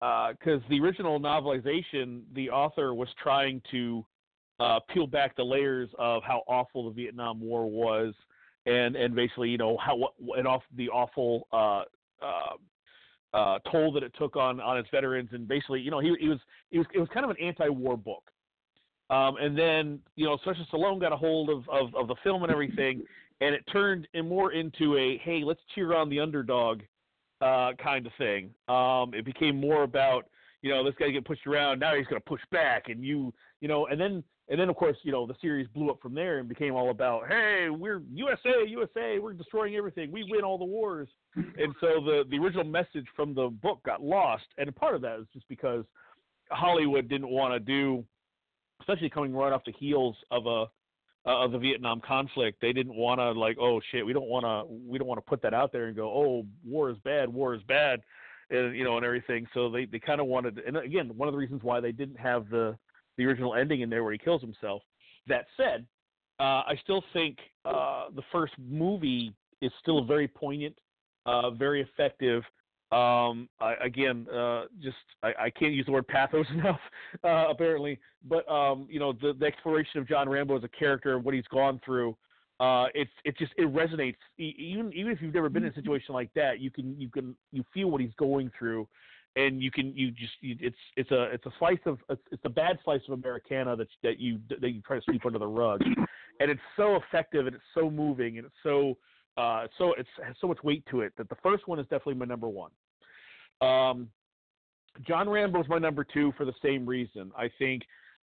because 0.00 0.60
the 0.68 0.78
original 0.80 1.18
novelization, 1.18 2.24
the 2.34 2.50
author 2.50 2.92
was 2.92 3.08
trying 3.22 3.62
to 3.70 4.04
uh, 4.60 4.80
peel 4.92 5.06
back 5.06 5.36
the 5.36 5.42
layers 5.42 5.88
of 5.98 6.22
how 6.22 6.42
awful 6.46 6.88
the 6.88 6.94
Vietnam 6.94 7.40
War 7.40 7.68
was, 7.68 8.14
and 8.66 8.96
and 8.96 9.14
basically 9.14 9.50
you 9.50 9.58
know 9.58 9.76
how 9.78 9.98
and 10.36 10.46
off 10.46 10.62
the 10.76 10.88
awful 10.88 11.48
uh, 11.52 11.82
uh, 12.24 12.56
uh, 13.36 13.58
toll 13.70 13.92
that 13.92 14.02
it 14.02 14.12
took 14.18 14.36
on 14.36 14.60
on 14.60 14.78
its 14.78 14.88
veterans, 14.90 15.30
and 15.32 15.48
basically 15.48 15.80
you 15.80 15.90
know 15.90 16.00
he 16.00 16.14
he 16.20 16.28
was 16.28 16.38
it 16.70 16.78
was 16.78 16.86
it 16.94 17.00
was 17.00 17.08
kind 17.12 17.24
of 17.24 17.30
an 17.30 17.36
anti-war 17.42 17.96
book. 17.96 18.22
Um, 19.10 19.36
and 19.38 19.58
then 19.58 19.98
you 20.16 20.24
know 20.24 20.38
Sylvester 20.44 20.66
Stallone 20.72 21.00
got 21.00 21.12
a 21.12 21.16
hold 21.16 21.50
of, 21.50 21.68
of 21.68 21.94
of 21.94 22.08
the 22.08 22.16
film 22.22 22.42
and 22.42 22.52
everything, 22.52 23.02
and 23.40 23.54
it 23.54 23.64
turned 23.72 24.06
in 24.14 24.28
more 24.28 24.52
into 24.52 24.96
a 24.96 25.18
hey 25.18 25.42
let's 25.44 25.60
cheer 25.74 25.94
on 25.94 26.08
the 26.08 26.20
underdog 26.20 26.80
uh, 27.40 27.72
kind 27.82 28.06
of 28.06 28.12
thing. 28.18 28.50
Um, 28.68 29.12
it 29.14 29.24
became 29.24 29.60
more 29.60 29.82
about 29.82 30.26
you 30.62 30.70
know 30.70 30.82
this 30.82 30.94
guy 30.98 31.10
get 31.10 31.26
pushed 31.26 31.46
around 31.46 31.78
now 31.78 31.94
he's 31.94 32.06
going 32.06 32.20
to 32.20 32.26
push 32.26 32.40
back 32.50 32.88
and 32.88 33.04
you 33.04 33.34
you 33.60 33.68
know 33.68 33.86
and 33.86 34.00
then 34.00 34.24
and 34.48 34.60
then 34.60 34.68
of 34.68 34.76
course 34.76 34.96
you 35.02 35.12
know 35.12 35.26
the 35.26 35.34
series 35.40 35.66
blew 35.74 35.90
up 35.90 36.00
from 36.00 36.14
there 36.14 36.38
and 36.38 36.48
became 36.48 36.74
all 36.74 36.90
about 36.90 37.26
hey 37.28 37.68
we're 37.70 38.02
USA 38.12 38.50
USA 38.66 39.18
we're 39.18 39.32
destroying 39.32 39.76
everything. 39.76 40.10
We 40.12 40.26
win 40.28 40.42
all 40.42 40.58
the 40.58 40.64
wars. 40.64 41.08
And 41.34 41.74
so 41.80 42.00
the 42.04 42.24
the 42.30 42.38
original 42.38 42.64
message 42.64 43.06
from 43.16 43.34
the 43.34 43.48
book 43.48 43.80
got 43.84 44.02
lost. 44.02 44.44
And 44.58 44.74
part 44.74 44.94
of 44.94 45.02
that 45.02 45.20
is 45.20 45.26
just 45.32 45.48
because 45.48 45.84
Hollywood 46.50 47.08
didn't 47.08 47.28
want 47.28 47.54
to 47.54 47.60
do 47.60 48.04
especially 48.80 49.08
coming 49.08 49.32
right 49.32 49.52
off 49.52 49.62
the 49.64 49.72
heels 49.72 50.16
of 50.30 50.46
a 50.46 50.66
uh, 51.26 51.44
of 51.44 51.52
the 51.52 51.58
Vietnam 51.58 52.02
conflict 52.06 52.60
they 52.60 52.72
didn't 52.72 52.94
want 52.94 53.18
to 53.18 53.32
like 53.32 53.56
oh 53.58 53.80
shit 53.90 54.04
we 54.04 54.12
don't 54.12 54.28
want 54.28 54.44
to 54.44 54.72
we 54.86 54.98
don't 54.98 55.08
want 55.08 55.18
to 55.18 55.28
put 55.28 55.40
that 55.40 55.54
out 55.54 55.72
there 55.72 55.86
and 55.86 55.96
go 55.96 56.06
oh 56.06 56.44
war 56.66 56.90
is 56.90 56.98
bad 57.04 57.28
war 57.28 57.54
is 57.54 57.62
bad 57.66 58.00
and 58.50 58.76
you 58.76 58.84
know 58.84 58.96
and 58.96 59.06
everything. 59.06 59.46
So 59.54 59.70
they 59.70 59.86
they 59.86 59.98
kind 59.98 60.20
of 60.20 60.26
wanted 60.26 60.60
and 60.66 60.76
again 60.76 61.10
one 61.16 61.28
of 61.28 61.32
the 61.32 61.38
reasons 61.38 61.62
why 61.62 61.80
they 61.80 61.92
didn't 61.92 62.18
have 62.18 62.48
the 62.50 62.76
the 63.18 63.24
original 63.24 63.54
ending 63.54 63.80
in 63.80 63.90
there 63.90 64.02
where 64.02 64.12
he 64.12 64.18
kills 64.18 64.40
himself 64.40 64.82
that 65.26 65.46
said 65.56 65.86
uh 66.40 66.62
i 66.66 66.74
still 66.82 67.02
think 67.12 67.38
uh 67.64 68.04
the 68.14 68.22
first 68.32 68.52
movie 68.58 69.32
is 69.62 69.72
still 69.80 70.04
very 70.04 70.28
poignant 70.28 70.76
uh 71.26 71.50
very 71.50 71.80
effective 71.82 72.42
Um, 72.92 73.48
I, 73.58 73.74
again, 73.82 74.26
uh, 74.30 74.66
just 74.80 74.96
I, 75.22 75.46
I 75.46 75.50
can't 75.50 75.72
use 75.72 75.86
the 75.86 75.92
word 75.92 76.06
pathos 76.06 76.46
enough, 76.58 76.78
uh, 77.24 77.46
apparently. 77.50 77.98
But 78.22 78.48
um, 78.48 78.86
you 78.88 79.00
know, 79.00 79.12
the, 79.12 79.32
the 79.32 79.46
exploration 79.46 79.98
of 80.00 80.06
John 80.06 80.28
Rambo 80.28 80.56
as 80.56 80.64
a 80.64 80.68
character, 80.68 81.18
what 81.18 81.34
he's 81.34 81.48
gone 81.50 81.80
through, 81.84 82.16
uh, 82.60 82.86
it's 82.94 83.10
it 83.24 83.36
just 83.36 83.52
it 83.56 83.68
resonates. 83.74 84.20
Even 84.38 84.92
even 84.94 85.10
if 85.10 85.20
you've 85.20 85.34
never 85.34 85.48
been 85.48 85.64
in 85.64 85.72
a 85.72 85.74
situation 85.74 86.14
like 86.14 86.30
that, 86.34 86.60
you 86.60 86.70
can 86.70 86.94
you 87.00 87.08
can 87.08 87.34
you 87.50 87.64
feel 87.74 87.90
what 87.90 88.00
he's 88.00 88.14
going 88.16 88.48
through, 88.56 88.86
and 89.36 89.62
you 89.62 89.70
can 89.70 89.94
you 89.96 90.10
just 90.10 90.32
you, 90.40 90.56
it's 90.60 90.76
it's 90.96 91.10
a 91.10 91.24
it's 91.24 91.46
a 91.46 91.52
slice 91.58 91.78
of 91.86 91.98
it's, 92.08 92.22
it's 92.30 92.42
a 92.44 92.50
bad 92.50 92.78
slice 92.84 93.00
of 93.08 93.18
Americana 93.18 93.76
that 93.76 93.88
that 94.02 94.18
you 94.18 94.38
that 94.48 94.70
you 94.70 94.80
try 94.82 94.96
to 94.96 95.02
sweep 95.02 95.26
under 95.26 95.38
the 95.38 95.46
rug, 95.46 95.82
and 96.40 96.50
it's 96.50 96.60
so 96.76 96.96
effective 96.96 97.46
and 97.46 97.54
it's 97.54 97.64
so 97.74 97.90
moving 97.90 98.38
and 98.38 98.46
it's 98.46 98.56
so 98.62 98.96
uh 99.36 99.66
so 99.78 99.94
it's 99.98 100.08
has 100.24 100.36
so 100.40 100.46
much 100.46 100.58
weight 100.62 100.84
to 100.90 101.00
it 101.00 101.12
that 101.16 101.28
the 101.28 101.36
first 101.42 101.66
one 101.66 101.78
is 101.78 101.84
definitely 101.84 102.14
my 102.14 102.26
number 102.26 102.48
one. 102.48 102.70
Um, 103.60 104.08
John 105.06 105.28
Rambo 105.28 105.60
is 105.60 105.68
my 105.68 105.78
number 105.78 106.04
two 106.04 106.32
for 106.36 106.44
the 106.44 106.54
same 106.62 106.86
reason. 106.86 107.32
I 107.36 107.50
think 107.58 107.82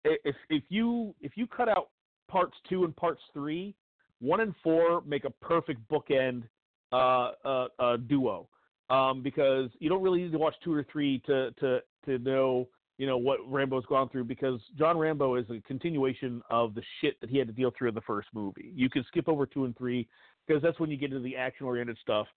if 0.03 0.35
if 0.49 0.63
you 0.69 1.13
if 1.21 1.33
you 1.35 1.45
cut 1.45 1.69
out 1.69 1.89
parts 2.27 2.55
two 2.67 2.83
and 2.83 2.95
parts 2.95 3.21
three, 3.33 3.75
one 4.21 4.39
and 4.39 4.55
four 4.63 5.03
make 5.05 5.25
a 5.25 5.29
perfect 5.29 5.81
bookend 5.87 6.43
uh, 6.91 7.31
uh, 7.43 7.67
uh, 7.77 7.97
duo 7.97 8.47
um, 8.89 9.21
because 9.21 9.69
you 9.79 9.89
don't 9.89 10.01
really 10.01 10.21
need 10.21 10.31
to 10.31 10.37
watch 10.37 10.55
two 10.63 10.73
or 10.73 10.85
three 10.91 11.19
to 11.25 11.51
to 11.59 11.79
to 12.05 12.19
know 12.19 12.67
you 12.97 13.07
know 13.07 13.17
what 13.17 13.39
Rambo's 13.47 13.85
gone 13.87 14.09
through 14.09 14.25
because 14.25 14.59
John 14.77 14.97
Rambo 14.97 15.35
is 15.35 15.45
a 15.49 15.61
continuation 15.67 16.41
of 16.49 16.75
the 16.75 16.83
shit 17.01 17.19
that 17.21 17.29
he 17.29 17.37
had 17.37 17.47
to 17.47 17.53
deal 17.53 17.71
through 17.77 17.89
in 17.89 17.95
the 17.95 18.01
first 18.01 18.29
movie. 18.33 18.71
You 18.73 18.89
can 18.89 19.03
skip 19.07 19.27
over 19.27 19.45
two 19.45 19.65
and 19.65 19.77
three 19.77 20.07
because 20.47 20.61
that's 20.61 20.79
when 20.79 20.89
you 20.89 20.97
get 20.97 21.11
into 21.11 21.23
the 21.23 21.35
action 21.35 21.65
oriented 21.65 21.97
stuff. 22.01 22.27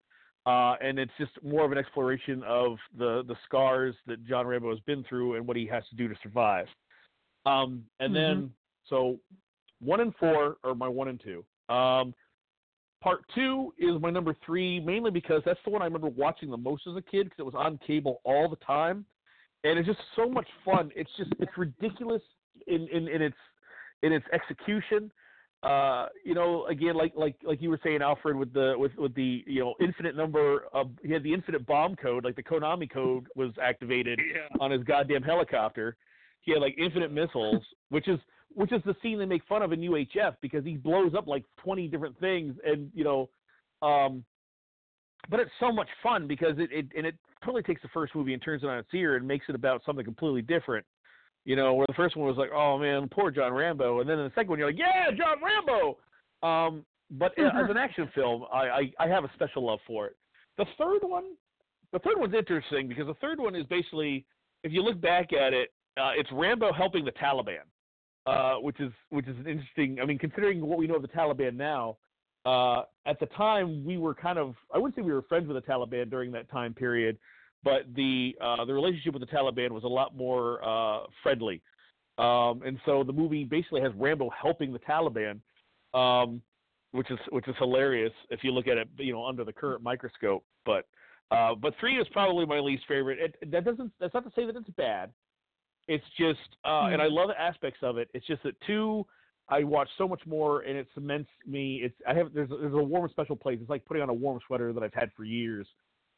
Uh, 0.47 0.77
and 0.81 0.99
it's 0.99 1.13
just 1.19 1.33
more 1.43 1.65
of 1.65 1.73
an 1.73 1.79
exploration 1.79 2.43
of 2.45 2.79
the 2.97 3.23
the 3.29 3.37
scars 3.45 3.95
that 4.07 4.25
John 4.27 4.47
Rambo 4.47 4.71
has 4.71 4.81
been 4.81 5.05
through 5.09 5.35
and 5.37 5.47
what 5.47 5.57
he 5.57 5.67
has 5.67 5.85
to 5.91 5.97
do 5.97 6.09
to 6.09 6.15
survive. 6.23 6.67
Um, 7.47 7.85
and 8.01 8.15
Mm-hmm. 8.15 8.15
then 8.15 8.53
so 8.89 9.19
one 9.81 10.01
and 10.01 10.15
four 10.17 10.57
are 10.65 10.75
my 10.75 10.89
one 10.89 11.09
and 11.09 11.21
two. 11.23 11.45
Um, 11.73 12.15
part 13.03 13.21
two 13.35 13.73
is 13.79 14.01
my 14.01 14.11
number 14.11 14.35
three, 14.45 14.81
mainly 14.81 15.11
because 15.11 15.43
that's 15.45 15.61
the 15.65 15.71
one 15.71 15.83
I 15.83 15.87
remember 15.87 16.09
watching 16.09 16.51
the 16.51 16.57
most 16.57 16.87
as 16.87 16.97
a 16.97 17.03
kid 17.03 17.25
because 17.25 17.39
it 17.39 17.47
was 17.47 17.55
on 17.55 17.79
cable 17.87 18.21
all 18.25 18.49
the 18.49 18.57
time, 18.57 19.05
and 19.65 19.79
it's 19.79 19.87
just 19.87 20.01
so 20.17 20.29
much 20.29 20.49
fun. 20.65 20.91
It's 20.97 21.11
just 21.17 21.31
it's 21.39 21.57
ridiculous 21.57 22.23
in 22.67 22.89
in, 22.89 23.09
in 23.09 23.23
its 23.23 23.37
in 24.03 24.13
its 24.13 24.27
execution. 24.33 25.11
Uh, 25.65 26.07
you 26.25 26.35
know, 26.35 26.67
again, 26.67 26.95
like 26.95 27.13
like 27.17 27.35
like 27.43 27.61
you 27.61 27.69
were 27.69 27.81
saying, 27.83 28.01
Alfred, 28.01 28.37
with 28.37 28.53
the 28.53 28.75
with 28.77 28.93
with 28.97 29.15
the 29.15 29.43
you 29.47 29.61
know 29.61 29.75
infinite 29.81 30.17
number 30.17 30.67
of 30.73 30.91
he 31.03 31.13
had 31.13 31.23
the 31.25 31.35
infinite 31.35 31.67
bomb 31.67 31.97
code, 31.97 32.25
like 32.25 32.37
the 32.37 32.43
Konami 32.43 32.89
code 32.91 33.27
was 33.35 33.51
activated 33.61 34.21
Yeah. 34.21 34.47
on 34.61 34.71
his 34.71 34.85
goddamn 34.85 35.23
helicopter. 35.23 35.97
He 36.43 36.53
had 36.53 36.61
like 36.61 36.77
infinite 36.79 37.13
missiles, 37.13 37.63
which 37.91 38.09
is 38.09 38.19
which 38.55 38.73
is 38.73 38.83
the 38.85 38.97
scene 39.03 39.19
they 39.19 39.27
make 39.27 39.45
fun 39.49 39.63
of 39.63 39.73
in 39.73 39.81
UHF 39.81 40.37
because 40.41 40.65
he 40.65 40.77
blows 40.77 41.15
up 41.17 41.27
like 41.27 41.45
twenty 41.59 41.89
different 41.89 42.19
things, 42.19 42.55
and 42.65 42.91
you 42.95 43.05
know, 43.05 43.29
um, 43.83 44.25
but 45.29 45.41
it's 45.41 45.51
so 45.61 45.71
much 45.71 45.89
fun 46.03 46.27
because 46.27 46.59
it, 46.59 46.71
it 46.73 46.87
and 46.97 47.07
it 47.07 47.17
totally 47.45 47.63
takes 47.63 47.83
the 47.83 47.89
first 47.89 48.15
movie 48.15 48.33
and 48.33 48.43
turns 48.43 48.63
it 48.63 48.69
on 48.69 48.79
its 48.79 48.89
ear 48.95 49.17
and 49.17 49.27
makes 49.27 49.47
it 49.49 49.55
about 49.55 49.83
something 49.85 50.05
completely 50.05 50.43
different. 50.43 50.85
You 51.45 51.57
know, 51.57 51.75
where 51.75 51.87
the 51.87 51.95
first 51.95 52.17
one 52.17 52.27
was 52.27 52.37
like, 52.37 52.51
oh 52.55 52.79
man, 52.79 53.09
poor 53.11 53.31
John 53.31 53.53
Rambo, 53.53 54.01
and 54.01 54.09
then 54.09 54.19
in 54.19 54.25
the 54.25 54.33
second 54.35 54.51
one 54.51 54.59
you're 54.59 54.69
like, 54.69 54.79
yeah, 54.79 55.11
John 55.17 55.37
Rambo. 55.43 55.99
Um, 56.43 56.85
but 57.11 57.33
as 57.39 57.71
an 57.71 57.77
action 57.79 58.11
film, 58.15 58.45
I, 58.53 58.59
I 58.59 58.93
I 59.01 59.09
have 59.09 59.25
a 59.25 59.31
special 59.35 59.67
love 59.67 59.79
for 59.87 60.07
it. 60.07 60.17
The 60.59 60.67
third 60.77 61.01
one, 61.03 61.37
the 61.93 62.01
third 62.01 62.19
one's 62.19 62.35
interesting 62.35 62.89
because 62.89 63.07
the 63.07 63.15
third 63.15 63.39
one 63.39 63.55
is 63.55 63.65
basically, 63.67 64.27
if 64.63 64.73
you 64.73 64.83
look 64.83 65.01
back 65.01 65.33
at 65.33 65.55
it, 65.55 65.71
uh, 65.97 66.13
it's 66.17 66.31
Rambo 66.33 66.73
helping 66.73 67.05
the 67.05 67.13
Taliban, 67.13 67.67
uh, 68.27 68.57
which 68.61 68.81
is 68.81 68.93
which 69.11 69.27
is 69.27 69.37
an 69.37 69.47
interesting. 69.47 69.99
I 70.01 70.05
mean, 70.05 70.19
considering 70.19 70.65
what 70.65 70.79
we 70.79 70.87
know 70.87 70.97
of 70.97 71.03
the 71.03 71.09
Taliban 71.09 71.57
now, 71.57 71.97
uh, 72.45 72.83
at 73.07 73.19
the 73.21 73.27
time 73.27 73.85
we 73.85 73.99
were 73.99 74.15
kind 74.15 74.39
of 74.39 74.55
I 74.73 74.79
wouldn't 74.79 74.97
say 74.97 75.03
we 75.03 75.13
were 75.13 75.23
friends 75.23 75.49
with 75.49 75.57
the 75.57 75.71
Taliban 75.71 76.11
during 76.11 76.33
that 76.33 76.51
time 76.51 76.75
period, 76.75 77.19
but 77.65 77.83
the 77.95 78.37
uh, 78.41 78.65
the 78.65 78.73
relationship 78.73 79.15
with 79.15 79.29
the 79.29 79.35
Taliban 79.35 79.71
was 79.71 79.85
a 79.85 79.89
lot 79.89 80.17
more 80.17 80.63
uh, 80.65 81.07
friendly, 81.23 81.63
um, 82.19 82.63
and 82.65 82.79
so 82.85 83.03
the 83.05 83.13
movie 83.13 83.45
basically 83.45 83.81
has 83.81 83.93
Rambo 83.97 84.31
helping 84.31 84.73
the 84.73 84.81
Taliban, 84.81 85.41
um, 85.95 86.43
which 86.93 87.11
is 87.11 87.19
which 87.31 87.47
is 87.49 87.55
hilarious 87.59 88.13
if 88.31 88.45
you 88.45 88.53
look 88.53 88.69
at 88.69 88.77
it, 88.77 88.89
you 88.99 89.13
know, 89.13 89.25
under 89.25 89.45
the 89.45 89.53
current 89.53 89.83
microscope. 89.83 90.45
But 90.65 90.87
uh, 91.31 91.55
but 91.55 91.75
three 91.79 91.99
is 91.99 92.07
probably 92.13 92.47
my 92.47 92.59
least 92.59 92.85
favorite. 92.89 93.19
It, 93.19 93.51
that 93.53 93.65
doesn't 93.65 93.93
that's 94.01 94.15
not 94.15 94.25
to 94.25 94.33
say 94.35 94.47
that 94.47 94.57
it's 94.57 94.71
bad. 94.71 95.11
It's 95.89 96.05
just, 96.19 96.57
uh, 96.67 96.89
and 96.93 97.01
I 97.01 97.07
love 97.07 97.31
aspects 97.37 97.81
of 97.83 97.97
it. 97.97 98.09
It's 98.13 98.27
just 98.27 98.43
that 98.43 98.55
two, 98.67 99.07
I 99.49 99.65
watch 99.65 99.89
so 99.97 100.07
much 100.07 100.21
more, 100.27 100.61
and 100.61 100.77
it 100.77 100.87
cements 100.95 101.31
me. 101.47 101.81
It's 101.83 101.95
I 102.07 102.13
have 102.13 102.35
there's 102.35 102.51
there's 102.51 102.75
a 102.75 102.77
warm 102.77 103.05
and 103.05 103.11
special 103.11 103.35
place. 103.35 103.59
It's 103.61 103.71
like 103.71 103.85
putting 103.87 104.03
on 104.03 104.11
a 104.11 104.15
warm 104.15 104.39
sweater 104.47 104.75
that 104.75 104.83
I've 104.83 104.93
had 104.93 105.11
for 105.17 105.25
years. 105.25 105.67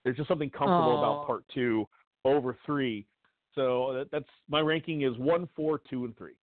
There's 0.03 0.17
just 0.17 0.29
something 0.29 0.51
comfortable 0.51 0.97
Aw. 0.97 0.99
about 0.99 1.27
part 1.27 1.45
two 1.55 1.87
over 2.25 2.57
three. 2.67 3.07
So 3.55 3.93
that, 3.95 4.11
that's 4.11 4.29
my 4.49 4.61
ranking 4.61 5.03
is 5.03 5.17
one, 5.19 5.49
four, 5.55 5.81
two, 5.89 6.05
and 6.05 6.17
three. 6.17 6.35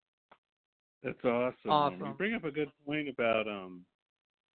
That's 1.03 1.23
awesome. 1.25 1.69
Awesome. 1.69 1.99
You 1.99 2.13
bring 2.17 2.33
up 2.33 2.45
a 2.45 2.51
good 2.51 2.71
point 2.85 3.09
about 3.09 3.47
um 3.49 3.81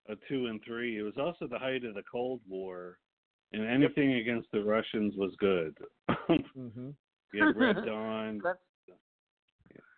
a 0.08 0.16
two 0.30 0.48
and 0.48 0.62
three. 0.66 0.98
It 0.98 1.04
was 1.04 1.18
also 1.18 1.48
the 1.48 1.60
height 1.60 1.84
of 1.84 1.96
the 1.96 2.04
Cold 2.10 2.40
War, 2.48 2.98
and 3.52 3.68
anything 3.68 4.14
against 4.14 4.48
the 4.54 4.64
Russians 4.64 5.16
was 5.18 5.34
good. 5.40 5.76
Mm-hmm. 6.58 6.92
You 7.34 7.46
had 7.48 7.58
Red 7.58 7.86
Dawn, 7.86 8.42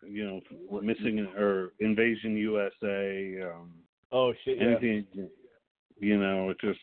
you 0.06 0.26
know, 0.70 0.80
missing 0.82 1.20
or 1.38 1.72
Invasion 1.80 2.36
USA, 2.38 3.42
um, 3.54 3.72
Oh 4.12 4.32
shit! 4.46 4.58
Yeah. 4.60 4.66
anything, 4.68 5.08
you 5.98 6.20
know, 6.20 6.50
it 6.52 6.58
just 6.62 6.80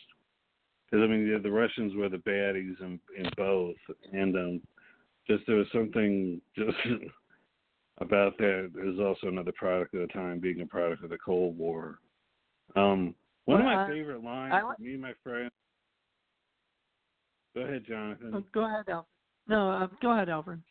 because 0.90 1.05
I 1.05 1.07
mean 1.07 1.30
the, 1.32 1.38
the 1.38 1.51
Russians 1.51 1.94
were 1.94 2.09
the 2.09 2.16
baddies 2.16 2.80
in 2.80 2.98
in 3.16 3.30
both, 3.36 3.76
and 4.12 4.34
um, 4.36 4.61
just 5.28 5.44
there 5.46 5.57
was 5.57 5.68
something 5.72 6.40
just 6.57 6.76
about 7.98 8.36
that. 8.38 8.70
There's 8.74 8.98
also 8.98 9.28
another 9.28 9.53
product 9.53 9.94
of 9.94 10.01
the 10.01 10.07
time, 10.09 10.40
being 10.40 10.61
a 10.62 10.66
product 10.66 11.05
of 11.05 11.11
the 11.11 11.18
Cold 11.18 11.57
War. 11.57 11.98
Um, 12.74 13.14
one 13.44 13.61
of 13.61 13.66
my 13.66 13.84
I- 13.84 13.88
favorite 13.88 14.24
lines, 14.24 14.53
I 14.55 14.62
like- 14.62 14.80
me 14.80 14.94
and 14.94 15.03
my 15.03 15.12
friend. 15.22 15.51
Go 17.55 17.62
ahead, 17.62 17.84
Jonathan. 17.86 18.32
oh, 18.34 18.44
go 18.53 18.64
ahead, 18.66 18.88
Alfred. 18.88 19.07
No, 19.51 19.68
uh, 19.68 19.88
go 20.01 20.12
ahead, 20.12 20.28
Alfred. 20.28 20.62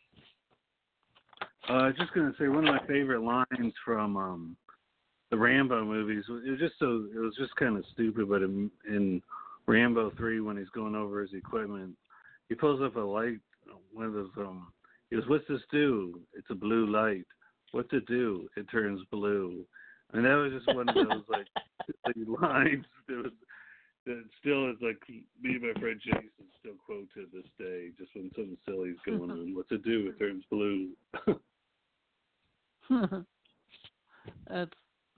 Uh, 1.68 1.72
I 1.72 1.86
was 1.88 1.96
just 1.98 2.14
gonna 2.14 2.32
say 2.38 2.48
one 2.48 2.66
of 2.66 2.74
my 2.74 2.86
favorite 2.86 3.22
lines 3.22 3.74
from 3.84 4.16
um 4.16 4.56
the 5.30 5.36
Rambo 5.36 5.84
movies. 5.84 6.24
It 6.26 6.50
was 6.50 6.58
just 6.58 6.78
so 6.78 7.06
it 7.14 7.18
was 7.18 7.36
just 7.38 7.54
kind 7.56 7.76
of 7.76 7.84
stupid, 7.92 8.30
but 8.30 8.40
in, 8.40 8.70
in 8.88 9.20
Rambo 9.66 10.12
three, 10.16 10.40
when 10.40 10.56
he's 10.56 10.70
going 10.70 10.94
over 10.94 11.20
his 11.20 11.34
equipment, 11.34 11.94
he 12.48 12.54
pulls 12.54 12.80
up 12.80 12.96
a 12.96 13.00
light. 13.00 13.38
One 13.92 14.06
of 14.06 14.14
those 14.14 14.30
um. 14.38 14.72
He 15.10 15.16
goes, 15.16 15.28
"What's 15.28 15.46
this 15.46 15.60
do? 15.70 16.18
It's 16.32 16.48
a 16.48 16.54
blue 16.54 16.86
light. 16.86 17.26
What's 17.72 17.92
it 17.92 18.06
do? 18.06 18.48
It 18.56 18.66
turns 18.70 19.02
blue." 19.10 19.66
And 20.14 20.24
that 20.24 20.34
was 20.36 20.52
just 20.52 20.74
one 20.74 20.88
of 20.88 20.94
those 20.94 21.22
like 21.28 21.46
lines 22.40 22.86
that 23.08 23.24
was 23.24 23.32
that 24.10 24.24
still 24.40 24.68
is 24.70 24.76
like 24.82 24.98
me 25.08 25.54
and 25.54 25.62
my 25.62 25.80
friend 25.80 26.00
Jason 26.04 26.46
still 26.58 26.74
quote 26.84 27.08
to 27.14 27.26
this 27.32 27.46
day. 27.58 27.90
Just 27.98 28.10
when 28.14 28.30
something 28.34 28.56
silly 28.66 28.90
is 28.90 28.98
going 29.06 29.30
on, 29.30 29.54
what's 29.54 29.70
it 29.70 29.84
do? 29.84 30.08
It 30.08 30.18
turns 30.18 30.44
blue. 30.50 30.90
that's 34.48 34.70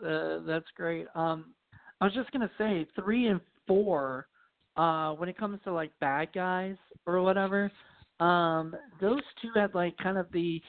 uh, 0.06 0.40
that's 0.46 0.66
great. 0.76 1.06
Um, 1.14 1.54
I 2.00 2.04
was 2.04 2.14
just 2.14 2.30
gonna 2.32 2.50
say 2.58 2.86
three 2.94 3.28
and 3.28 3.40
four. 3.66 4.26
Uh, 4.76 5.12
when 5.12 5.28
it 5.28 5.36
comes 5.36 5.58
to 5.64 5.72
like 5.72 5.90
bad 6.00 6.28
guys 6.34 6.76
or 7.06 7.20
whatever, 7.22 7.70
um, 8.20 8.74
those 9.00 9.20
two 9.40 9.50
had 9.54 9.74
like 9.74 9.96
kind 9.98 10.18
of 10.18 10.26
the 10.32 10.60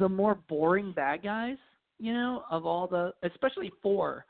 the 0.00 0.08
more 0.08 0.36
boring 0.48 0.92
bad 0.92 1.22
guys, 1.22 1.56
you 1.98 2.12
know, 2.12 2.42
of 2.50 2.66
all 2.66 2.86
the, 2.86 3.12
especially 3.22 3.70
four. 3.82 4.24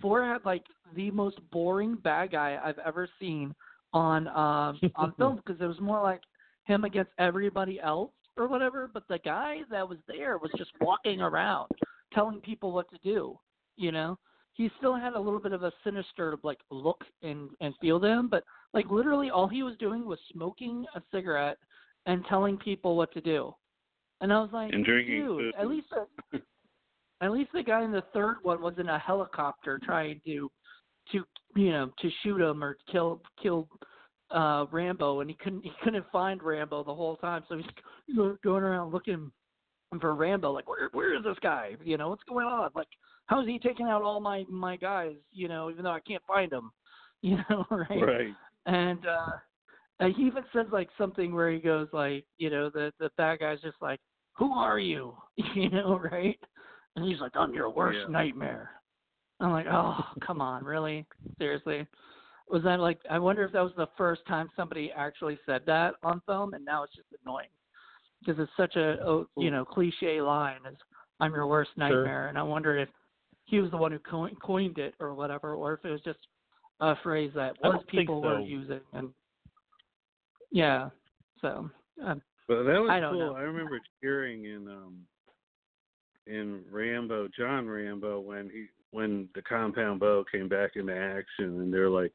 Four 0.00 0.24
had 0.24 0.44
like 0.44 0.64
the 0.94 1.10
most 1.10 1.38
boring 1.50 1.96
bad 1.96 2.32
guy 2.32 2.58
I've 2.62 2.78
ever 2.78 3.08
seen 3.18 3.54
on 3.92 4.28
um 4.28 4.80
on 4.96 5.12
film 5.18 5.36
because 5.44 5.60
it 5.60 5.66
was 5.66 5.80
more 5.80 6.02
like 6.02 6.20
him 6.64 6.84
against 6.84 7.12
everybody 7.18 7.80
else 7.80 8.12
or 8.36 8.46
whatever. 8.48 8.90
But 8.92 9.04
the 9.08 9.18
guy 9.18 9.58
that 9.70 9.88
was 9.88 9.98
there 10.06 10.38
was 10.38 10.50
just 10.56 10.70
walking 10.80 11.20
around 11.20 11.68
telling 12.12 12.40
people 12.40 12.72
what 12.72 12.90
to 12.90 12.98
do. 13.02 13.38
You 13.76 13.92
know, 13.92 14.18
he 14.54 14.70
still 14.78 14.96
had 14.96 15.14
a 15.14 15.20
little 15.20 15.40
bit 15.40 15.52
of 15.52 15.62
a 15.62 15.72
sinister 15.84 16.36
like 16.42 16.58
look 16.70 17.02
and 17.22 17.50
and 17.60 17.74
feel 17.80 18.00
to 18.00 18.06
him, 18.06 18.28
but 18.28 18.44
like 18.74 18.90
literally 18.90 19.30
all 19.30 19.48
he 19.48 19.62
was 19.62 19.76
doing 19.78 20.04
was 20.04 20.18
smoking 20.32 20.84
a 20.94 21.02
cigarette 21.12 21.58
and 22.06 22.24
telling 22.28 22.56
people 22.56 22.96
what 22.96 23.12
to 23.12 23.20
do. 23.20 23.54
And 24.20 24.32
I 24.32 24.40
was 24.40 24.50
like, 24.52 24.72
And 24.72 24.84
drinking 24.84 25.24
dude, 25.26 25.54
at 25.56 25.68
least 25.68 25.86
the, 25.90 26.38
at 27.20 27.32
least 27.32 27.50
the 27.52 27.62
guy 27.62 27.82
in 27.82 27.92
the 27.92 28.04
third 28.12 28.36
one 28.42 28.62
was 28.62 28.74
in 28.78 28.88
a 28.88 28.98
helicopter 28.98 29.80
trying 29.84 30.20
to 30.24 30.50
to 31.12 31.24
you 31.56 31.70
know 31.70 31.90
to 32.00 32.10
shoot 32.22 32.40
him 32.40 32.62
or 32.62 32.76
kill 32.90 33.20
kill 33.42 33.68
uh 34.30 34.66
Rambo, 34.70 35.20
and 35.20 35.30
he 35.30 35.36
couldn't 35.36 35.62
he 35.62 35.72
couldn't 35.82 36.04
find 36.12 36.42
Rambo 36.42 36.84
the 36.84 36.94
whole 36.94 37.16
time, 37.16 37.44
so 37.48 37.56
he's 37.56 38.16
going 38.44 38.62
around 38.62 38.92
looking 38.92 39.30
for 40.00 40.14
Rambo. 40.14 40.52
Like, 40.52 40.68
where 40.68 40.88
where 40.92 41.16
is 41.16 41.24
this 41.24 41.38
guy? 41.42 41.76
You 41.82 41.96
know, 41.96 42.10
what's 42.10 42.24
going 42.28 42.46
on? 42.46 42.70
Like, 42.74 42.88
how 43.26 43.40
is 43.40 43.48
he 43.48 43.58
taking 43.58 43.86
out 43.86 44.02
all 44.02 44.20
my 44.20 44.44
my 44.50 44.76
guys? 44.76 45.14
You 45.32 45.48
know, 45.48 45.70
even 45.70 45.84
though 45.84 45.92
I 45.92 46.00
can't 46.00 46.22
find 46.26 46.50
them. 46.50 46.70
You 47.20 47.38
know, 47.50 47.64
right? 47.72 48.00
Right. 48.00 48.34
And 48.66 49.04
uh 49.04 49.32
and 49.98 50.14
he 50.14 50.22
even 50.22 50.44
says 50.52 50.66
like 50.70 50.88
something 50.96 51.34
where 51.34 51.50
he 51.50 51.58
goes 51.58 51.88
like, 51.92 52.24
you 52.36 52.48
know, 52.48 52.70
the 52.70 52.92
the 53.00 53.10
bad 53.16 53.40
guy's 53.40 53.60
just 53.60 53.74
like, 53.80 53.98
"Who 54.36 54.52
are 54.52 54.78
you?" 54.78 55.14
You 55.56 55.68
know, 55.68 55.98
right? 55.98 56.38
And 56.98 57.08
he's 57.08 57.20
like, 57.20 57.36
"I'm 57.36 57.54
your 57.54 57.70
worst 57.70 58.00
Yeah. 58.06 58.12
nightmare." 58.12 58.70
I'm 59.38 59.52
like, 59.52 59.66
"Oh, 59.70 60.04
come 60.20 60.40
on, 60.40 60.64
really? 60.64 61.06
Seriously?" 61.38 61.86
Was 62.48 62.64
that 62.64 62.80
like? 62.80 62.98
I 63.08 63.20
wonder 63.20 63.44
if 63.44 63.52
that 63.52 63.62
was 63.62 63.72
the 63.76 63.88
first 63.96 64.22
time 64.26 64.50
somebody 64.56 64.90
actually 64.90 65.38
said 65.46 65.62
that 65.66 65.94
on 66.02 66.20
film, 66.26 66.54
and 66.54 66.64
now 66.64 66.82
it's 66.82 66.96
just 66.96 67.06
annoying 67.22 67.50
because 68.18 68.42
it's 68.42 68.50
such 68.56 68.74
a 68.74 68.96
oh, 69.04 69.28
you 69.36 69.52
know 69.52 69.64
cliche 69.64 70.20
line 70.20 70.58
as 70.66 70.74
"I'm 71.20 71.32
your 71.32 71.46
worst 71.46 71.70
nightmare," 71.76 72.26
and 72.26 72.36
I 72.36 72.42
wonder 72.42 72.76
if 72.76 72.88
he 73.44 73.60
was 73.60 73.70
the 73.70 73.76
one 73.76 73.92
who 73.92 74.00
coined 74.00 74.78
it 74.78 74.94
or 74.98 75.14
whatever, 75.14 75.54
or 75.54 75.74
if 75.74 75.84
it 75.84 75.90
was 75.90 76.02
just 76.02 76.18
a 76.80 76.96
phrase 77.04 77.30
that 77.36 77.54
was 77.62 77.80
people 77.86 78.22
were 78.22 78.40
using 78.40 78.80
and 78.92 79.10
yeah. 80.50 80.90
So 81.40 81.70
um, 82.04 82.22
But 82.48 82.64
that 82.64 82.80
was 82.82 82.90
I 82.90 82.98
cool. 82.98 83.20
know. 83.20 83.34
I 83.36 83.42
remember 83.42 83.78
cheering 84.02 84.46
in 84.46 84.66
um 84.66 85.06
in 86.28 86.62
Rambo, 86.70 87.28
John 87.36 87.66
Rambo, 87.66 88.20
when 88.20 88.50
he 88.50 88.66
when 88.90 89.28
the 89.34 89.42
compound 89.42 90.00
bow 90.00 90.24
came 90.30 90.48
back 90.48 90.72
into 90.76 90.94
action, 90.94 91.60
and 91.60 91.72
they're 91.72 91.90
like, 91.90 92.12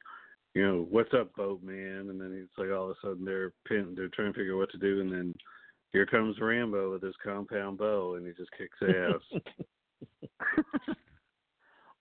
you 0.54 0.66
know, 0.66 0.88
what's 0.90 1.14
up, 1.14 1.36
boatman? 1.36 2.10
And 2.10 2.20
then 2.20 2.34
it's 2.34 2.58
like 2.58 2.70
all 2.70 2.90
of 2.90 2.92
a 2.92 2.96
sudden 3.02 3.26
they're 3.26 3.54
pin, 3.68 3.94
they're 3.96 4.10
trying 4.10 4.34
to 4.34 4.40
figure 4.40 4.54
out 4.54 4.60
what 4.60 4.72
to 4.72 4.78
do, 4.78 5.02
and 5.02 5.12
then 5.12 5.34
here 5.92 6.06
comes 6.06 6.40
Rambo 6.40 6.92
with 6.92 7.04
his 7.04 7.16
compound 7.24 7.78
bow, 7.78 8.16
and 8.16 8.26
he 8.26 8.34
just 8.34 8.50
kicks 8.58 8.78
ass. 8.82 9.42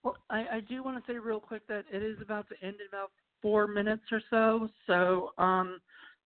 well, 0.02 0.16
I, 0.30 0.46
I 0.54 0.60
do 0.60 0.82
want 0.82 1.04
to 1.04 1.12
say 1.12 1.18
real 1.18 1.40
quick 1.40 1.66
that 1.68 1.84
it 1.92 2.02
is 2.02 2.16
about 2.22 2.48
to 2.48 2.54
end 2.66 2.76
in 2.76 2.88
about 2.88 3.10
four 3.42 3.66
minutes 3.66 4.04
or 4.10 4.22
so. 4.30 4.68
So 4.86 5.30
um, 5.36 5.78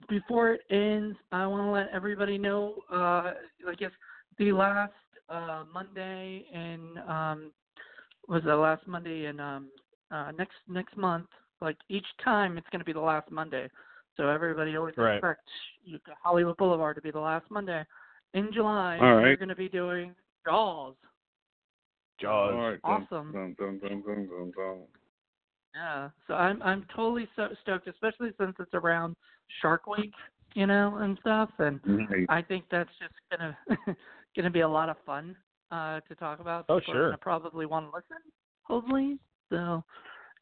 before 0.08 0.52
it 0.52 0.60
ends, 0.70 1.16
I 1.32 1.46
want 1.46 1.66
to 1.66 1.70
let 1.70 1.88
everybody 1.92 2.38
know. 2.38 2.74
Uh, 2.90 3.32
I 3.68 3.74
guess 3.76 3.90
the 4.38 4.52
last 4.52 4.92
uh, 5.28 5.64
Monday 5.72 6.44
in 6.52 6.98
um, 7.08 7.52
was 8.28 8.42
the 8.44 8.54
last 8.56 8.86
Monday 8.86 9.26
in 9.26 9.40
um, 9.40 9.68
uh, 10.10 10.30
next 10.36 10.56
next 10.68 10.96
month. 10.96 11.26
Like 11.60 11.76
each 11.88 12.06
time, 12.22 12.58
it's 12.58 12.66
going 12.70 12.80
to 12.80 12.84
be 12.84 12.92
the 12.92 13.00
last 13.00 13.30
Monday. 13.30 13.68
So 14.16 14.28
everybody 14.28 14.76
always 14.76 14.96
Right. 14.96 15.16
expect 15.16 15.48
you- 15.82 15.98
Hollywood 16.22 16.56
Boulevard 16.56 16.96
to 16.96 17.02
be 17.02 17.10
the 17.10 17.20
last 17.20 17.50
Monday. 17.50 17.84
In 18.34 18.52
July, 18.52 18.98
All 19.00 19.16
we're 19.16 19.36
going 19.36 19.48
to 19.48 19.56
be 19.56 19.68
doing 19.68 20.14
Jaws. 20.44 20.94
Jaws. 22.20 22.52
All 22.52 22.70
right, 22.70 22.82
dun, 22.82 23.06
Awesome. 23.10 23.32
Dun, 23.32 23.54
dun, 23.58 23.78
dun, 23.78 24.02
dun, 24.02 24.26
dun, 24.28 24.52
dun. 24.56 24.78
Yeah, 25.74 26.08
so 26.26 26.34
I'm 26.34 26.62
I'm 26.62 26.86
totally 26.94 27.28
so 27.36 27.48
stoked, 27.62 27.86
especially 27.88 28.30
since 28.38 28.54
it's 28.58 28.72
around 28.72 29.14
Shark 29.60 29.86
Week, 29.86 30.12
you 30.54 30.66
know, 30.66 30.96
and 30.96 31.18
stuff. 31.20 31.50
And 31.58 31.80
Nice. 31.84 32.26
I 32.30 32.40
think 32.40 32.64
that's 32.70 32.88
just 32.98 33.14
gonna 33.30 33.56
gonna 34.36 34.50
be 34.50 34.60
a 34.60 34.68
lot 34.68 34.88
of 34.88 34.96
fun 35.04 35.34
uh, 35.70 36.00
to 36.08 36.14
talk 36.14 36.40
about. 36.40 36.66
Oh, 36.68 36.78
People 36.80 36.94
sure. 36.94 37.06
gonna 37.08 37.18
probably 37.18 37.66
want 37.66 37.86
to 37.90 37.96
listen, 37.96 38.22
hopefully. 38.62 39.18
So, 39.50 39.82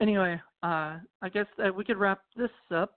anyway, 0.01 0.41
uh, 0.63 0.99
I 1.23 1.29
guess 1.33 1.47
that 1.59 1.75
we 1.75 1.85
could 1.85 1.97
wrap 1.99 2.21
this 2.37 2.51
up. 2.75 2.97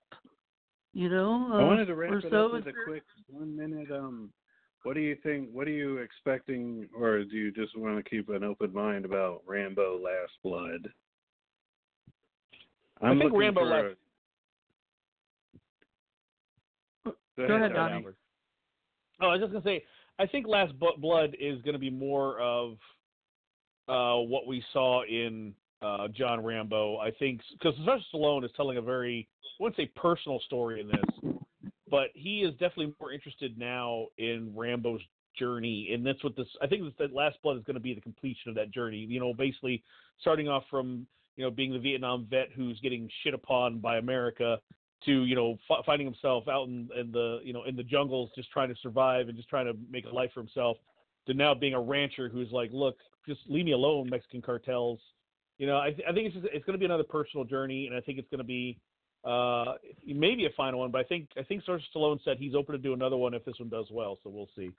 You 0.94 1.10
know, 1.10 1.50
uh, 1.52 1.58
I 1.58 1.64
wanted 1.64 1.86
to 1.86 1.96
wrap 1.96 2.14
it 2.14 2.26
so 2.32 2.48
up 2.48 2.54
with 2.54 2.68
a 2.68 2.74
quick 2.86 3.04
one 3.30 3.56
minute. 3.56 3.92
Um, 3.92 4.32
what 4.84 4.94
do 4.96 5.02
you 5.02 5.16
think? 5.22 5.50
What 5.52 5.68
are 5.68 5.72
you 5.72 5.98
expecting, 5.98 6.88
or 6.98 7.24
do 7.24 7.36
you 7.36 7.52
just 7.52 7.78
want 7.78 8.04
to 8.04 8.10
keep 8.10 8.30
an 8.30 8.44
open 8.44 8.74
mind 8.74 9.06
about 9.06 9.42
Rambo: 9.46 10.00
Last 10.02 10.32
Blood? 10.44 10.90
I 13.02 13.08
I'm 13.10 13.20
think 13.20 13.32
Rambo 13.34 13.62
for 13.62 13.66
Last- 13.68 13.86
a- 13.86 13.98
Go 17.38 17.48
Go 17.48 17.56
ahead, 17.56 17.74
Donnie. 17.74 18.02
Donnie. 18.02 18.16
Oh, 19.22 19.28
I 19.28 19.32
was 19.34 19.42
just 19.42 19.52
gonna 19.54 19.64
say, 19.64 19.84
I 20.20 20.26
think 20.26 20.48
Last 20.48 20.74
Blood 21.00 21.36
is 21.40 21.62
gonna 21.62 21.78
be 21.78 21.90
more 21.90 22.40
of 22.40 22.78
uh, 23.88 24.18
what 24.18 24.48
we 24.48 24.64
saw 24.74 25.04
in 25.04 25.54
uh, 25.82 26.08
John 26.10 26.44
Rambo. 26.44 26.98
I 26.98 27.12
think 27.12 27.42
because 27.54 27.76
Sylvester 27.76 28.06
Stallone 28.14 28.44
is 28.44 28.52
telling 28.56 28.78
a 28.78 28.82
very, 28.82 29.28
I 29.44 29.64
wouldn't 29.64 29.78
say 29.78 29.92
personal 29.96 30.40
story 30.46 30.82
in 30.82 30.88
this, 30.88 31.34
but 31.90 32.08
he 32.14 32.42
is 32.42 32.52
definitely 32.54 32.94
more 33.00 33.12
interested 33.12 33.58
now 33.58 34.08
in 34.18 34.52
Rambo's 34.56 35.02
journey, 35.38 35.92
and 35.94 36.06
that's 36.06 36.24
what 36.24 36.36
this. 36.36 36.48
I 36.62 36.68
think 36.68 36.98
that 36.98 37.14
Last 37.14 37.38
Blood 37.44 37.58
is 37.58 37.64
going 37.64 37.76
to 37.76 37.82
be 37.82 37.94
the 37.94 38.02
completion 38.02 38.50
of 38.50 38.56
that 38.56 38.72
journey. 38.72 38.98
You 38.98 39.20
know, 39.20 39.34
basically 39.34 39.84
starting 40.20 40.48
off 40.48 40.64
from 40.70 41.06
you 41.36 41.44
know 41.44 41.52
being 41.52 41.74
the 41.74 41.80
Vietnam 41.80 42.28
vet 42.30 42.50
who's 42.56 42.80
getting 42.82 43.10
shit 43.24 43.34
upon 43.34 43.80
by 43.80 43.98
America 43.98 44.60
to 45.08 45.24
you 45.26 45.36
know 45.36 45.58
f- 45.70 45.84
finding 45.86 46.06
himself 46.06 46.48
out 46.48 46.68
in, 46.68 46.88
in 46.96 47.12
the 47.12 47.40
you 47.44 47.52
know 47.54 47.64
in 47.64 47.76
the 47.76 47.84
jungles 47.84 48.30
just 48.36 48.52
trying 48.52 48.70
to 48.70 48.76
survive 48.82 49.28
and 49.28 49.36
just 49.36 49.50
trying 49.50 49.66
to 49.66 49.74
make 49.90 50.06
a 50.06 50.10
life 50.10 50.30
for 50.34 50.40
himself 50.42 50.78
to 51.26 51.34
now 51.34 51.54
being 51.56 51.74
a 51.74 51.82
rancher 51.82 52.30
who's 52.30 52.52
like 52.52 52.70
look 52.72 52.98
just 53.28 53.40
leave 53.48 53.66
me 53.66 53.72
alone 53.72 54.08
Mexican 54.10 54.42
cartels 54.42 55.00
you 55.58 55.66
know 55.66 55.80
I, 55.80 55.90
th- 55.92 56.08
I 56.08 56.14
think 56.14 56.28
it's 56.28 56.36
just, 56.36 56.48
it's 56.54 56.64
going 56.66 56.76
to 56.76 56.80
be 56.80 56.86
another 56.86 57.04
personal 57.04 57.44
journey 57.44 57.88
and 57.88 57.96
I 57.96 58.02
think 58.02 58.20
it's 58.20 58.30
going 58.30 58.38
to 58.38 58.44
be 58.44 58.80
uh 59.26 59.74
maybe 60.06 60.46
a 60.46 60.50
final 60.56 60.80
one 60.82 60.92
but 60.92 61.00
I 61.00 61.04
think 61.04 61.30
I 61.38 61.42
think 61.44 61.64
Sylvester 61.66 61.88
Stallone 61.96 62.20
said 62.24 62.38
he's 62.38 62.54
open 62.54 62.74
to 62.74 62.80
do 62.80 62.94
another 62.94 63.18
one 63.18 63.34
if 63.34 63.44
this 63.44 63.56
one 63.60 63.70
does 63.70 63.88
well 63.92 64.20
so 64.24 64.30
we'll 64.30 64.50
see 64.56 64.70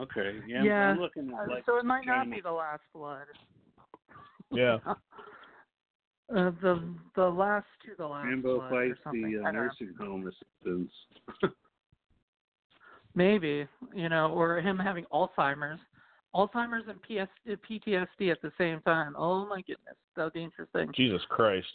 Okay. 0.00 0.40
Yeah. 0.48 0.56
I'm- 0.56 0.64
Yeah. 0.66 0.88
I'm 0.90 0.98
looking 1.00 1.28
at 1.32 1.50
uh, 1.50 1.60
so 1.66 1.78
it 1.78 1.84
might 1.84 2.06
not 2.06 2.24
Game- 2.24 2.30
be 2.34 2.40
the 2.40 2.52
last 2.52 2.82
blood. 2.94 3.26
yeah 4.50 4.78
Uh, 6.34 6.50
the 6.62 6.82
the 7.14 7.24
last 7.24 7.66
to 7.84 7.92
the 7.98 8.06
last 8.06 8.26
Rambo 8.26 8.60
or 8.60 8.70
fights 8.70 8.98
something. 9.04 9.22
the 9.22 9.40
uh, 9.40 9.44
don't 9.44 9.54
know. 9.54 9.62
nursing 9.62 9.94
home 9.98 10.26
assistants. 10.26 10.92
Maybe, 13.14 13.66
you 13.94 14.08
know, 14.08 14.28
or 14.28 14.58
him 14.60 14.78
having 14.78 15.04
Alzheimer's. 15.12 15.80
Alzheimer's 16.34 16.84
and 16.88 16.98
PS, 17.02 17.30
PTSD 17.46 18.32
at 18.32 18.40
the 18.40 18.50
same 18.56 18.80
time. 18.80 19.14
Oh 19.18 19.46
my 19.46 19.60
goodness, 19.60 19.96
that 20.16 20.24
would 20.24 20.32
be 20.32 20.42
interesting. 20.42 20.90
Jesus 20.96 21.20
Christ 21.28 21.68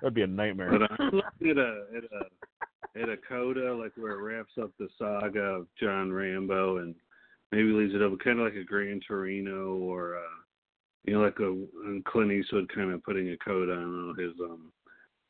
that'd 0.00 0.14
be 0.14 0.22
a 0.22 0.26
nightmare 0.26 0.70
But 0.70 0.90
I'm 0.98 1.10
looking 1.10 1.50
at 1.50 1.58
a 1.58 1.84
at 1.96 2.04
a 2.04 3.02
at 3.02 3.08
a 3.08 3.16
coda 3.28 3.74
like 3.74 3.92
where 3.96 4.12
it 4.12 4.22
wraps 4.22 4.52
up 4.60 4.70
the 4.78 4.88
saga 4.98 5.40
of 5.40 5.66
John 5.80 6.12
Rambo 6.12 6.78
and 6.78 6.94
maybe 7.52 7.68
leaves 7.68 7.94
it 7.94 8.02
up 8.02 8.18
kind 8.20 8.38
of 8.38 8.44
like 8.44 8.54
a 8.54 8.64
Gran 8.64 9.00
Torino 9.06 9.74
or 9.76 10.16
uh 10.16 10.42
you 11.04 11.14
know 11.14 11.20
like 11.20 11.38
a 11.40 11.44
and 11.86 12.04
Clint 12.04 12.32
Eastwood 12.32 12.68
kind 12.74 12.92
of 12.92 13.02
putting 13.04 13.30
a 13.30 13.36
coat 13.38 13.68
on 13.68 14.08
all 14.08 14.14
his 14.14 14.32
um 14.42 14.72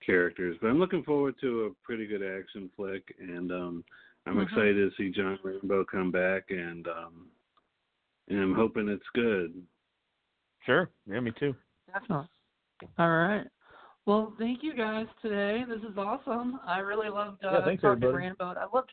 characters. 0.04 0.56
But 0.60 0.68
I'm 0.68 0.78
looking 0.78 1.02
forward 1.02 1.34
to 1.40 1.64
a 1.64 1.70
pretty 1.86 2.06
good 2.06 2.22
action 2.22 2.70
flick 2.76 3.02
and 3.18 3.50
um 3.52 3.84
I'm 4.26 4.36
Mhm. 4.36 4.44
excited 4.44 4.74
to 4.76 4.90
see 4.96 5.10
John 5.10 5.38
Rambo 5.42 5.84
come 5.84 6.10
back 6.10 6.44
and 6.50 6.86
um 6.88 7.28
and 8.28 8.40
I'm 8.40 8.54
hoping 8.54 8.88
it's 8.88 9.08
good. 9.14 9.54
sure 10.64 10.90
yeah 11.06 11.20
me 11.20 11.32
too 11.38 11.54
Definitely. 11.92 12.28
All 12.98 13.10
right. 13.10 13.46
Well, 14.06 14.34
thank 14.38 14.62
you 14.62 14.74
guys 14.74 15.06
today. 15.22 15.64
This 15.68 15.78
is 15.88 15.96
awesome. 15.96 16.58
I 16.66 16.78
really 16.80 17.08
loved 17.08 17.44
uh, 17.44 17.52
Yeah, 17.52 17.64
thanks, 17.64 17.82
talking 17.82 18.02
everybody. 18.04 18.24
Rambo. 18.26 18.54
I 18.58 18.66
loved 18.74 18.92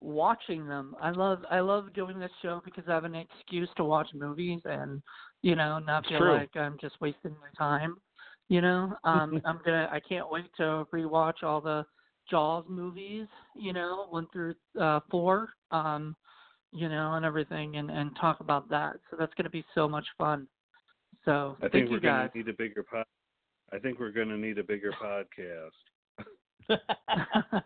watching 0.00 0.66
them. 0.66 0.96
I 1.00 1.10
love 1.10 1.44
I 1.50 1.60
love 1.60 1.92
doing 1.94 2.18
this 2.18 2.30
show 2.42 2.60
because 2.64 2.84
I 2.88 2.92
have 2.94 3.04
an 3.04 3.14
excuse 3.14 3.68
to 3.76 3.84
watch 3.84 4.08
movies 4.14 4.60
and 4.64 5.00
you 5.42 5.56
know 5.56 5.78
not 5.78 6.06
feel 6.06 6.18
true. 6.18 6.32
like 6.32 6.56
I'm 6.56 6.76
just 6.80 7.00
wasting 7.00 7.32
my 7.40 7.48
time. 7.56 7.96
You 8.48 8.60
know, 8.60 8.96
um, 9.04 9.40
I'm 9.44 9.60
gonna. 9.64 9.88
I 9.92 10.00
can't 10.00 10.30
wait 10.30 10.46
to 10.56 10.86
rewatch 10.92 11.42
all 11.42 11.60
the 11.60 11.84
Jaws 12.28 12.64
movies. 12.68 13.26
You 13.54 13.72
know, 13.72 14.06
one 14.10 14.26
through 14.32 14.54
uh, 14.80 15.00
four. 15.10 15.50
Um, 15.70 16.16
you 16.72 16.88
know, 16.88 17.14
and 17.14 17.24
everything, 17.24 17.76
and 17.76 17.90
and 17.90 18.10
talk 18.20 18.40
about 18.40 18.68
that. 18.70 18.96
So 19.10 19.16
that's 19.18 19.32
gonna 19.34 19.50
be 19.50 19.64
so 19.74 19.88
much 19.88 20.06
fun. 20.18 20.46
So 21.24 21.56
I 21.58 21.62
thank 21.62 21.72
think 21.72 21.90
we're 21.90 22.00
guys. 22.00 22.30
gonna 22.32 22.44
need 22.44 22.48
a 22.48 22.56
bigger 22.56 22.82
pod 22.82 23.04
I 23.72 23.78
think 23.78 24.00
we're 24.00 24.10
gonna 24.10 24.36
need 24.36 24.58
a 24.58 24.64
bigger 24.64 24.92
podcast. 24.92 25.70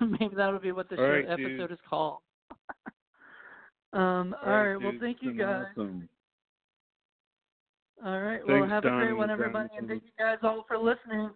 Maybe 0.00 0.34
that'll 0.34 0.60
be 0.60 0.72
what 0.72 0.88
the 0.88 0.96
right, 0.96 1.24
episode 1.24 1.56
dude. 1.56 1.72
is 1.72 1.78
called. 1.88 2.18
um. 3.92 4.34
All 4.44 4.52
right. 4.52 4.76
Well, 4.76 4.92
thank 5.00 5.18
you 5.20 5.32
guys. 5.32 5.66
Awesome. 5.72 6.08
All 8.04 8.20
right. 8.20 8.40
Well, 8.46 8.60
Thanks, 8.60 8.70
have 8.70 8.84
a 8.84 8.90
great 8.90 9.16
one, 9.16 9.30
everybody, 9.30 9.68
and 9.76 9.86
thank 9.86 10.02
you 10.04 10.10
guys 10.18 10.38
all 10.42 10.64
for 10.66 10.78
listening. 10.78 11.30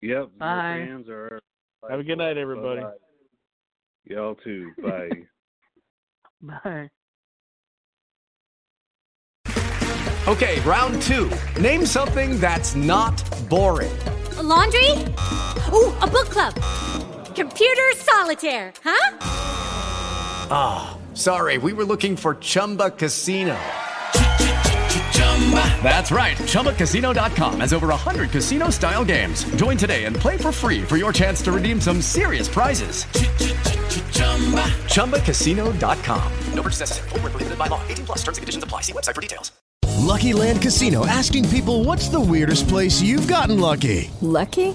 Yep. 0.00 0.30
Bye. 0.38 0.84
Fans 0.86 1.08
are. 1.08 1.40
Have 1.90 2.00
a 2.00 2.04
good 2.04 2.18
night, 2.18 2.36
everybody. 2.36 2.82
Bye-bye. 2.82 4.14
Y'all 4.14 4.36
too. 4.36 4.70
Bye. 4.82 5.08
Bye. 6.40 6.90
Okay, 10.28 10.60
round 10.60 11.02
two. 11.02 11.30
Name 11.60 11.84
something 11.84 12.38
that's 12.38 12.76
not 12.76 13.20
boring. 13.48 13.92
laundry? 14.40 14.90
Ooh, 15.72 15.92
a 15.98 16.06
book 16.06 16.28
club. 16.30 16.54
Computer 17.34 17.92
solitaire, 17.96 18.72
huh? 18.84 19.16
Ah, 20.54 20.94
oh, 20.94 21.14
sorry, 21.14 21.58
we 21.58 21.72
were 21.72 21.84
looking 21.84 22.16
for 22.16 22.36
Chumba 22.36 22.90
Casino. 22.90 23.58
That's 25.82 26.12
right. 26.12 26.36
ChumbaCasino.com 26.36 27.60
has 27.60 27.72
over 27.72 27.88
100 27.88 28.30
casino 28.30 28.70
style 28.70 29.04
games. 29.04 29.44
Join 29.56 29.76
today 29.76 30.04
and 30.04 30.14
play 30.14 30.36
for 30.36 30.52
free 30.52 30.82
for 30.82 30.96
your 30.96 31.12
chance 31.12 31.42
to 31.42 31.52
redeem 31.52 31.80
some 31.80 32.00
serious 32.00 32.48
prizes. 32.48 33.04
ChumbaCasino.com. 34.86 36.32
No 36.54 36.62
purchase 36.62 36.80
necessary. 36.80 37.08
Full 37.10 37.18
prohibited 37.20 37.58
by 37.58 37.66
law. 37.66 37.82
18 37.88 38.06
plus 38.06 38.18
terms 38.18 38.38
and 38.38 38.42
conditions 38.42 38.64
apply. 38.64 38.80
See 38.82 38.92
website 38.92 39.14
for 39.14 39.20
details. 39.20 39.52
Lucky 40.02 40.32
Land 40.32 40.60
Casino 40.62 41.06
asking 41.06 41.48
people 41.48 41.84
what's 41.84 42.08
the 42.08 42.20
weirdest 42.20 42.68
place 42.68 43.00
you've 43.00 43.28
gotten 43.28 43.60
lucky? 43.60 44.10
Lucky? 44.20 44.74